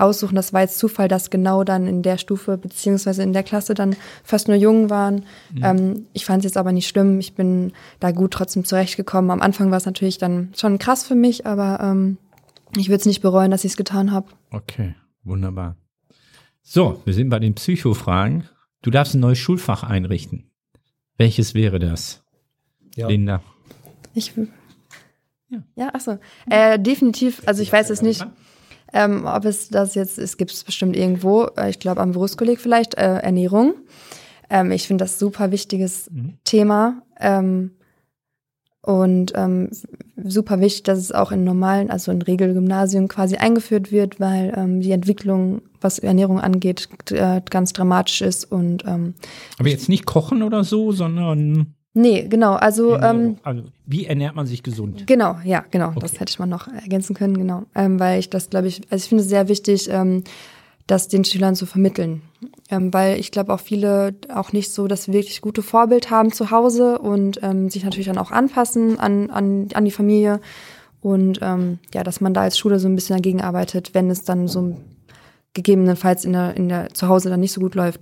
aussuchen. 0.00 0.34
Das 0.34 0.52
war 0.52 0.62
jetzt 0.62 0.78
Zufall, 0.78 1.08
dass 1.08 1.30
genau 1.30 1.64
dann 1.64 1.86
in 1.86 2.02
der 2.02 2.18
Stufe 2.18 2.58
beziehungsweise 2.58 3.22
in 3.22 3.32
der 3.32 3.42
Klasse 3.42 3.74
dann 3.74 3.96
fast 4.24 4.48
nur 4.48 4.56
Jungen 4.56 4.90
waren. 4.90 5.24
Ähm, 5.62 6.06
ich 6.12 6.24
fand 6.24 6.40
es 6.40 6.44
jetzt 6.50 6.56
aber 6.56 6.72
nicht 6.72 6.88
schlimm. 6.88 7.18
Ich 7.20 7.34
bin 7.34 7.72
da 7.98 8.10
gut 8.10 8.32
trotzdem 8.32 8.64
zurechtgekommen. 8.64 9.30
Am 9.30 9.40
Anfang 9.40 9.70
war 9.70 9.78
es 9.78 9.86
natürlich 9.86 10.18
dann 10.18 10.52
schon 10.56 10.78
krass 10.78 11.04
für 11.04 11.14
mich, 11.14 11.46
aber 11.46 11.80
ähm, 11.82 12.18
ich 12.76 12.88
würde 12.88 13.00
es 13.00 13.06
nicht 13.06 13.20
bereuen, 13.20 13.50
dass 13.50 13.64
ich 13.64 13.72
es 13.72 13.76
getan 13.76 14.12
habe. 14.12 14.28
Okay, 14.50 14.94
wunderbar. 15.24 15.76
So, 16.62 17.00
wir 17.04 17.14
sind 17.14 17.30
bei 17.30 17.38
den 17.38 17.54
Psychofragen. 17.54 18.48
Du 18.82 18.90
darfst 18.90 19.14
ein 19.14 19.20
neues 19.20 19.38
Schulfach 19.38 19.82
einrichten. 19.82 20.50
Welches 21.16 21.54
wäre 21.54 21.78
das? 21.78 22.22
Ja. 22.94 23.08
Linda. 23.08 23.42
Ich, 24.14 24.34
Ja. 24.36 24.44
ja, 25.48 25.62
ja 25.76 25.94
achso. 25.94 26.18
Äh, 26.48 26.78
definitiv, 26.78 27.42
also 27.46 27.62
ich 27.62 27.72
weiß 27.72 27.88
jetzt 27.88 28.02
nicht, 28.02 28.26
ähm, 28.92 29.26
ob 29.26 29.44
es 29.44 29.68
das 29.68 29.94
jetzt, 29.94 30.18
es 30.18 30.36
gibt 30.36 30.52
es 30.52 30.64
bestimmt 30.64 30.96
irgendwo, 30.96 31.44
äh, 31.56 31.70
ich 31.70 31.78
glaube 31.78 32.00
am 32.00 32.12
Berufskolleg 32.12 32.60
vielleicht, 32.60 32.94
äh, 32.94 33.18
Ernährung. 33.18 33.74
Ähm, 34.48 34.72
ich 34.72 34.86
finde 34.86 35.04
das 35.04 35.18
super 35.18 35.50
wichtiges 35.52 36.10
Mhm. 36.10 36.34
Thema. 36.44 37.02
Ähm, 37.18 37.72
und 38.82 39.32
ähm, 39.34 39.68
super 40.16 40.60
wichtig, 40.60 40.84
dass 40.84 40.98
es 40.98 41.12
auch 41.12 41.32
in 41.32 41.44
normalen, 41.44 41.90
also 41.90 42.10
in 42.12 42.22
Regelgymnasien 42.22 43.08
quasi 43.08 43.36
eingeführt 43.36 43.92
wird, 43.92 44.20
weil 44.20 44.54
ähm, 44.56 44.80
die 44.80 44.92
Entwicklung, 44.92 45.60
was 45.82 45.98
Ernährung 45.98 46.40
angeht, 46.40 46.88
äh, 47.10 47.42
ganz 47.50 47.74
dramatisch 47.74 48.22
ist. 48.22 48.50
Und 48.50 48.84
ähm, 48.86 49.14
Aber 49.58 49.68
jetzt 49.68 49.90
nicht 49.90 50.06
kochen 50.06 50.42
oder 50.42 50.64
so, 50.64 50.92
sondern 50.92 51.74
nee, 51.94 52.26
genau, 52.28 52.54
also 52.54 52.98
ähm, 53.00 53.36
also, 53.42 53.62
wie 53.86 54.06
ernährt 54.06 54.34
man 54.34 54.46
sich 54.46 54.62
gesund? 54.62 55.06
Genau, 55.06 55.36
ja, 55.44 55.64
genau. 55.70 55.92
Das 55.92 56.12
Okay. 56.12 56.20
hätte 56.20 56.30
ich 56.30 56.38
mal 56.38 56.46
noch 56.46 56.68
ergänzen 56.68 57.14
können, 57.14 57.36
genau. 57.36 57.64
Ähm, 57.74 57.98
weil 58.00 58.18
ich 58.18 58.30
das, 58.30 58.50
glaube 58.50 58.68
ich, 58.68 58.82
also 58.90 59.02
ich 59.02 59.08
finde 59.08 59.22
es 59.22 59.28
sehr 59.28 59.48
wichtig, 59.48 59.88
ähm, 59.90 60.24
das 60.86 61.08
den 61.08 61.24
Schülern 61.24 61.54
zu 61.54 61.66
vermitteln. 61.66 62.22
Ähm, 62.68 62.92
weil 62.92 63.18
ich 63.20 63.30
glaube 63.30 63.52
auch 63.52 63.60
viele 63.60 64.14
auch 64.34 64.52
nicht 64.52 64.72
so 64.72 64.88
das 64.88 65.08
wirklich 65.12 65.40
gute 65.40 65.62
Vorbild 65.62 66.10
haben 66.10 66.32
zu 66.32 66.50
Hause 66.50 66.98
und 66.98 67.40
ähm, 67.42 67.68
sich 67.70 67.84
natürlich 67.84 68.06
dann 68.06 68.18
auch 68.18 68.30
anpassen 68.30 68.98
an, 68.98 69.30
an, 69.30 69.68
an 69.74 69.84
die 69.84 69.90
Familie. 69.90 70.40
Und 71.00 71.38
ähm, 71.42 71.78
ja, 71.94 72.02
dass 72.02 72.20
man 72.20 72.34
da 72.34 72.42
als 72.42 72.58
Schule 72.58 72.78
so 72.78 72.88
ein 72.88 72.94
bisschen 72.94 73.16
dagegen 73.16 73.40
arbeitet, 73.40 73.94
wenn 73.94 74.10
es 74.10 74.24
dann 74.24 74.48
so 74.48 74.76
gegebenenfalls 75.54 76.24
in 76.24 76.32
der, 76.32 76.56
in 76.56 76.68
der 76.68 76.90
zu 76.92 77.08
Hause 77.08 77.30
dann 77.30 77.40
nicht 77.40 77.52
so 77.52 77.60
gut 77.60 77.74
läuft. 77.74 78.00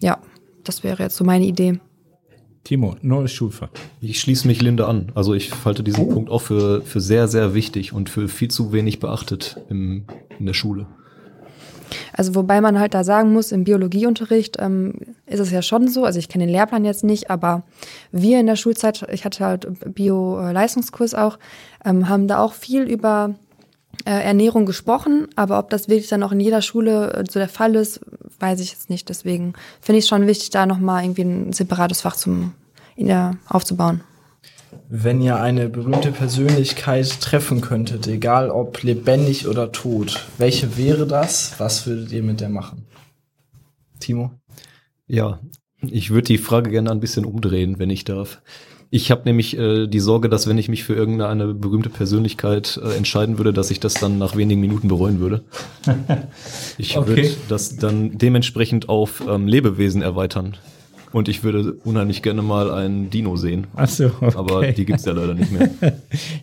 Ja, 0.00 0.18
das 0.64 0.82
wäre 0.84 1.02
jetzt 1.04 1.16
so 1.16 1.24
meine 1.24 1.44
Idee. 1.44 1.80
Timo, 2.64 2.96
neues 3.02 3.32
Schulfach. 3.32 3.70
Ich 4.00 4.20
schließe 4.20 4.46
mich 4.46 4.60
Linde 4.60 4.86
an. 4.86 5.12
Also 5.14 5.34
ich 5.34 5.52
halte 5.64 5.82
diesen 5.82 6.08
Punkt 6.08 6.30
auch 6.30 6.42
für, 6.42 6.82
für 6.82 7.00
sehr, 7.00 7.26
sehr 7.26 7.54
wichtig 7.54 7.92
und 7.92 8.10
für 8.10 8.28
viel 8.28 8.48
zu 8.48 8.72
wenig 8.72 9.00
beachtet 9.00 9.60
im, 9.70 10.04
in 10.38 10.46
der 10.46 10.54
Schule. 10.54 10.86
Also 12.12 12.34
wobei 12.34 12.60
man 12.60 12.78
halt 12.78 12.94
da 12.94 13.04
sagen 13.04 13.32
muss, 13.32 13.52
im 13.52 13.64
Biologieunterricht 13.64 14.56
ähm, 14.60 14.94
ist 15.26 15.40
es 15.40 15.50
ja 15.50 15.62
schon 15.62 15.88
so, 15.88 16.04
also 16.04 16.18
ich 16.18 16.28
kenne 16.28 16.46
den 16.46 16.52
Lehrplan 16.52 16.84
jetzt 16.84 17.04
nicht, 17.04 17.30
aber 17.30 17.64
wir 18.12 18.38
in 18.40 18.46
der 18.46 18.56
Schulzeit, 18.56 19.04
ich 19.12 19.24
hatte 19.24 19.44
halt 19.44 19.66
Bio-Leistungskurs 19.94 21.14
auch, 21.14 21.38
ähm, 21.84 22.08
haben 22.08 22.28
da 22.28 22.38
auch 22.38 22.52
viel 22.52 22.82
über 22.82 23.34
äh, 23.34 23.49
Ernährung 24.04 24.66
gesprochen, 24.66 25.28
aber 25.36 25.58
ob 25.58 25.70
das 25.70 25.88
wirklich 25.88 26.08
dann 26.08 26.22
auch 26.22 26.32
in 26.32 26.40
jeder 26.40 26.62
Schule 26.62 27.12
äh, 27.12 27.24
so 27.28 27.38
der 27.38 27.48
Fall 27.48 27.74
ist, 27.74 28.00
weiß 28.38 28.60
ich 28.60 28.72
jetzt 28.72 28.90
nicht. 28.90 29.08
Deswegen 29.08 29.54
finde 29.80 29.98
ich 29.98 30.04
es 30.04 30.08
schon 30.08 30.26
wichtig, 30.26 30.50
da 30.50 30.66
nochmal 30.66 31.04
irgendwie 31.04 31.22
ein 31.22 31.52
separates 31.52 32.00
Fach 32.00 32.16
zum, 32.16 32.54
in 32.96 33.06
der, 33.06 33.36
aufzubauen. 33.48 34.02
Wenn 34.88 35.20
ihr 35.20 35.36
eine 35.36 35.68
berühmte 35.68 36.12
Persönlichkeit 36.12 37.20
treffen 37.20 37.60
könntet, 37.60 38.06
egal 38.06 38.50
ob 38.50 38.82
lebendig 38.82 39.48
oder 39.48 39.72
tot, 39.72 40.26
welche 40.38 40.76
wäre 40.76 41.06
das? 41.06 41.54
Was 41.58 41.86
würdet 41.86 42.12
ihr 42.12 42.22
mit 42.22 42.40
der 42.40 42.48
machen? 42.48 42.86
Timo? 43.98 44.32
Ja, 45.06 45.40
ich 45.82 46.10
würde 46.10 46.28
die 46.28 46.38
Frage 46.38 46.70
gerne 46.70 46.90
ein 46.90 47.00
bisschen 47.00 47.24
umdrehen, 47.24 47.78
wenn 47.78 47.90
ich 47.90 48.04
darf. 48.04 48.42
Ich 48.92 49.12
habe 49.12 49.22
nämlich 49.24 49.56
äh, 49.56 49.86
die 49.86 50.00
Sorge, 50.00 50.28
dass 50.28 50.48
wenn 50.48 50.58
ich 50.58 50.68
mich 50.68 50.82
für 50.82 50.94
irgendeine 50.94 51.54
berühmte 51.54 51.90
Persönlichkeit 51.90 52.80
äh, 52.82 52.96
entscheiden 52.96 53.38
würde, 53.38 53.52
dass 53.52 53.70
ich 53.70 53.78
das 53.78 53.94
dann 53.94 54.18
nach 54.18 54.34
wenigen 54.36 54.60
Minuten 54.60 54.88
bereuen 54.88 55.20
würde. 55.20 55.44
Ich 56.78 56.96
Okay. 56.96 57.08
würde 57.08 57.30
das 57.48 57.76
dann 57.76 58.18
dementsprechend 58.18 58.88
auf 58.88 59.22
ähm, 59.28 59.46
Lebewesen 59.46 60.02
erweitern. 60.02 60.56
Und 61.12 61.28
ich 61.28 61.42
würde 61.42 61.72
unheimlich 61.84 62.22
gerne 62.22 62.40
mal 62.40 62.70
einen 62.70 63.10
Dino 63.10 63.34
sehen. 63.36 63.66
Achso, 63.74 64.06
okay. 64.20 64.32
Aber 64.36 64.66
die 64.72 64.84
gibt's 64.84 65.04
ja 65.04 65.12
leider 65.12 65.34
nicht 65.34 65.50
mehr. 65.50 65.68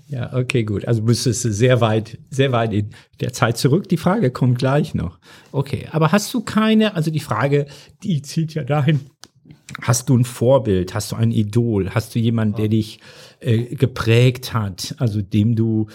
Ja, 0.09 0.33
okay, 0.33 0.63
gut. 0.63 0.85
Also 0.87 1.01
müsstest 1.03 1.43
du 1.45 1.51
sehr 1.53 1.79
weit, 1.81 2.17
sehr 2.29 2.51
weit 2.53 2.73
in 2.73 2.89
der 3.21 3.33
Zeit 3.33 3.57
zurück. 3.57 3.87
Die 3.89 3.97
Frage 3.97 4.31
kommt 4.31 4.57
gleich 4.59 4.93
noch. 4.93 5.19
Okay, 5.51 5.87
aber 5.91 6.11
hast 6.13 6.33
du 6.33 6.41
keine, 6.41 6.95
also 6.95 7.11
die 7.11 7.19
Frage, 7.19 7.67
die 8.03 8.21
zieht 8.21 8.53
ja 8.55 8.63
dahin, 8.63 9.01
hast 9.81 10.09
du 10.09 10.17
ein 10.17 10.23
Vorbild, 10.23 10.93
hast 10.93 11.11
du 11.11 11.15
ein 11.15 11.31
Idol, 11.31 11.89
hast 11.89 12.15
du 12.15 12.19
jemanden, 12.19 12.55
der 12.55 12.69
dich 12.69 12.99
äh, 13.39 13.75
geprägt 13.75 14.53
hat, 14.53 14.95
also 14.97 15.21
dem 15.21 15.55
du 15.55 15.87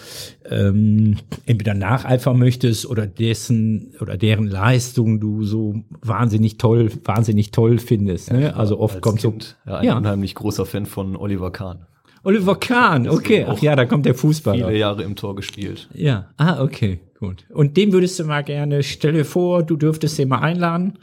ähm, 0.48 1.16
entweder 1.46 1.74
nacheifern 1.74 2.38
möchtest 2.38 2.86
oder 2.86 3.06
dessen 3.06 3.94
oder 4.00 4.16
deren 4.16 4.46
Leistung 4.46 5.20
du 5.20 5.42
so 5.42 5.74
wahnsinnig 6.02 6.58
toll, 6.58 6.90
wahnsinnig 7.04 7.50
toll 7.50 7.78
findest. 7.78 8.32
Ne? 8.32 8.54
Also 8.54 8.78
oft 8.78 9.00
kommt 9.00 9.20
kind, 9.20 9.56
so 9.64 9.70
ja, 9.70 9.78
ein 9.78 9.84
Ja. 9.86 9.96
unheimlich 9.96 10.34
großer 10.34 10.66
Fan 10.66 10.86
von 10.86 11.16
Oliver 11.16 11.50
Kahn. 11.50 11.86
Oliver 12.24 12.54
Kahn, 12.54 13.08
okay, 13.08 13.44
ach 13.48 13.58
ja, 13.58 13.74
da 13.74 13.84
kommt 13.84 14.06
der 14.06 14.14
Fußballer. 14.14 14.66
Viele 14.68 14.78
Jahre 14.78 15.02
im 15.02 15.16
Tor 15.16 15.34
gespielt. 15.34 15.88
Ja, 15.92 16.28
ah, 16.36 16.62
okay, 16.62 17.00
gut. 17.18 17.44
Und 17.52 17.76
dem 17.76 17.92
würdest 17.92 18.18
du 18.20 18.24
mal 18.24 18.44
gerne, 18.44 18.84
stell 18.84 19.14
dir 19.14 19.24
vor, 19.24 19.64
du 19.64 19.76
dürftest 19.76 20.18
den 20.18 20.28
mal 20.28 20.38
einladen 20.38 20.98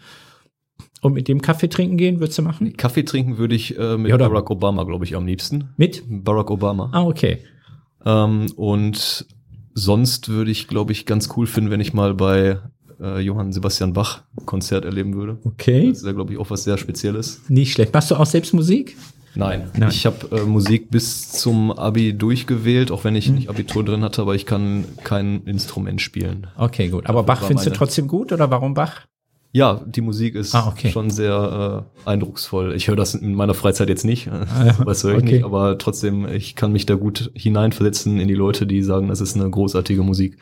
und 1.02 1.14
mit 1.14 1.28
dem 1.28 1.41
Kaffee 1.41 1.70
trinken 1.70 1.97
gehen, 1.97 2.20
würdest 2.20 2.38
du 2.38 2.41
machen? 2.41 2.76
Kaffee 2.78 3.04
trinken 3.04 3.38
würde 3.38 3.56
ich 3.56 3.78
äh, 3.78 3.97
mit 3.97 4.10
Ja, 4.10 4.18
Barack 4.18 4.50
Obama, 4.50 4.84
glaube 4.84 5.06
ich, 5.06 5.16
am 5.16 5.26
liebsten. 5.26 5.70
Mit? 5.78 6.04
Barack 6.08 6.50
Obama. 6.52 6.89
Ah, 6.93 7.04
okay. 7.04 7.39
Ähm, 8.06 8.47
und 8.56 9.26
sonst 9.74 10.30
würde 10.30 10.52
ich, 10.52 10.68
glaube 10.68 10.91
ich, 10.91 11.06
ganz 11.06 11.30
cool 11.38 11.47
finden, 11.47 11.70
wenn 11.72 11.80
ich 11.82 11.93
mal 11.93 12.14
bei 12.14 12.60
äh, 13.02 13.20
Johann 13.22 13.52
Sebastian 13.54 13.93
Bach 13.93 14.24
Konzert 14.45 14.84
erleben 14.86 15.16
würde. 15.16 15.38
Okay. 15.45 15.89
Das 15.89 16.00
ist 16.00 16.06
ja, 16.06 16.12
glaube 16.12 16.34
ich, 16.34 16.39
auch 16.39 16.50
was 16.50 16.64
sehr 16.64 16.78
Spezielles. 16.78 17.41
Nicht 17.47 17.74
schlecht. 17.74 17.93
Machst 17.93 18.12
du 18.12 18.16
auch 18.16 18.26
selbst 18.26 18.54
Musik? 18.54 18.97
Nein, 19.36 19.70
Nein. 19.78 19.89
ich 19.89 20.06
habe 20.08 20.36
äh, 20.36 20.43
Musik 20.43 20.89
bis 20.89 21.32
zum 21.32 21.72
Abi 21.72 22.14
durchgewählt, 22.18 22.91
auch 22.91 23.04
wenn 23.04 23.14
Hm. 23.14 23.20
ich 23.20 23.30
nicht 23.30 23.50
Abitur 23.50 23.86
drin 23.86 24.02
hatte, 24.04 24.22
aber 24.24 24.34
ich 24.36 24.45
kann 24.47 24.86
kein 25.04 25.43
Instrument 25.43 26.02
spielen. 26.02 26.47
Okay, 26.58 26.89
gut. 26.89 27.06
Aber 27.06 27.22
Dafür 27.24 27.41
Bach 27.41 27.47
findest 27.47 27.68
du 27.68 27.72
trotzdem 27.72 28.08
gut 28.08 28.32
oder 28.34 28.50
warum 28.50 28.74
Bach? 28.74 29.06
Ja, 29.52 29.82
die 29.86 30.02
Musik 30.02 30.36
ist 30.36 30.54
Ah, 30.54 30.68
okay. 30.68 30.91
schon 30.91 31.10
sehr 31.10 31.86
äh, 32.06 32.10
eindrucksvoll. 32.10 32.76
Ich 32.76 32.88
höre 32.88 32.95
das 32.95 33.16
in 33.16 33.34
meiner 33.34 33.56
Freizeit 33.56 33.89
jetzt 33.89 34.06
nicht, 34.06 34.28
äh, 34.28 34.32
ja. 34.32 34.76
was 34.86 35.04
höre 35.04 35.18
ich 35.18 35.24
Okay. 35.24 35.34
nicht, 35.38 35.43
aber 35.45 35.78
trotzdem, 35.80 36.28
ich 36.28 36.56
kann 36.56 36.72
mich 36.72 36.86
da 36.86 36.93
gut 36.95 37.32
hineinversetzen 37.34 38.20
in 38.20 38.28
die 38.28 38.36
Leute, 38.36 38.68
die 38.68 38.84
sagen, 38.84 39.08
das 39.08 39.22
ist 39.22 39.36
eine 39.36 39.50
großartige 39.50 40.04
Musik. 40.04 40.38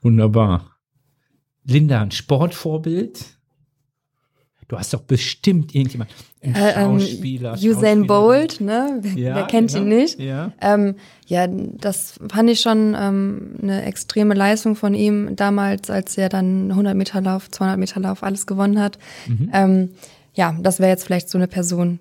Wunderbar. 0.00 0.76
Linda, 1.64 2.00
ein 2.02 2.10
Sportvorbild? 2.12 3.24
Du 4.68 4.78
hast 4.78 4.94
doch 4.94 5.02
bestimmt 5.02 5.74
irgendjemand. 5.74 6.10
Ein 6.42 6.54
Äh, 6.54 6.72
ähm, 6.82 6.98
Schauspieler. 7.00 7.52
Usain 7.52 7.70
Schauspielerin. 7.72 8.06
Bolt, 8.06 8.60
ne? 8.60 8.98
Wer, 9.02 9.12
Ja, 9.12 9.34
wer 9.34 9.42
kennt 9.44 9.70
genau. 9.72 9.82
ihn 9.82 9.88
nicht? 9.88 10.18
Ja. 10.18 10.52
Ähm, 10.60 10.94
ja, 11.26 11.46
das 11.46 12.18
fand 12.30 12.48
ich 12.48 12.60
schon 12.60 12.96
ähm, 12.98 13.56
eine 13.62 13.84
extreme 13.84 14.34
Leistung 14.34 14.74
von 14.74 14.94
ihm 14.94 15.36
damals, 15.36 15.90
als 15.90 16.16
er 16.16 16.28
dann 16.28 16.70
100 16.70 16.96
Meter 16.96 17.20
Lauf, 17.20 17.50
200 17.50 17.78
Meter 17.78 18.00
Lauf 18.00 18.22
alles 18.22 18.46
gewonnen 18.46 18.80
hat. 18.80 18.98
Mhm. 19.28 19.50
Ähm, 19.52 19.90
ja, 20.34 20.56
das 20.60 20.78
wäre 20.80 20.90
jetzt 20.90 21.04
vielleicht 21.04 21.28
so 21.28 21.36
eine 21.36 21.48
Person, 21.48 21.98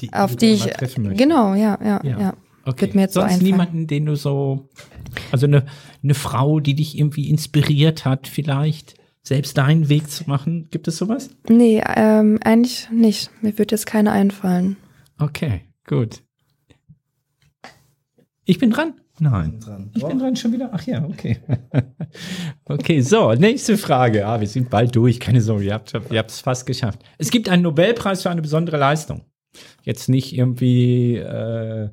Die, 0.00 0.12
auf 0.12 0.36
die 0.36 0.50
ich 0.50 0.64
treffen 0.64 1.04
möchtest. 1.04 1.22
genau, 1.22 1.54
ja, 1.54 1.78
ja, 1.82 2.00
Ja. 2.04 2.20
ja. 2.20 2.34
Okay. 2.64 2.82
Wird 2.82 2.94
mir 2.94 3.00
jetzt 3.02 3.14
so 3.14 3.20
Sonst 3.20 3.32
einfallen. 3.32 3.50
niemanden, 3.50 3.86
den 3.88 4.06
du 4.06 4.14
so, 4.14 4.68
also 5.32 5.46
eine, 5.46 5.64
eine 6.04 6.14
Frau, 6.14 6.60
die 6.60 6.74
dich 6.74 6.96
irgendwie 6.96 7.28
inspiriert 7.28 8.04
hat, 8.04 8.28
vielleicht 8.28 8.94
selbst 9.22 9.56
deinen 9.56 9.88
Weg 9.88 10.10
zu 10.10 10.24
machen. 10.26 10.68
Gibt 10.70 10.88
es 10.88 10.96
sowas? 10.96 11.30
Nee, 11.48 11.82
ähm, 11.96 12.38
eigentlich 12.44 12.90
nicht. 12.90 13.30
Mir 13.42 13.56
wird 13.58 13.70
jetzt 13.70 13.86
keine 13.86 14.12
einfallen. 14.12 14.76
Okay, 15.18 15.62
gut. 15.86 16.22
Ich 18.44 18.58
bin 18.58 18.70
dran? 18.70 18.94
Nein. 19.20 19.60
Dran. 19.60 19.90
Ich 19.94 20.04
bin 20.04 20.18
dran 20.18 20.34
schon 20.34 20.52
wieder. 20.52 20.70
Ach 20.72 20.82
ja, 20.82 21.04
okay. 21.04 21.38
okay, 22.64 23.00
so, 23.00 23.32
nächste 23.34 23.78
Frage. 23.78 24.26
Ah, 24.26 24.40
wir 24.40 24.48
sind 24.48 24.68
bald 24.68 24.96
durch. 24.96 25.20
Keine 25.20 25.40
Sorge, 25.40 25.66
ihr 25.66 25.74
habt 25.74 25.94
ihr 25.94 26.24
es 26.26 26.40
fast 26.40 26.66
geschafft. 26.66 27.00
Es 27.18 27.30
gibt 27.30 27.48
einen 27.48 27.62
Nobelpreis 27.62 28.22
für 28.22 28.30
eine 28.30 28.42
besondere 28.42 28.78
Leistung. 28.78 29.22
Jetzt 29.82 30.08
nicht 30.08 30.36
irgendwie 30.36 31.16
äh, 31.16 31.90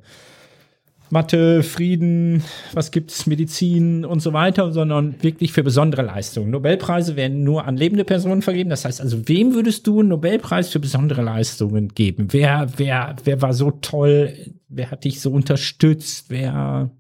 Mathe, 1.12 1.64
Frieden, 1.64 2.43
was 2.74 2.91
gibt's, 2.91 3.26
Medizin 3.26 4.05
und 4.05 4.22
so 4.22 4.34
weiter, 4.34 4.72
sondern 4.72 5.22
wirklich 5.24 5.51
für 5.51 5.64
besondere 5.64 6.03
Leistungen. 6.03 6.51
Nobelpreise 6.51 7.16
werden 7.16 7.43
nur 7.43 7.66
an 7.66 7.78
lebende 7.78 8.05
Personen 8.05 8.41
vergeben. 8.41 8.70
Das 8.70 8.86
heißt 8.86 9.01
also, 9.01 9.28
wem 9.28 9.53
würdest 9.53 9.88
du 9.88 9.99
einen 9.99 10.10
Nobelpreis 10.10 10.70
für 10.70 10.80
besondere 10.80 11.22
Leistungen 11.22 11.89
geben? 11.89 12.28
Wer, 12.32 12.68
wer, 12.78 13.16
wer 13.24 13.41
war 13.41 13.53
so 13.53 13.72
toll? 13.72 14.53
Wer 14.68 14.91
hat 14.91 15.03
dich 15.03 15.20
so 15.20 15.32
unterstützt? 15.32 16.26
Wer, 16.30 16.91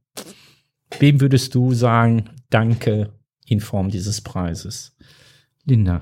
wem 0.99 1.21
würdest 1.21 1.53
du 1.55 1.73
sagen, 1.73 2.31
danke 2.49 3.13
in 3.45 3.59
Form 3.59 3.89
dieses 3.89 4.21
Preises? 4.21 4.95
Linda. 5.65 6.01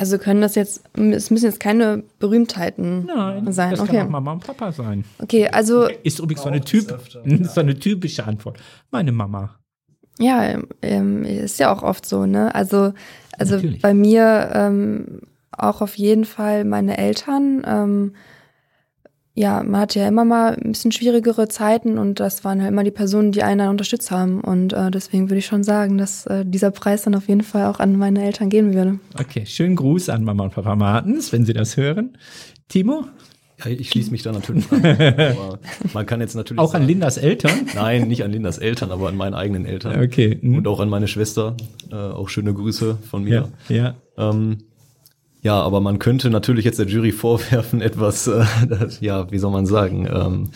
Also 0.00 0.16
können 0.16 0.40
das 0.40 0.54
jetzt, 0.54 0.82
es 0.96 1.30
müssen 1.30 1.44
jetzt 1.44 1.60
keine 1.60 2.04
Berühmtheiten 2.20 3.06
sein. 3.50 3.72
das 3.72 3.80
kann 3.80 3.80
okay. 3.80 4.00
auch 4.00 4.08
Mama 4.08 4.32
und 4.32 4.46
Papa 4.46 4.72
sein. 4.72 5.04
Okay, 5.18 5.46
also 5.48 5.88
Ist 5.88 6.20
übrigens 6.20 6.40
so 6.40 6.48
eine, 6.48 6.62
typ, 6.62 6.90
öfter, 6.90 7.22
so 7.44 7.60
eine 7.60 7.78
typische 7.78 8.24
Antwort. 8.24 8.58
Meine 8.90 9.12
Mama. 9.12 9.56
Ja, 10.18 10.58
ähm, 10.80 11.24
ist 11.24 11.58
ja 11.58 11.70
auch 11.70 11.82
oft 11.82 12.06
so, 12.06 12.24
ne? 12.24 12.54
Also, 12.54 12.94
also 13.36 13.56
Natürlich. 13.56 13.82
bei 13.82 13.92
mir 13.92 14.50
ähm, 14.54 15.20
auch 15.52 15.82
auf 15.82 15.98
jeden 15.98 16.24
Fall 16.24 16.64
meine 16.64 16.96
Eltern. 16.96 17.62
Ähm, 17.66 18.14
ja, 19.40 19.62
man 19.62 19.80
hat 19.80 19.94
ja 19.94 20.06
immer 20.06 20.24
mal 20.26 20.54
ein 20.54 20.72
bisschen 20.72 20.92
schwierigere 20.92 21.48
Zeiten 21.48 21.96
und 21.96 22.20
das 22.20 22.44
waren 22.44 22.60
halt 22.60 22.70
immer 22.70 22.84
die 22.84 22.90
Personen, 22.90 23.32
die 23.32 23.42
einen 23.42 23.58
dann 23.60 23.68
unterstützt 23.70 24.10
haben. 24.10 24.40
Und 24.42 24.74
äh, 24.74 24.90
deswegen 24.90 25.30
würde 25.30 25.38
ich 25.38 25.46
schon 25.46 25.64
sagen, 25.64 25.96
dass 25.96 26.26
äh, 26.26 26.44
dieser 26.44 26.70
Preis 26.70 27.02
dann 27.02 27.14
auf 27.14 27.26
jeden 27.26 27.42
Fall 27.42 27.64
auch 27.66 27.80
an 27.80 27.96
meine 27.96 28.22
Eltern 28.22 28.50
gehen 28.50 28.74
würde. 28.74 28.98
Okay, 29.18 29.46
schönen 29.46 29.76
Gruß 29.76 30.10
an 30.10 30.24
Mama 30.24 30.44
und 30.44 30.52
Papa 30.52 30.76
Martens, 30.76 31.32
wenn 31.32 31.46
Sie 31.46 31.54
das 31.54 31.78
hören. 31.78 32.18
Timo? 32.68 33.04
Ja, 33.64 33.70
ich 33.70 33.88
schließe 33.90 34.10
mich 34.10 34.22
da 34.22 34.32
natürlich 34.32 34.70
an. 34.72 34.84
aber 34.84 35.58
man 35.94 36.04
kann 36.06 36.20
jetzt 36.20 36.34
natürlich 36.34 36.60
Auch 36.60 36.74
an 36.74 36.82
sagen- 36.82 36.86
Lindas 36.86 37.16
Eltern? 37.16 37.52
Nein, 37.74 38.08
nicht 38.08 38.22
an 38.24 38.32
Lindas 38.32 38.58
Eltern, 38.58 38.90
aber 38.90 39.08
an 39.08 39.16
meinen 39.16 39.34
eigenen 39.34 39.64
Eltern. 39.64 40.02
Okay. 40.02 40.38
hm. 40.40 40.56
Und 40.58 40.68
auch 40.68 40.80
an 40.80 40.88
meine 40.90 41.08
Schwester. 41.08 41.56
Äh, 41.90 41.94
auch 41.94 42.28
schöne 42.28 42.52
Grüße 42.52 42.98
von 43.10 43.26
Ja, 43.26 43.48
mir. 43.68 43.74
ja. 43.76 43.94
Ähm, 44.30 44.58
ja, 45.42 45.60
aber 45.60 45.80
man 45.80 45.98
könnte 45.98 46.30
natürlich 46.30 46.64
jetzt 46.64 46.78
der 46.78 46.86
Jury 46.86 47.12
vorwerfen, 47.12 47.80
etwas, 47.80 48.26
äh, 48.26 48.44
ja, 49.00 49.30
wie 49.30 49.38
soll 49.38 49.52
man 49.52 49.66
sagen, 49.66 50.06
ähm, 50.12 50.50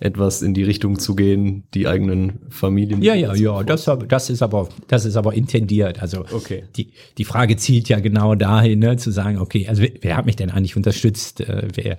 etwas 0.00 0.42
in 0.42 0.54
die 0.54 0.62
Richtung 0.62 0.98
zu 0.98 1.14
gehen, 1.14 1.64
die 1.74 1.86
eigenen 1.88 2.40
Familien. 2.50 3.02
Ja, 3.02 3.14
ja, 3.14 3.34
ja, 3.34 3.62
das, 3.62 3.90
das 4.08 4.30
ist 4.30 4.42
aber, 4.42 4.68
das 4.88 5.04
ist 5.04 5.16
aber 5.16 5.34
intendiert. 5.34 6.02
Also 6.02 6.24
Okay. 6.32 6.64
die, 6.76 6.92
die 7.18 7.24
Frage 7.24 7.56
zielt 7.56 7.88
ja 7.88 8.00
genau 8.00 8.34
dahin, 8.34 8.80
ne, 8.80 8.96
zu 8.96 9.10
sagen, 9.10 9.38
okay, 9.38 9.66
also 9.68 9.82
wer, 9.82 9.90
wer 10.00 10.16
hat 10.16 10.26
mich 10.26 10.36
denn 10.36 10.50
eigentlich 10.50 10.76
unterstützt? 10.76 11.40
Äh, 11.40 11.68
wer, 11.74 11.98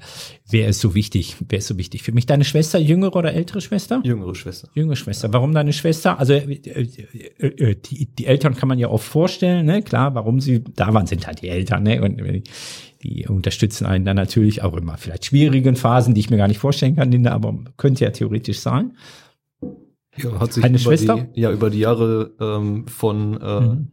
wer 0.49 0.67
ist 0.67 0.79
so 0.81 0.93
wichtig? 0.93 1.35
Wer 1.47 1.59
ist 1.59 1.67
so 1.67 1.77
wichtig? 1.77 2.03
Für 2.03 2.11
mich 2.11 2.25
deine 2.25 2.43
Schwester, 2.43 2.79
jüngere 2.79 3.15
oder 3.15 3.33
ältere 3.33 3.61
Schwester? 3.61 4.01
Jüngere 4.03 4.35
Schwester. 4.35 4.69
Jüngere 4.73 4.95
Schwester. 4.95 5.31
Warum 5.33 5.53
deine 5.53 5.73
Schwester? 5.73 6.19
Also 6.19 6.33
äh, 6.33 6.41
äh, 6.41 7.47
äh, 7.47 7.75
die, 7.75 8.05
die 8.07 8.25
Eltern 8.25 8.55
kann 8.55 8.69
man 8.69 8.77
ja 8.79 8.89
oft 8.89 9.07
vorstellen, 9.07 9.65
ne? 9.65 9.81
Klar, 9.81 10.15
warum 10.15 10.39
sie 10.39 10.63
da 10.75 10.93
waren, 10.93 11.07
sind 11.07 11.25
halt 11.27 11.41
die 11.41 11.49
Eltern, 11.49 11.83
ne? 11.83 12.01
Und 12.01 12.19
äh, 12.19 12.41
die 13.05 13.27
unterstützen 13.27 13.85
einen 13.85 14.05
dann 14.05 14.15
natürlich 14.15 14.63
auch 14.63 14.73
immer 14.75 14.97
vielleicht 14.97 15.25
schwierigen 15.25 15.75
Phasen, 15.75 16.13
die 16.13 16.21
ich 16.21 16.29
mir 16.29 16.37
gar 16.37 16.47
nicht 16.47 16.57
vorstellen 16.59 16.95
kann, 16.95 17.11
Linda, 17.11 17.31
aber 17.31 17.57
könnte 17.77 18.03
ja 18.03 18.11
theoretisch 18.11 18.59
sein. 18.59 18.93
Ja, 20.17 20.39
hat 20.39 20.53
sich 20.53 20.63
Eine 20.63 20.75
über 20.77 20.83
Schwester? 20.83 21.27
Die, 21.35 21.41
ja, 21.41 21.51
über 21.51 21.69
die 21.69 21.79
Jahre 21.79 22.31
ähm, 22.39 22.87
von 22.87 23.39
äh, 23.41 23.59
Mhm. 23.61 23.91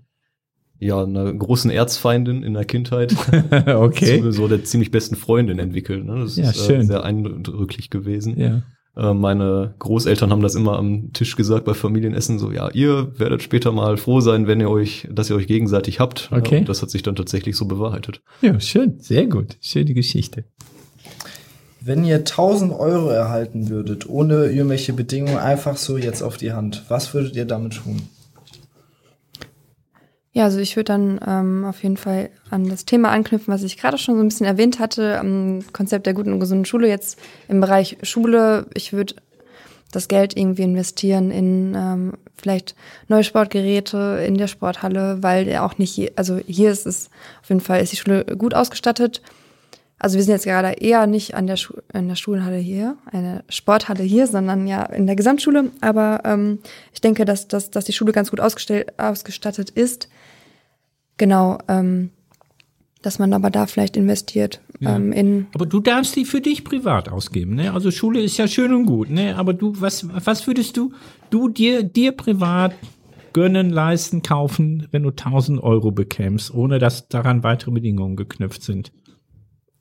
ja, 0.78 1.02
einer 1.02 1.32
großen 1.32 1.70
Erzfeindin 1.70 2.42
in 2.42 2.54
der 2.54 2.64
Kindheit 2.64 3.14
okay. 3.66 4.20
zu 4.20 4.32
so 4.32 4.48
der 4.48 4.64
ziemlich 4.64 4.90
besten 4.90 5.16
Freundin 5.16 5.58
entwickelt. 5.58 6.04
Ne? 6.04 6.20
Das 6.20 6.36
Ja, 6.36 6.50
ist 6.50 6.64
schön. 6.64 6.82
Äh, 6.82 6.84
sehr 6.84 7.04
eindrücklich 7.04 7.90
gewesen. 7.90 8.38
Ja. 8.38 8.62
Äh, 8.96 9.14
meine 9.14 9.74
Großeltern 9.78 10.30
haben 10.30 10.42
das 10.42 10.54
immer 10.54 10.76
am 10.78 11.12
Tisch 11.12 11.34
gesagt 11.36 11.64
bei 11.64 11.72
Familienessen, 11.74 12.38
so 12.38 12.50
ja, 12.50 12.68
ihr 12.72 13.18
werdet 13.18 13.42
später 13.42 13.72
mal 13.72 13.96
froh 13.96 14.20
sein, 14.20 14.46
wenn 14.46 14.60
ihr 14.60 14.68
euch, 14.70 15.08
dass 15.10 15.30
ihr 15.30 15.36
euch 15.36 15.46
gegenseitig 15.46 15.98
habt. 16.00 16.28
Ja, 16.30 16.38
Okay. 16.38 16.58
und 16.58 16.68
das 16.68 16.82
hat 16.82 16.90
sich 16.90 17.02
dann 17.02 17.16
tatsächlich 17.16 17.56
so 17.56 17.64
bewahrheitet. 17.66 18.20
ja, 18.42 18.58
schön, 18.60 18.98
sehr 19.00 19.26
gut. 19.26 19.56
Schöne 19.60 19.94
Geschichte. 19.94 20.44
Wenn 21.80 22.04
ihr 22.04 22.16
1000 22.18 22.72
Euro 22.72 23.08
erhalten 23.08 23.68
würdet, 23.68 24.08
ohne 24.08 24.46
irgendwelche 24.46 24.92
Bedingungen, 24.92 25.38
einfach 25.38 25.76
so 25.76 25.96
jetzt 25.96 26.22
auf 26.22 26.36
die 26.36 26.52
Hand, 26.52 26.84
was 26.88 27.12
würdet 27.12 27.34
ihr 27.34 27.44
damit 27.44 27.74
tun? 27.74 28.02
Ja, 30.34 30.44
also 30.44 30.58
ich 30.60 30.76
würde 30.76 30.84
dann 30.84 31.20
ähm, 31.26 31.64
auf 31.66 31.82
jeden 31.82 31.98
Fall 31.98 32.30
an 32.48 32.66
das 32.68 32.86
Thema 32.86 33.10
anknüpfen, 33.10 33.52
was 33.52 33.62
ich 33.62 33.76
gerade 33.76 33.98
schon 33.98 34.16
so 34.16 34.22
ein 34.22 34.28
bisschen 34.28 34.46
erwähnt 34.46 34.78
hatte, 34.78 35.18
am 35.18 35.60
Konzept 35.74 36.06
der 36.06 36.14
guten 36.14 36.32
und 36.32 36.40
gesunden 36.40 36.64
Schule 36.64 36.88
jetzt 36.88 37.18
im 37.48 37.60
Bereich 37.60 37.98
Schule. 38.02 38.66
Ich 38.72 38.94
würde 38.94 39.14
das 39.90 40.08
Geld 40.08 40.34
irgendwie 40.34 40.62
investieren 40.62 41.30
in 41.30 41.74
ähm, 41.76 42.14
vielleicht 42.34 42.74
neue 43.08 43.24
Sportgeräte 43.24 44.24
in 44.26 44.38
der 44.38 44.46
Sporthalle, 44.46 45.22
weil 45.22 45.44
der 45.44 45.64
auch 45.64 45.76
nicht, 45.76 45.92
hier, 45.92 46.12
also 46.16 46.38
hier 46.46 46.70
ist 46.70 46.86
es 46.86 47.10
auf 47.42 47.50
jeden 47.50 47.60
Fall 47.60 47.82
ist 47.82 47.92
die 47.92 47.96
Schule 47.96 48.24
gut 48.24 48.54
ausgestattet. 48.54 49.20
Also 49.98 50.16
wir 50.16 50.24
sind 50.24 50.32
jetzt 50.32 50.46
gerade 50.46 50.72
eher 50.72 51.06
nicht 51.06 51.34
an 51.34 51.46
der, 51.46 51.56
Schu 51.56 51.74
in 51.92 52.08
der 52.08 52.16
Schulhalle 52.16 52.56
hier, 52.56 52.96
eine 53.12 53.44
Sporthalle 53.48 54.02
hier, 54.02 54.26
sondern 54.26 54.66
ja 54.66 54.82
in 54.82 55.06
der 55.06 55.14
Gesamtschule. 55.14 55.70
Aber 55.80 56.22
ähm, 56.24 56.58
ich 56.92 57.00
denke, 57.00 57.24
dass, 57.24 57.46
dass, 57.46 57.70
dass 57.70 57.84
die 57.84 57.92
Schule 57.92 58.12
ganz 58.12 58.30
gut 58.30 58.40
ausgestattet 58.40 59.70
ist. 59.70 60.08
Genau, 61.22 61.58
ähm, 61.68 62.10
dass 63.00 63.20
man 63.20 63.32
aber 63.32 63.48
da 63.50 63.66
vielleicht 63.68 63.96
investiert 63.96 64.60
Ja. 64.80 64.96
ähm, 64.96 65.12
in 65.12 65.46
Aber 65.54 65.66
du 65.66 65.78
darfst 65.78 66.16
die 66.16 66.24
für 66.24 66.40
dich 66.40 66.64
privat 66.64 67.08
ausgeben, 67.08 67.54
ne? 67.54 67.72
Also 67.72 67.92
Schule 67.92 68.20
ist 68.20 68.38
ja 68.38 68.48
schön 68.48 68.72
und 68.74 68.86
gut, 68.86 69.08
ne? 69.08 69.36
Aber 69.36 69.54
du, 69.54 69.72
was, 69.80 70.08
was 70.26 70.44
würdest 70.48 70.76
du, 70.76 70.92
du 71.30 71.48
dir, 71.48 71.84
dir 71.84 72.10
privat 72.10 72.74
gönnen, 73.32 73.70
leisten, 73.70 74.22
kaufen, 74.22 74.88
wenn 74.90 75.04
du 75.04 75.10
1000 75.10 75.62
Euro 75.62 75.92
bekämst, 75.92 76.52
ohne 76.52 76.80
dass 76.80 77.06
daran 77.06 77.44
weitere 77.44 77.70
Bedingungen 77.70 78.16
geknüpft 78.16 78.64
sind? 78.64 78.90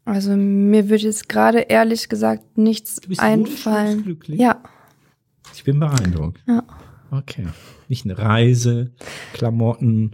Also 0.05 0.35
mir 0.35 0.89
würde 0.89 1.05
jetzt 1.05 1.27
gerade 1.27 1.61
ehrlich 1.61 2.07
gesagt 2.07 2.55
nichts 2.55 2.97
Du 3.01 3.09
bist 3.09 3.19
einfallen. 3.19 4.03
glücklich? 4.03 4.39
Ja, 4.39 4.61
Ich 5.55 5.63
bin 5.63 5.79
beeindruckt. 5.79 6.39
ja. 6.47 6.61
Okay. 7.09 7.47
Nicht 7.89 8.05
eine 8.05 8.17
Reise, 8.19 8.91
Klamotten, 9.33 10.11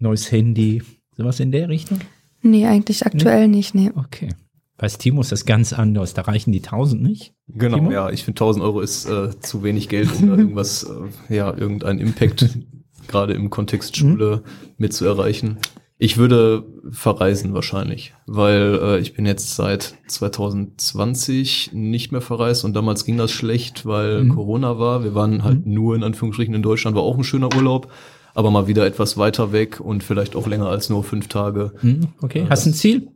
neues 0.00 0.30
Handy, 0.32 0.82
sowas 1.16 1.40
in 1.40 1.52
der 1.52 1.68
Richtung? 1.68 1.98
Nee, 2.42 2.66
eigentlich 2.66 3.04
aktuell 3.06 3.48
nicht, 3.48 3.74
nee. 3.74 3.90
Okay. 3.94 4.30
Bei 4.78 4.88
Timo 4.88 5.20
ist 5.20 5.30
das 5.30 5.44
ganz 5.44 5.74
anders. 5.74 6.14
Da 6.14 6.22
reichen 6.22 6.52
die 6.52 6.62
1000 6.62 7.02
nicht. 7.02 7.34
Genau, 7.48 7.76
Timo? 7.76 7.92
ja, 7.92 8.10
ich 8.10 8.24
finde 8.24 8.40
1000 8.40 8.64
Euro 8.64 8.80
ist 8.80 9.06
äh, 9.06 9.38
zu 9.40 9.62
wenig 9.62 9.88
Geld, 9.90 10.08
um 10.18 10.28
da 10.28 10.36
irgendwas, 10.38 10.84
äh, 11.28 11.34
ja, 11.36 11.54
irgendeinen 11.54 11.98
Impact 11.98 12.58
gerade 13.06 13.34
im 13.34 13.50
Kontext 13.50 13.96
Schule 13.96 14.42
mit 14.78 14.94
zu 14.94 15.04
erreichen. 15.04 15.58
Ich 15.98 16.16
würde 16.16 16.64
verreisen 16.90 17.52
wahrscheinlich, 17.52 18.14
weil 18.26 18.78
äh, 18.82 19.00
ich 19.00 19.12
bin 19.12 19.26
jetzt 19.26 19.54
seit 19.54 19.96
2020 20.06 21.72
nicht 21.74 22.12
mehr 22.12 22.20
verreist 22.22 22.64
und 22.64 22.74
damals 22.74 23.04
ging 23.04 23.18
das 23.18 23.30
schlecht, 23.30 23.84
weil 23.84 24.24
Mhm. 24.24 24.30
Corona 24.30 24.78
war. 24.78 25.04
Wir 25.04 25.14
waren 25.14 25.44
halt 25.44 25.66
nur 25.66 25.94
in 25.94 26.02
Anführungsstrichen 26.02 26.54
in 26.54 26.62
Deutschland, 26.62 26.96
war 26.96 27.02
auch 27.02 27.18
ein 27.18 27.24
schöner 27.24 27.54
Urlaub, 27.54 27.92
aber 28.34 28.50
mal 28.50 28.66
wieder 28.66 28.86
etwas 28.86 29.16
weiter 29.16 29.52
weg 29.52 29.80
und 29.80 30.02
vielleicht 30.04 30.36
auch 30.36 30.46
länger 30.46 30.66
als 30.68 30.88
nur 30.88 31.04
fünf 31.04 31.28
Tage. 31.28 31.72
Hm, 31.80 32.08
okay, 32.22 32.46
hast 32.48 32.66
du 32.66 32.70
ein 32.70 32.74
Ziel? 32.74 33.08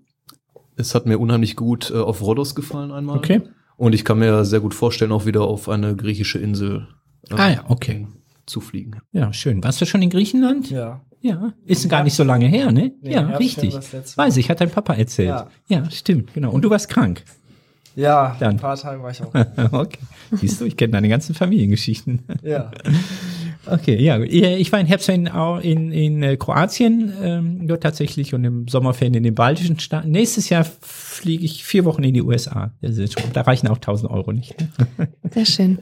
Es 0.76 0.94
hat 0.94 1.06
mir 1.06 1.18
unheimlich 1.18 1.56
gut 1.56 1.90
äh, 1.90 1.98
auf 1.98 2.20
Rhodos 2.22 2.54
gefallen 2.54 2.90
einmal. 2.90 3.16
Okay. 3.18 3.42
Und 3.76 3.94
ich 3.94 4.04
kann 4.04 4.18
mir 4.18 4.44
sehr 4.44 4.60
gut 4.60 4.74
vorstellen, 4.74 5.12
auch 5.12 5.26
wieder 5.26 5.42
auf 5.42 5.68
eine 5.68 5.96
griechische 5.96 6.38
Insel 6.38 6.88
äh, 7.30 7.34
Ah 7.34 7.50
ja, 7.50 7.64
okay. 7.68 8.06
zu 8.46 8.60
fliegen. 8.60 9.00
Ja, 9.12 9.32
schön. 9.32 9.62
Warst 9.62 9.80
du 9.80 9.86
schon 9.86 10.02
in 10.02 10.10
Griechenland? 10.10 10.70
Ja. 10.70 11.00
Ja, 11.20 11.54
ist 11.64 11.88
gar 11.88 12.04
nicht 12.04 12.12
so 12.12 12.22
lange 12.22 12.46
her, 12.48 12.70
ne? 12.70 12.92
Nee, 13.00 13.14
ja, 13.14 13.22
richtig. 13.36 13.74
Weiß 13.74 14.36
ich, 14.36 14.50
hat 14.50 14.60
dein 14.60 14.68
Papa 14.68 14.92
erzählt. 14.92 15.30
Ja. 15.30 15.48
Ja. 15.68 15.90
stimmt, 15.90 16.34
genau. 16.34 16.50
Und 16.52 16.60
du 16.62 16.68
warst 16.68 16.90
krank. 16.90 17.24
Ja, 17.96 18.36
Dann. 18.40 18.56
ein 18.56 18.56
paar 18.58 18.76
Tage 18.76 19.02
war 19.02 19.10
ich 19.10 19.22
auch. 19.22 19.32
okay. 19.72 20.00
Siehst 20.32 20.60
du, 20.60 20.66
ich 20.66 20.76
kenne 20.76 20.92
deine 20.92 21.08
ganzen 21.08 21.34
Familiengeschichten. 21.34 22.24
ja. 22.42 22.70
Okay, 23.66 24.02
ja. 24.02 24.20
Ich 24.20 24.70
war 24.72 24.80
in 24.80 24.86
Herbstferien 24.86 25.28
auch 25.28 25.58
in, 25.60 25.90
in 25.92 26.22
äh, 26.22 26.36
Kroatien, 26.36 27.12
ähm, 27.22 27.66
dort 27.66 27.82
tatsächlich 27.82 28.34
und 28.34 28.44
im 28.44 28.68
Sommerferien 28.68 29.14
in 29.14 29.22
den 29.22 29.34
baltischen 29.34 29.78
Staaten. 29.80 30.10
Nächstes 30.10 30.48
Jahr 30.50 30.64
fliege 30.80 31.44
ich 31.44 31.64
vier 31.64 31.84
Wochen 31.84 32.02
in 32.04 32.14
die 32.14 32.22
USA. 32.22 32.72
Schon- 32.82 33.32
Da 33.32 33.42
reichen 33.42 33.68
auch 33.68 33.76
1000 33.76 34.10
Euro 34.10 34.32
nicht. 34.32 34.54
Sehr 35.32 35.46
schön. 35.46 35.78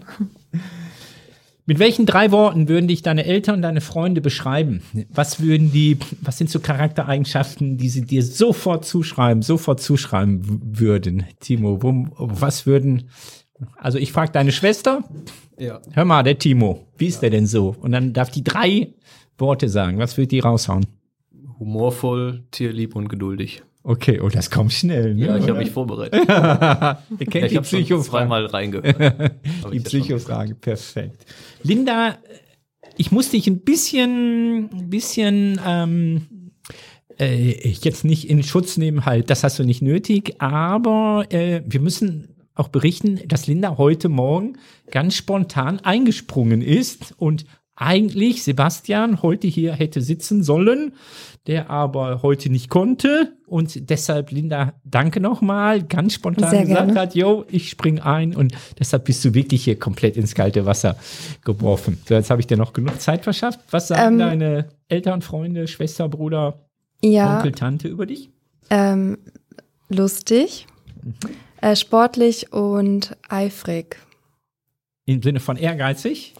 Mit 1.64 1.78
welchen 1.78 2.06
drei 2.06 2.32
Worten 2.32 2.68
würden 2.68 2.88
dich 2.88 3.02
deine 3.02 3.24
Eltern 3.24 3.56
und 3.56 3.62
deine 3.62 3.80
Freunde 3.80 4.20
beschreiben? 4.20 4.82
Was 5.10 5.40
würden 5.40 5.70
die, 5.70 5.96
was 6.20 6.36
sind 6.36 6.50
so 6.50 6.58
Charaktereigenschaften, 6.58 7.78
die 7.78 7.88
sie 7.88 8.02
dir 8.04 8.24
sofort 8.24 8.84
zuschreiben, 8.84 9.42
sofort 9.42 9.80
zuschreiben 9.80 10.60
würden? 10.64 11.24
Timo, 11.38 11.80
wo, 11.80 12.06
was 12.18 12.66
würden, 12.66 13.04
also 13.76 13.98
ich 13.98 14.12
frage 14.12 14.32
deine 14.32 14.52
Schwester, 14.52 15.04
Ja. 15.58 15.80
hör 15.92 16.04
mal, 16.04 16.22
der 16.22 16.38
Timo, 16.38 16.86
wie 16.96 17.06
ist 17.06 17.20
der 17.22 17.30
denn 17.30 17.46
so? 17.46 17.74
Und 17.80 17.92
dann 17.92 18.12
darf 18.12 18.30
die 18.30 18.44
drei 18.44 18.94
Worte 19.38 19.68
sagen. 19.68 19.98
Was 19.98 20.16
wird 20.16 20.30
die 20.32 20.40
raushauen? 20.40 20.86
Humorvoll, 21.58 22.44
tierlieb 22.50 22.96
und 22.96 23.08
geduldig. 23.08 23.62
Okay, 23.84 24.20
oh, 24.20 24.28
das 24.28 24.50
kommt 24.50 24.72
schnell. 24.72 25.14
Ne? 25.14 25.26
Ja, 25.26 25.36
ich 25.36 25.48
habe 25.48 25.58
mich 25.58 25.70
vorbereitet. 25.70 26.14
Ihr 26.28 26.28
Ja, 26.28 26.98
kennt 27.18 27.18
ich 27.18 27.50
die 27.50 27.56
habe 27.56 27.66
schon 27.66 27.80
Psychofrage. 27.80 28.04
zweimal 28.10 28.46
reingehört. 28.46 28.96
Die 29.72 29.76
ja 29.78 29.82
Psychofrage, 29.82 30.54
perfekt. 30.54 31.26
Linda, 31.64 32.16
ich 32.96 33.10
muss 33.10 33.30
dich 33.30 33.48
ein 33.48 33.60
bisschen, 33.60 34.70
ein 34.72 34.88
bisschen 34.90 35.60
ähm, 35.66 36.52
äh, 37.18 37.50
jetzt 37.82 38.04
nicht 38.04 38.30
in 38.30 38.44
Schutz 38.44 38.76
nehmen, 38.76 39.04
halt, 39.04 39.30
das 39.30 39.42
hast 39.42 39.58
du 39.58 39.64
nicht 39.64 39.82
nötig, 39.82 40.36
aber 40.40 41.26
äh, 41.30 41.62
wir 41.66 41.80
müssen 41.80 42.31
auch 42.54 42.68
berichten, 42.68 43.20
dass 43.28 43.46
Linda 43.46 43.76
heute 43.78 44.08
Morgen 44.08 44.58
ganz 44.90 45.14
spontan 45.14 45.80
eingesprungen 45.80 46.62
ist 46.62 47.14
und 47.18 47.44
eigentlich 47.74 48.44
Sebastian 48.44 49.22
heute 49.22 49.48
hier 49.48 49.72
hätte 49.72 50.02
sitzen 50.02 50.42
sollen, 50.42 50.92
der 51.46 51.70
aber 51.70 52.22
heute 52.22 52.50
nicht 52.50 52.68
konnte 52.68 53.32
und 53.46 53.88
deshalb 53.90 54.30
Linda, 54.30 54.74
danke 54.84 55.20
nochmal, 55.20 55.82
ganz 55.82 56.12
spontan 56.14 56.50
Sehr 56.50 56.66
gesagt 56.66 56.86
gerne. 56.88 57.00
hat, 57.00 57.14
yo, 57.14 57.44
ich 57.50 57.70
spring 57.70 57.98
ein 57.98 58.36
und 58.36 58.52
deshalb 58.78 59.06
bist 59.06 59.24
du 59.24 59.32
wirklich 59.34 59.64
hier 59.64 59.78
komplett 59.78 60.16
ins 60.18 60.34
kalte 60.34 60.66
Wasser 60.66 60.96
geworfen. 61.44 61.98
So, 62.06 62.14
jetzt 62.14 62.30
habe 62.30 62.40
ich 62.42 62.46
dir 62.46 62.58
noch 62.58 62.74
genug 62.74 63.00
Zeit 63.00 63.24
verschafft. 63.24 63.60
Was 63.70 63.88
sagen 63.88 64.14
Ähm, 64.14 64.18
deine 64.18 64.68
Eltern, 64.88 65.22
Freunde, 65.22 65.66
Schwester, 65.66 66.08
Bruder, 66.10 66.66
Ja, 67.02 67.38
Onkel, 67.38 67.52
Tante 67.52 67.88
über 67.88 68.04
dich? 68.06 68.30
ähm, 68.70 69.16
lustig, 69.88 70.66
Mhm. 71.02 71.14
Äh, 71.62 71.74
sportlich 71.76 72.52
und 72.52 73.16
eifrig. 73.28 73.96
Im 75.06 75.22
Sinne 75.22 75.40
von 75.40 75.56
ehrgeizig? 75.56 76.34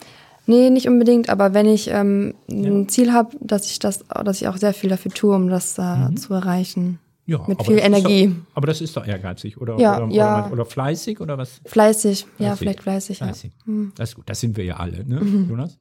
Nee, 0.47 0.71
nicht 0.71 0.89
unbedingt, 0.89 1.29
aber 1.31 1.55
wenn 1.55 1.67
ich 1.67 1.89
ähm, 1.89 2.35
Ja. 2.49 2.69
ein 2.71 2.89
Ziel 2.89 3.13
habe, 3.13 3.37
dass 3.41 3.71
ich 3.71 3.79
das, 3.79 4.05
dass 4.25 4.41
ich 4.43 4.49
auch 4.49 4.57
sehr 4.57 4.75
viel 4.75 4.91
dafür 4.91 5.13
tue, 5.13 5.35
um 5.35 5.49
das 5.49 5.79
äh, 5.79 5.83
Mhm. 5.83 6.17
zu 6.17 6.35
erreichen. 6.35 6.99
Ja, 7.25 7.39
Mit 7.47 7.63
viel 7.65 7.79
Energie. 7.79 8.27
Doch, 8.27 8.57
aber 8.57 8.67
das 8.67 8.81
ist 8.81 8.97
doch 8.97 9.07
ehrgeizig, 9.07 9.57
oder? 9.61 9.79
Ja, 9.79 10.03
oder, 10.03 10.13
ja. 10.13 10.41
Oder, 10.47 10.53
oder 10.53 10.65
fleißig, 10.67 11.21
oder 11.21 11.39
was? 11.39 11.61
Fleißig, 11.65 12.23
ja, 12.23 12.47
Fleißig. 12.47 12.59
vielleicht 12.59 12.83
fleißig, 12.83 13.21
ja. 13.21 13.27
Fleißig. 13.27 13.53
Mhm. 13.65 13.93
Das 13.95 14.09
ist 14.11 14.15
gut, 14.17 14.29
das 14.29 14.41
sind 14.41 14.57
wir 14.57 14.65
ja 14.65 14.77
alle, 14.79 15.05
ne, 15.07 15.21
Jonas? 15.49 15.79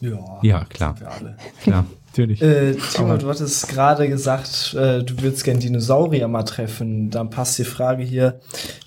Ja. 0.00 0.38
Ja, 0.42 0.64
klar, 0.64 0.98
Wir 1.00 1.10
alle. 1.10 1.36
klar, 1.62 1.86
natürlich. 2.06 2.40
Äh, 2.42 2.74
Timo, 2.74 3.16
du 3.16 3.28
hattest 3.28 3.68
gerade 3.68 4.08
gesagt, 4.08 4.74
äh, 4.74 5.02
du 5.02 5.20
würdest 5.22 5.44
gern 5.44 5.60
Dinosaurier 5.60 6.28
mal 6.28 6.44
treffen. 6.44 7.10
Dann 7.10 7.30
passt 7.30 7.58
die 7.58 7.64
Frage 7.64 8.02
hier, 8.02 8.40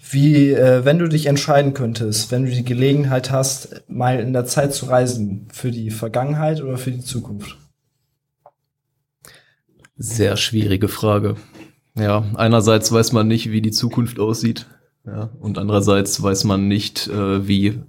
wie, 0.09 0.51
äh, 0.51 0.85
wenn 0.85 0.99
du 0.99 1.07
dich 1.07 1.25
entscheiden 1.25 1.73
könntest, 1.73 2.31
wenn 2.31 2.45
du 2.45 2.51
die 2.51 2.65
Gelegenheit 2.65 3.31
hast, 3.31 3.83
mal 3.87 4.19
in 4.19 4.33
der 4.33 4.45
Zeit 4.45 4.73
zu 4.73 4.85
reisen, 4.85 5.47
für 5.51 5.71
die 5.71 5.91
Vergangenheit 5.91 6.61
oder 6.61 6.77
für 6.77 6.91
die 6.91 7.01
Zukunft? 7.01 7.57
Sehr 9.97 10.35
schwierige 10.37 10.87
Frage. 10.87 11.35
Ja, 11.95 12.23
einerseits 12.35 12.91
weiß 12.91 13.11
man 13.11 13.27
nicht, 13.27 13.51
wie 13.51 13.61
die 13.61 13.71
Zukunft 13.71 14.19
aussieht. 14.19 14.67
Ja, 15.05 15.29
und 15.39 15.57
andererseits 15.57 16.21
weiß 16.21 16.43
man 16.45 16.67
nicht, 16.67 17.07
äh, 17.07 17.47
wie, 17.47 17.81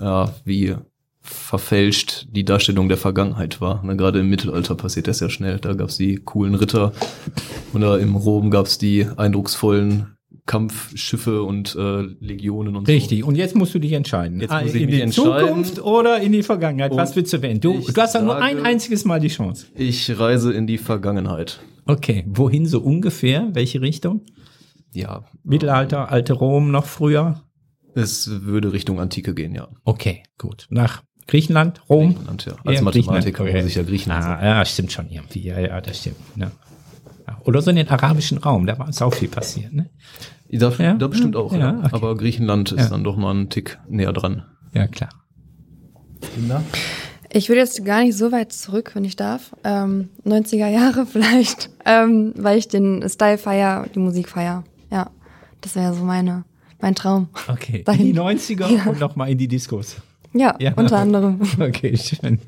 ja, 0.00 0.34
wie 0.44 0.76
verfälscht 1.26 2.26
die 2.30 2.44
Darstellung 2.44 2.88
der 2.88 2.96
Vergangenheit 2.98 3.60
war. 3.60 3.82
Na, 3.84 3.94
gerade 3.94 4.20
im 4.20 4.28
Mittelalter 4.28 4.74
passiert 4.74 5.08
das 5.08 5.20
ja 5.20 5.28
schnell. 5.28 5.58
Da 5.58 5.74
gab's 5.74 5.96
die 5.96 6.16
coolen 6.16 6.54
Ritter 6.54 6.92
oder 7.74 7.98
im 7.98 8.14
Rom 8.16 8.50
gab's 8.50 8.78
die 8.78 9.06
eindrucksvollen 9.16 10.16
Kampfschiffe 10.46 11.42
und 11.42 11.74
äh, 11.74 12.02
Legionen 12.20 12.76
und 12.76 12.86
Richtig, 12.88 13.24
und 13.24 13.34
jetzt 13.34 13.56
musst 13.56 13.74
du 13.74 13.80
dich 13.80 13.92
entscheiden. 13.92 14.40
Jetzt 14.40 14.52
Ah, 14.52 14.62
muss 14.62 14.74
ich 14.74 14.82
in 14.82 14.86
mich 14.86 14.94
die 14.96 15.00
entscheiden. 15.02 15.48
Zukunft 15.48 15.82
oder 15.82 16.20
in 16.20 16.30
die 16.32 16.42
Vergangenheit. 16.44 16.92
Und 16.92 16.98
Was 16.98 17.16
willst 17.16 17.32
du 17.32 17.42
wählen? 17.42 17.60
Du, 17.60 17.80
du 17.80 18.00
hast 18.00 18.14
doch 18.14 18.22
nur 18.22 18.36
ein 18.40 18.64
einziges 18.64 19.04
Mal 19.04 19.18
die 19.18 19.28
Chance. 19.28 19.66
so. 19.66 19.72
Ich 19.82 20.18
reise 20.18 20.52
in 20.52 20.66
die 20.68 20.78
Vergangenheit. 20.78 21.60
Okay, 21.84 22.24
wohin 22.28 22.66
so 22.66 22.80
ungefähr? 22.80 23.48
Welche 23.54 23.80
Richtung? 23.80 24.22
Ja, 24.92 25.24
Mittelalter, 25.42 26.10
alte 26.10 26.32
Rom, 26.32 26.70
noch 26.70 26.86
früher? 26.86 27.42
es 27.94 28.28
würde 28.44 28.72
Richtung 28.74 29.00
Antike 29.00 29.34
gehen, 29.34 29.54
ja. 29.54 29.68
Okay, 29.84 30.22
gut. 30.38 30.66
Nach 30.68 31.02
Griechenland, 31.26 31.80
Rom? 31.88 32.10
Griechenland, 32.14 32.44
ja. 32.46 32.52
Als 32.64 32.76
Eher 32.78 32.82
Mathematiker 32.82 33.44
Griechenland, 33.44 33.64
muss 33.64 33.70
ich 33.70 33.76
ja 33.76 33.82
Griechenland. 33.82 34.24
Ah, 34.24 34.44
ja, 34.44 34.64
stimmt 34.64 34.92
schon 34.92 35.08
irgendwie. 35.10 35.40
Ja, 35.42 35.58
ja, 35.58 35.80
das 35.80 35.98
stimmt. 35.98 36.16
Ja. 36.36 36.50
Ja, 37.26 37.38
Oder 37.44 37.60
so 37.62 37.70
in 37.70 37.76
den 37.76 37.88
arabischen 37.88 38.38
Raum, 38.38 38.66
da 38.66 38.78
war 38.78 38.88
es 38.88 39.02
auch 39.02 39.12
viel 39.12 39.28
passiert. 39.28 39.72
Ne? 39.72 39.90
Da, 40.50 40.70
Ja? 40.78 40.94
da 40.94 41.08
bestimmt 41.08 41.34
auch, 41.34 41.52
Ja, 41.52 41.58
ja. 41.58 41.78
okay. 41.78 41.88
Aber 41.92 42.16
Griechenland 42.16 42.70
ist 42.72 42.78
Ja. 42.84 42.88
dann 42.90 43.02
doch 43.02 43.16
mal 43.16 43.32
einen 43.32 43.48
Tick 43.50 43.78
näher 43.88 44.12
dran. 44.12 44.44
Ja, 44.72 44.86
klar. 44.86 45.08
Linda? 46.36 46.62
Ich 47.32 47.48
würde 47.48 47.60
jetzt 47.60 47.84
gar 47.84 48.02
nicht 48.02 48.16
so 48.16 48.30
weit 48.32 48.52
zurück, 48.52 48.92
wenn 48.94 49.04
ich 49.04 49.16
darf. 49.16 49.54
Ähm, 49.64 50.08
90er 50.24 50.68
Jahre 50.68 51.06
vielleicht, 51.12 51.70
ähm, 51.84 52.32
weil 52.36 52.58
ich 52.58 52.68
den 52.68 53.06
Style 53.08 53.38
feier, 53.38 53.86
die 53.94 53.98
Musik 53.98 54.28
feier. 54.28 54.62
Ja, 54.92 55.10
das 55.60 55.74
wäre 55.74 55.92
so 55.94 56.04
meine, 56.04 56.44
mein 56.80 56.94
Traum. 56.94 57.28
Okay, 57.48 57.78
in 57.78 57.84
Dahin. 57.84 58.06
die 58.06 58.14
90er 58.14 58.68
Ja. 58.70 58.84
und 58.86 59.00
nochmal 59.00 59.30
in 59.30 59.38
die 59.38 59.48
Diskos. 59.48 59.96
Ja, 60.32 60.56
Ja. 60.60 60.72
unter 60.76 60.98
anderem. 60.98 61.40
Okay, 61.60 61.96
schön. 61.96 62.40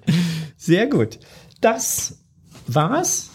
Sehr 0.57 0.87
gut. 0.87 1.19
Das 1.61 2.19
war's. 2.67 3.31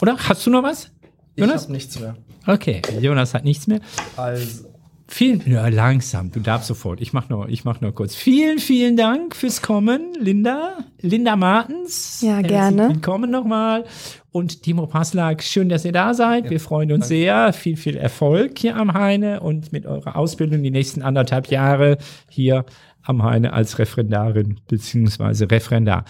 Oder? 0.00 0.16
Hast 0.18 0.46
du 0.46 0.50
noch 0.50 0.62
was? 0.62 0.90
Ich 1.34 1.40
Jonas? 1.44 1.62
habe 1.64 1.72
nichts 1.72 1.98
mehr. 2.00 2.16
Okay, 2.46 2.82
Jonas 3.00 3.34
hat 3.34 3.44
nichts 3.44 3.66
mehr. 3.66 3.80
Also, 4.16 4.68
Vielen, 5.08 5.42
ja, 5.46 5.68
langsam, 5.68 6.30
du 6.30 6.40
darfst 6.40 6.68
sofort. 6.68 7.02
Ich 7.02 7.12
mach 7.12 7.28
nur, 7.28 7.46
ich 7.50 7.64
mach 7.66 7.82
nur 7.82 7.94
kurz. 7.94 8.14
Vielen, 8.14 8.58
vielen 8.58 8.96
Dank 8.96 9.36
fürs 9.36 9.60
Kommen, 9.60 10.14
Linda. 10.18 10.78
Linda 11.02 11.36
Martens. 11.36 12.22
Ja, 12.22 12.30
Herzlich 12.36 12.48
gerne. 12.48 12.88
Willkommen 12.94 13.30
nochmal. 13.30 13.84
Und 14.30 14.62
Timo 14.62 14.86
Paslak, 14.86 15.42
schön, 15.42 15.68
dass 15.68 15.84
ihr 15.84 15.92
da 15.92 16.14
seid. 16.14 16.48
Wir 16.48 16.60
freuen 16.60 16.92
uns 16.92 17.08
sehr. 17.08 17.52
Viel, 17.52 17.76
viel 17.76 17.96
Erfolg 17.98 18.58
hier 18.58 18.74
am 18.76 18.94
Heine 18.94 19.40
und 19.40 19.70
mit 19.70 19.84
eurer 19.84 20.16
Ausbildung 20.16 20.62
die 20.62 20.70
nächsten 20.70 21.02
anderthalb 21.02 21.48
Jahre 21.48 21.98
hier 22.30 22.64
am 23.02 23.22
Heine 23.22 23.52
als 23.52 23.78
Referendarin 23.78 24.60
beziehungsweise 24.68 25.50
Referendar. 25.50 26.04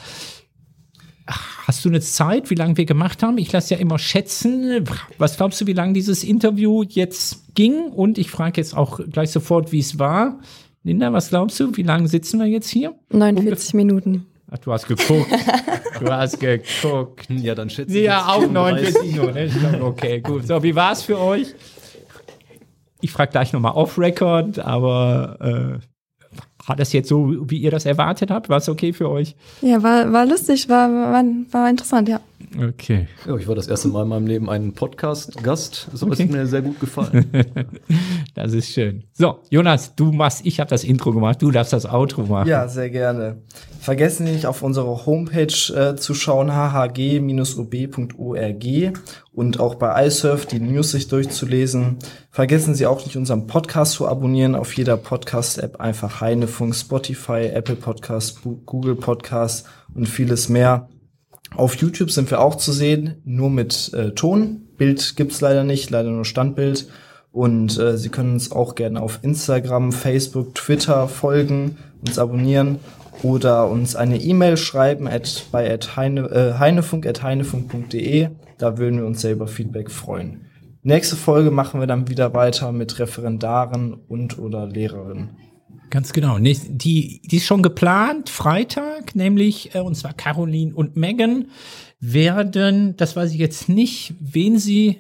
Hast 1.26 1.84
du 1.84 1.88
eine 1.88 2.01
Zeit, 2.01 2.51
wie 2.51 2.57
lange 2.57 2.76
wir 2.76 2.84
gemacht 2.84 3.22
haben? 3.22 3.38
Ich 3.38 3.53
lasse 3.53 3.74
ja 3.74 3.80
immer 3.80 3.99
schätzen. 3.99 4.84
Was 5.18 5.36
glaubst 5.36 5.61
du, 5.61 5.66
wie 5.66 5.72
lange 5.72 5.93
dieses 5.93 6.24
Interview 6.24 6.82
jetzt 6.82 7.55
ging? 7.55 7.90
Und 7.93 8.18
ich 8.18 8.30
frage 8.30 8.61
jetzt 8.61 8.76
auch 8.76 8.99
gleich 9.11 9.30
sofort, 9.30 9.70
wie 9.70 9.78
es 9.78 9.99
war. 9.99 10.40
Linda, 10.82 11.12
was 11.12 11.28
glaubst 11.28 11.61
du? 11.61 11.76
Wie 11.76 11.84
lange 11.84 12.09
sitzen 12.09 12.40
wir 12.40 12.47
jetzt 12.47 12.68
hier? 12.68 12.95
49 13.11 13.74
Minuten. 13.74 14.26
Ach, 14.51 14.59
du 14.59 14.72
hast 14.72 14.88
geguckt. 14.88 15.30
du 16.01 16.12
hast 16.12 16.40
geguckt. 16.40 17.28
Ja, 17.30 17.55
dann 17.55 17.70
schätze 17.70 17.97
ich 17.97 18.05
Ja, 18.05 18.26
auch 18.26 18.40
34. 18.40 18.95
49 18.95 19.12
Minuten. 19.55 19.70
ne? 19.78 19.84
Okay, 19.84 20.20
gut. 20.20 20.47
So, 20.49 20.61
wie 20.62 20.74
war 20.74 20.93
es 20.93 21.03
für 21.03 21.18
euch? 21.20 21.55
Ich 23.01 23.12
frage 23.12 23.30
gleich 23.30 23.53
nochmal 23.53 23.72
off-Record, 23.72 24.59
aber 24.59 25.78
äh, 25.80 25.86
Hat 26.67 26.79
das 26.79 26.93
jetzt 26.93 27.09
so, 27.09 27.51
wie 27.51 27.59
ihr 27.59 27.71
das 27.71 27.87
erwartet 27.87 28.31
habt? 28.31 28.49
War 28.49 28.59
es 28.59 28.69
okay 28.69 28.93
für 28.93 29.09
euch? 29.09 29.35
Ja, 29.61 29.83
war, 29.83 30.13
war 30.13 30.27
lustig, 30.27 30.69
war, 30.69 30.89
war, 30.91 31.25
war 31.51 31.71
interessant, 31.71 32.09
ja. 32.09 32.21
Okay. 32.61 33.09
Ja, 33.26 33.36
ich 33.36 33.48
war 33.48 33.55
das 33.55 33.66
erste 33.68 33.88
Mal 33.88 34.03
in 34.03 34.09
meinem 34.09 34.26
Leben 34.26 34.50
ein 34.50 34.72
Podcast-Gast. 34.74 35.88
Das 35.90 36.03
Okay. 36.03 36.24
hat 36.24 36.30
mir 36.30 36.46
sehr 36.46 36.62
gut 36.62 36.78
gefallen. 36.80 37.26
Das 38.34 38.55
ist 38.55 38.70
schön. 38.70 39.05
So, 39.12 39.40
Jonas, 39.50 39.94
du 39.94 40.11
machst, 40.11 40.40
ich 40.46 40.59
habe 40.59 40.70
das 40.70 40.84
Intro 40.84 41.12
gemacht, 41.12 41.42
du 41.42 41.50
darfst 41.50 41.74
das 41.74 41.84
Outro 41.84 42.22
machen. 42.22 42.48
Ja, 42.48 42.66
sehr 42.66 42.88
gerne. 42.88 43.42
Vergessen 43.78 44.24
Sie 44.26 44.32
nicht 44.32 44.46
auf 44.46 44.62
unsere 44.62 45.05
Homepage 45.05 45.53
äh, 45.74 45.96
zu 45.96 46.14
schauen, 46.14 46.50
hhg-ob.org 47.53 48.92
und 49.32 49.61
auch 49.61 49.74
bei 49.74 50.07
iSurf 50.07 50.46
die 50.46 50.61
News 50.61 50.92
sich 50.92 51.09
durchzulesen. 51.09 51.96
Vergessen 52.30 52.74
Sie 52.74 52.86
auch 52.86 53.05
nicht 53.05 53.16
unseren 53.16 53.46
Podcast 53.46 53.92
zu 53.92 54.09
abonnieren 54.09 54.55
auf 54.55 54.74
jeder 54.76 54.96
Podcast-App, 54.96 55.80
einfach 55.80 56.20
Heinefunk, 56.20 56.74
Spotify, 56.74 57.50
Apple 57.53 57.76
Podcast, 57.76 58.40
Google 58.66 58.94
Podcast 58.96 59.66
und 59.94 60.09
vieles 60.09 60.48
mehr. 60.48 60.88
Auf 61.57 61.74
YouTube 61.76 62.11
sind 62.11 62.30
wir 62.30 62.40
auch 62.40 62.57
zu 62.57 62.72
sehen, 62.72 63.16
nur 63.24 63.50
mit 63.50 63.92
äh, 63.94 64.12
Ton. 64.12 64.62
Bild 64.78 65.16
gibt's 65.16 65.40
leider 65.40 65.64
nicht, 65.64 65.90
leider 65.90 66.11
nur 66.11 66.24
Standbild. 66.24 66.88
Und 67.30 67.78
äh, 67.78 67.96
Sie 67.96 68.09
können 68.09 68.34
uns 68.34 68.53
auch 68.53 68.74
gerne 68.74 69.00
auf 69.00 69.20
Instagram, 69.22 69.92
Facebook, 69.92 70.55
Twitter 70.55 71.09
folgen, 71.09 71.78
uns 72.07 72.18
abonnieren 72.18 72.78
oder 73.22 73.68
uns 73.68 73.96
eine 73.96 74.20
E-Mail 74.20 74.57
schreiben 74.57 75.07
at, 75.07 75.46
bei 75.53 75.72
at 75.72 75.96
heine, 75.96 76.22
äh, 76.30 76.59
heinefunk 76.59 77.07
at 77.07 77.22
heinefunk.de. 77.22 78.28
Da 78.59 78.78
würden 78.78 78.98
wir 78.98 79.07
uns 79.07 79.20
sehr 79.20 79.32
über 79.32 79.46
Feedback 79.46 79.90
freuen. 79.90 80.46
Nächste 80.82 81.16
Folge 81.16 81.50
machen 81.50 81.80
wir 81.80 81.86
dann 81.86 82.09
wieder 82.09 82.34
weiter 82.34 82.72
mit 82.72 82.98
Referendaren 82.98 83.94
und 83.94 84.38
oder 84.38 84.66
Lehrerinnen. 84.66 85.30
Ganz 85.93 86.14
genau. 86.14 86.38
Nee, 86.38 86.57
Die, 86.68 87.20
die 87.22 87.36
ist 87.36 87.45
schon 87.45 87.62
geplant, 87.62 88.30
Freitag, 88.30 89.14
nämlich, 89.14 89.74
äh, 89.74 89.80
und 89.80 89.95
zwar 89.95 90.14
Caroline 90.14 90.74
und 90.74 90.97
Megan 90.97 91.49
werden, 92.01 92.97
das 92.97 93.14
weiß 93.14 93.30
ich 93.32 93.38
jetzt 93.38 93.68
nicht, 93.68 94.14
wen 94.18 94.59
sie, 94.59 94.97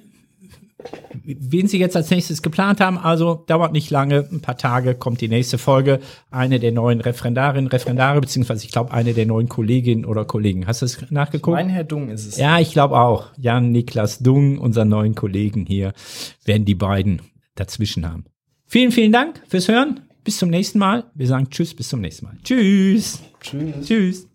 wen 1.24 1.66
sie 1.66 1.78
jetzt 1.78 1.96
als 1.96 2.10
nächstes 2.10 2.42
geplant 2.42 2.82
haben. 2.82 2.98
Also 2.98 3.42
dauert 3.46 3.72
nicht 3.72 3.88
lange, 3.90 4.28
ein 4.30 4.42
paar 4.42 4.58
Tage 4.58 4.94
kommt 4.94 5.22
die 5.22 5.28
nächste 5.28 5.56
Folge. 5.56 5.98
Eine 6.30 6.60
der 6.60 6.72
neuen 6.72 7.00
Referendarinnen, 7.00 7.70
Referendare, 7.70 8.20
beziehungsweise 8.20 8.66
ich 8.66 8.70
glaube 8.70 8.92
eine 8.92 9.14
der 9.14 9.24
neuen 9.24 9.48
Kolleginnen 9.48 10.04
oder 10.04 10.26
Kollegen. 10.26 10.66
Hast 10.66 10.82
du 10.82 10.84
es 10.84 11.10
nachgeguckt? 11.10 11.56
Mein 11.56 11.70
Herr 11.70 11.84
Dung 11.84 12.10
ist 12.10 12.26
es. 12.26 12.36
Ja, 12.36 12.60
ich 12.60 12.72
glaube 12.72 13.00
auch. 13.00 13.30
Jan 13.38 13.72
Niklas 13.72 14.18
Dung, 14.18 14.58
unseren 14.58 14.90
neuen 14.90 15.14
Kollegen 15.14 15.64
hier, 15.64 15.94
werden 16.44 16.66
die 16.66 16.74
beiden 16.74 17.22
dazwischen 17.54 18.06
haben. 18.06 18.26
Vielen, 18.66 18.92
vielen 18.92 19.12
Dank 19.12 19.42
fürs 19.48 19.68
Hören. 19.68 20.00
Bis 20.24 20.38
zum 20.38 20.50
nächsten 20.50 20.78
Mal. 20.78 21.10
Wir 21.14 21.26
sagen 21.26 21.50
Tschüss, 21.50 21.74
bis 21.74 21.88
zum 21.88 22.00
nächsten 22.00 22.26
Mal. 22.26 22.36
Tschüss. 22.44 23.20
Tschüss. 23.40 23.86
Tschüss. 23.86 24.28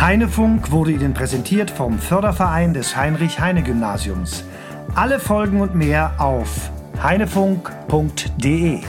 Heinefunk 0.00 0.70
wurde 0.70 0.92
Ihnen 0.92 1.14
präsentiert 1.14 1.70
vom 1.70 1.98
Förderverein 1.98 2.72
des 2.72 2.96
Heinrich-Heine-Gymnasiums. 2.96 4.44
Alle 4.94 5.20
Folgen 5.20 5.60
und 5.60 5.74
mehr 5.74 6.14
auf 6.18 6.70
heinefunk.de. 7.02 8.80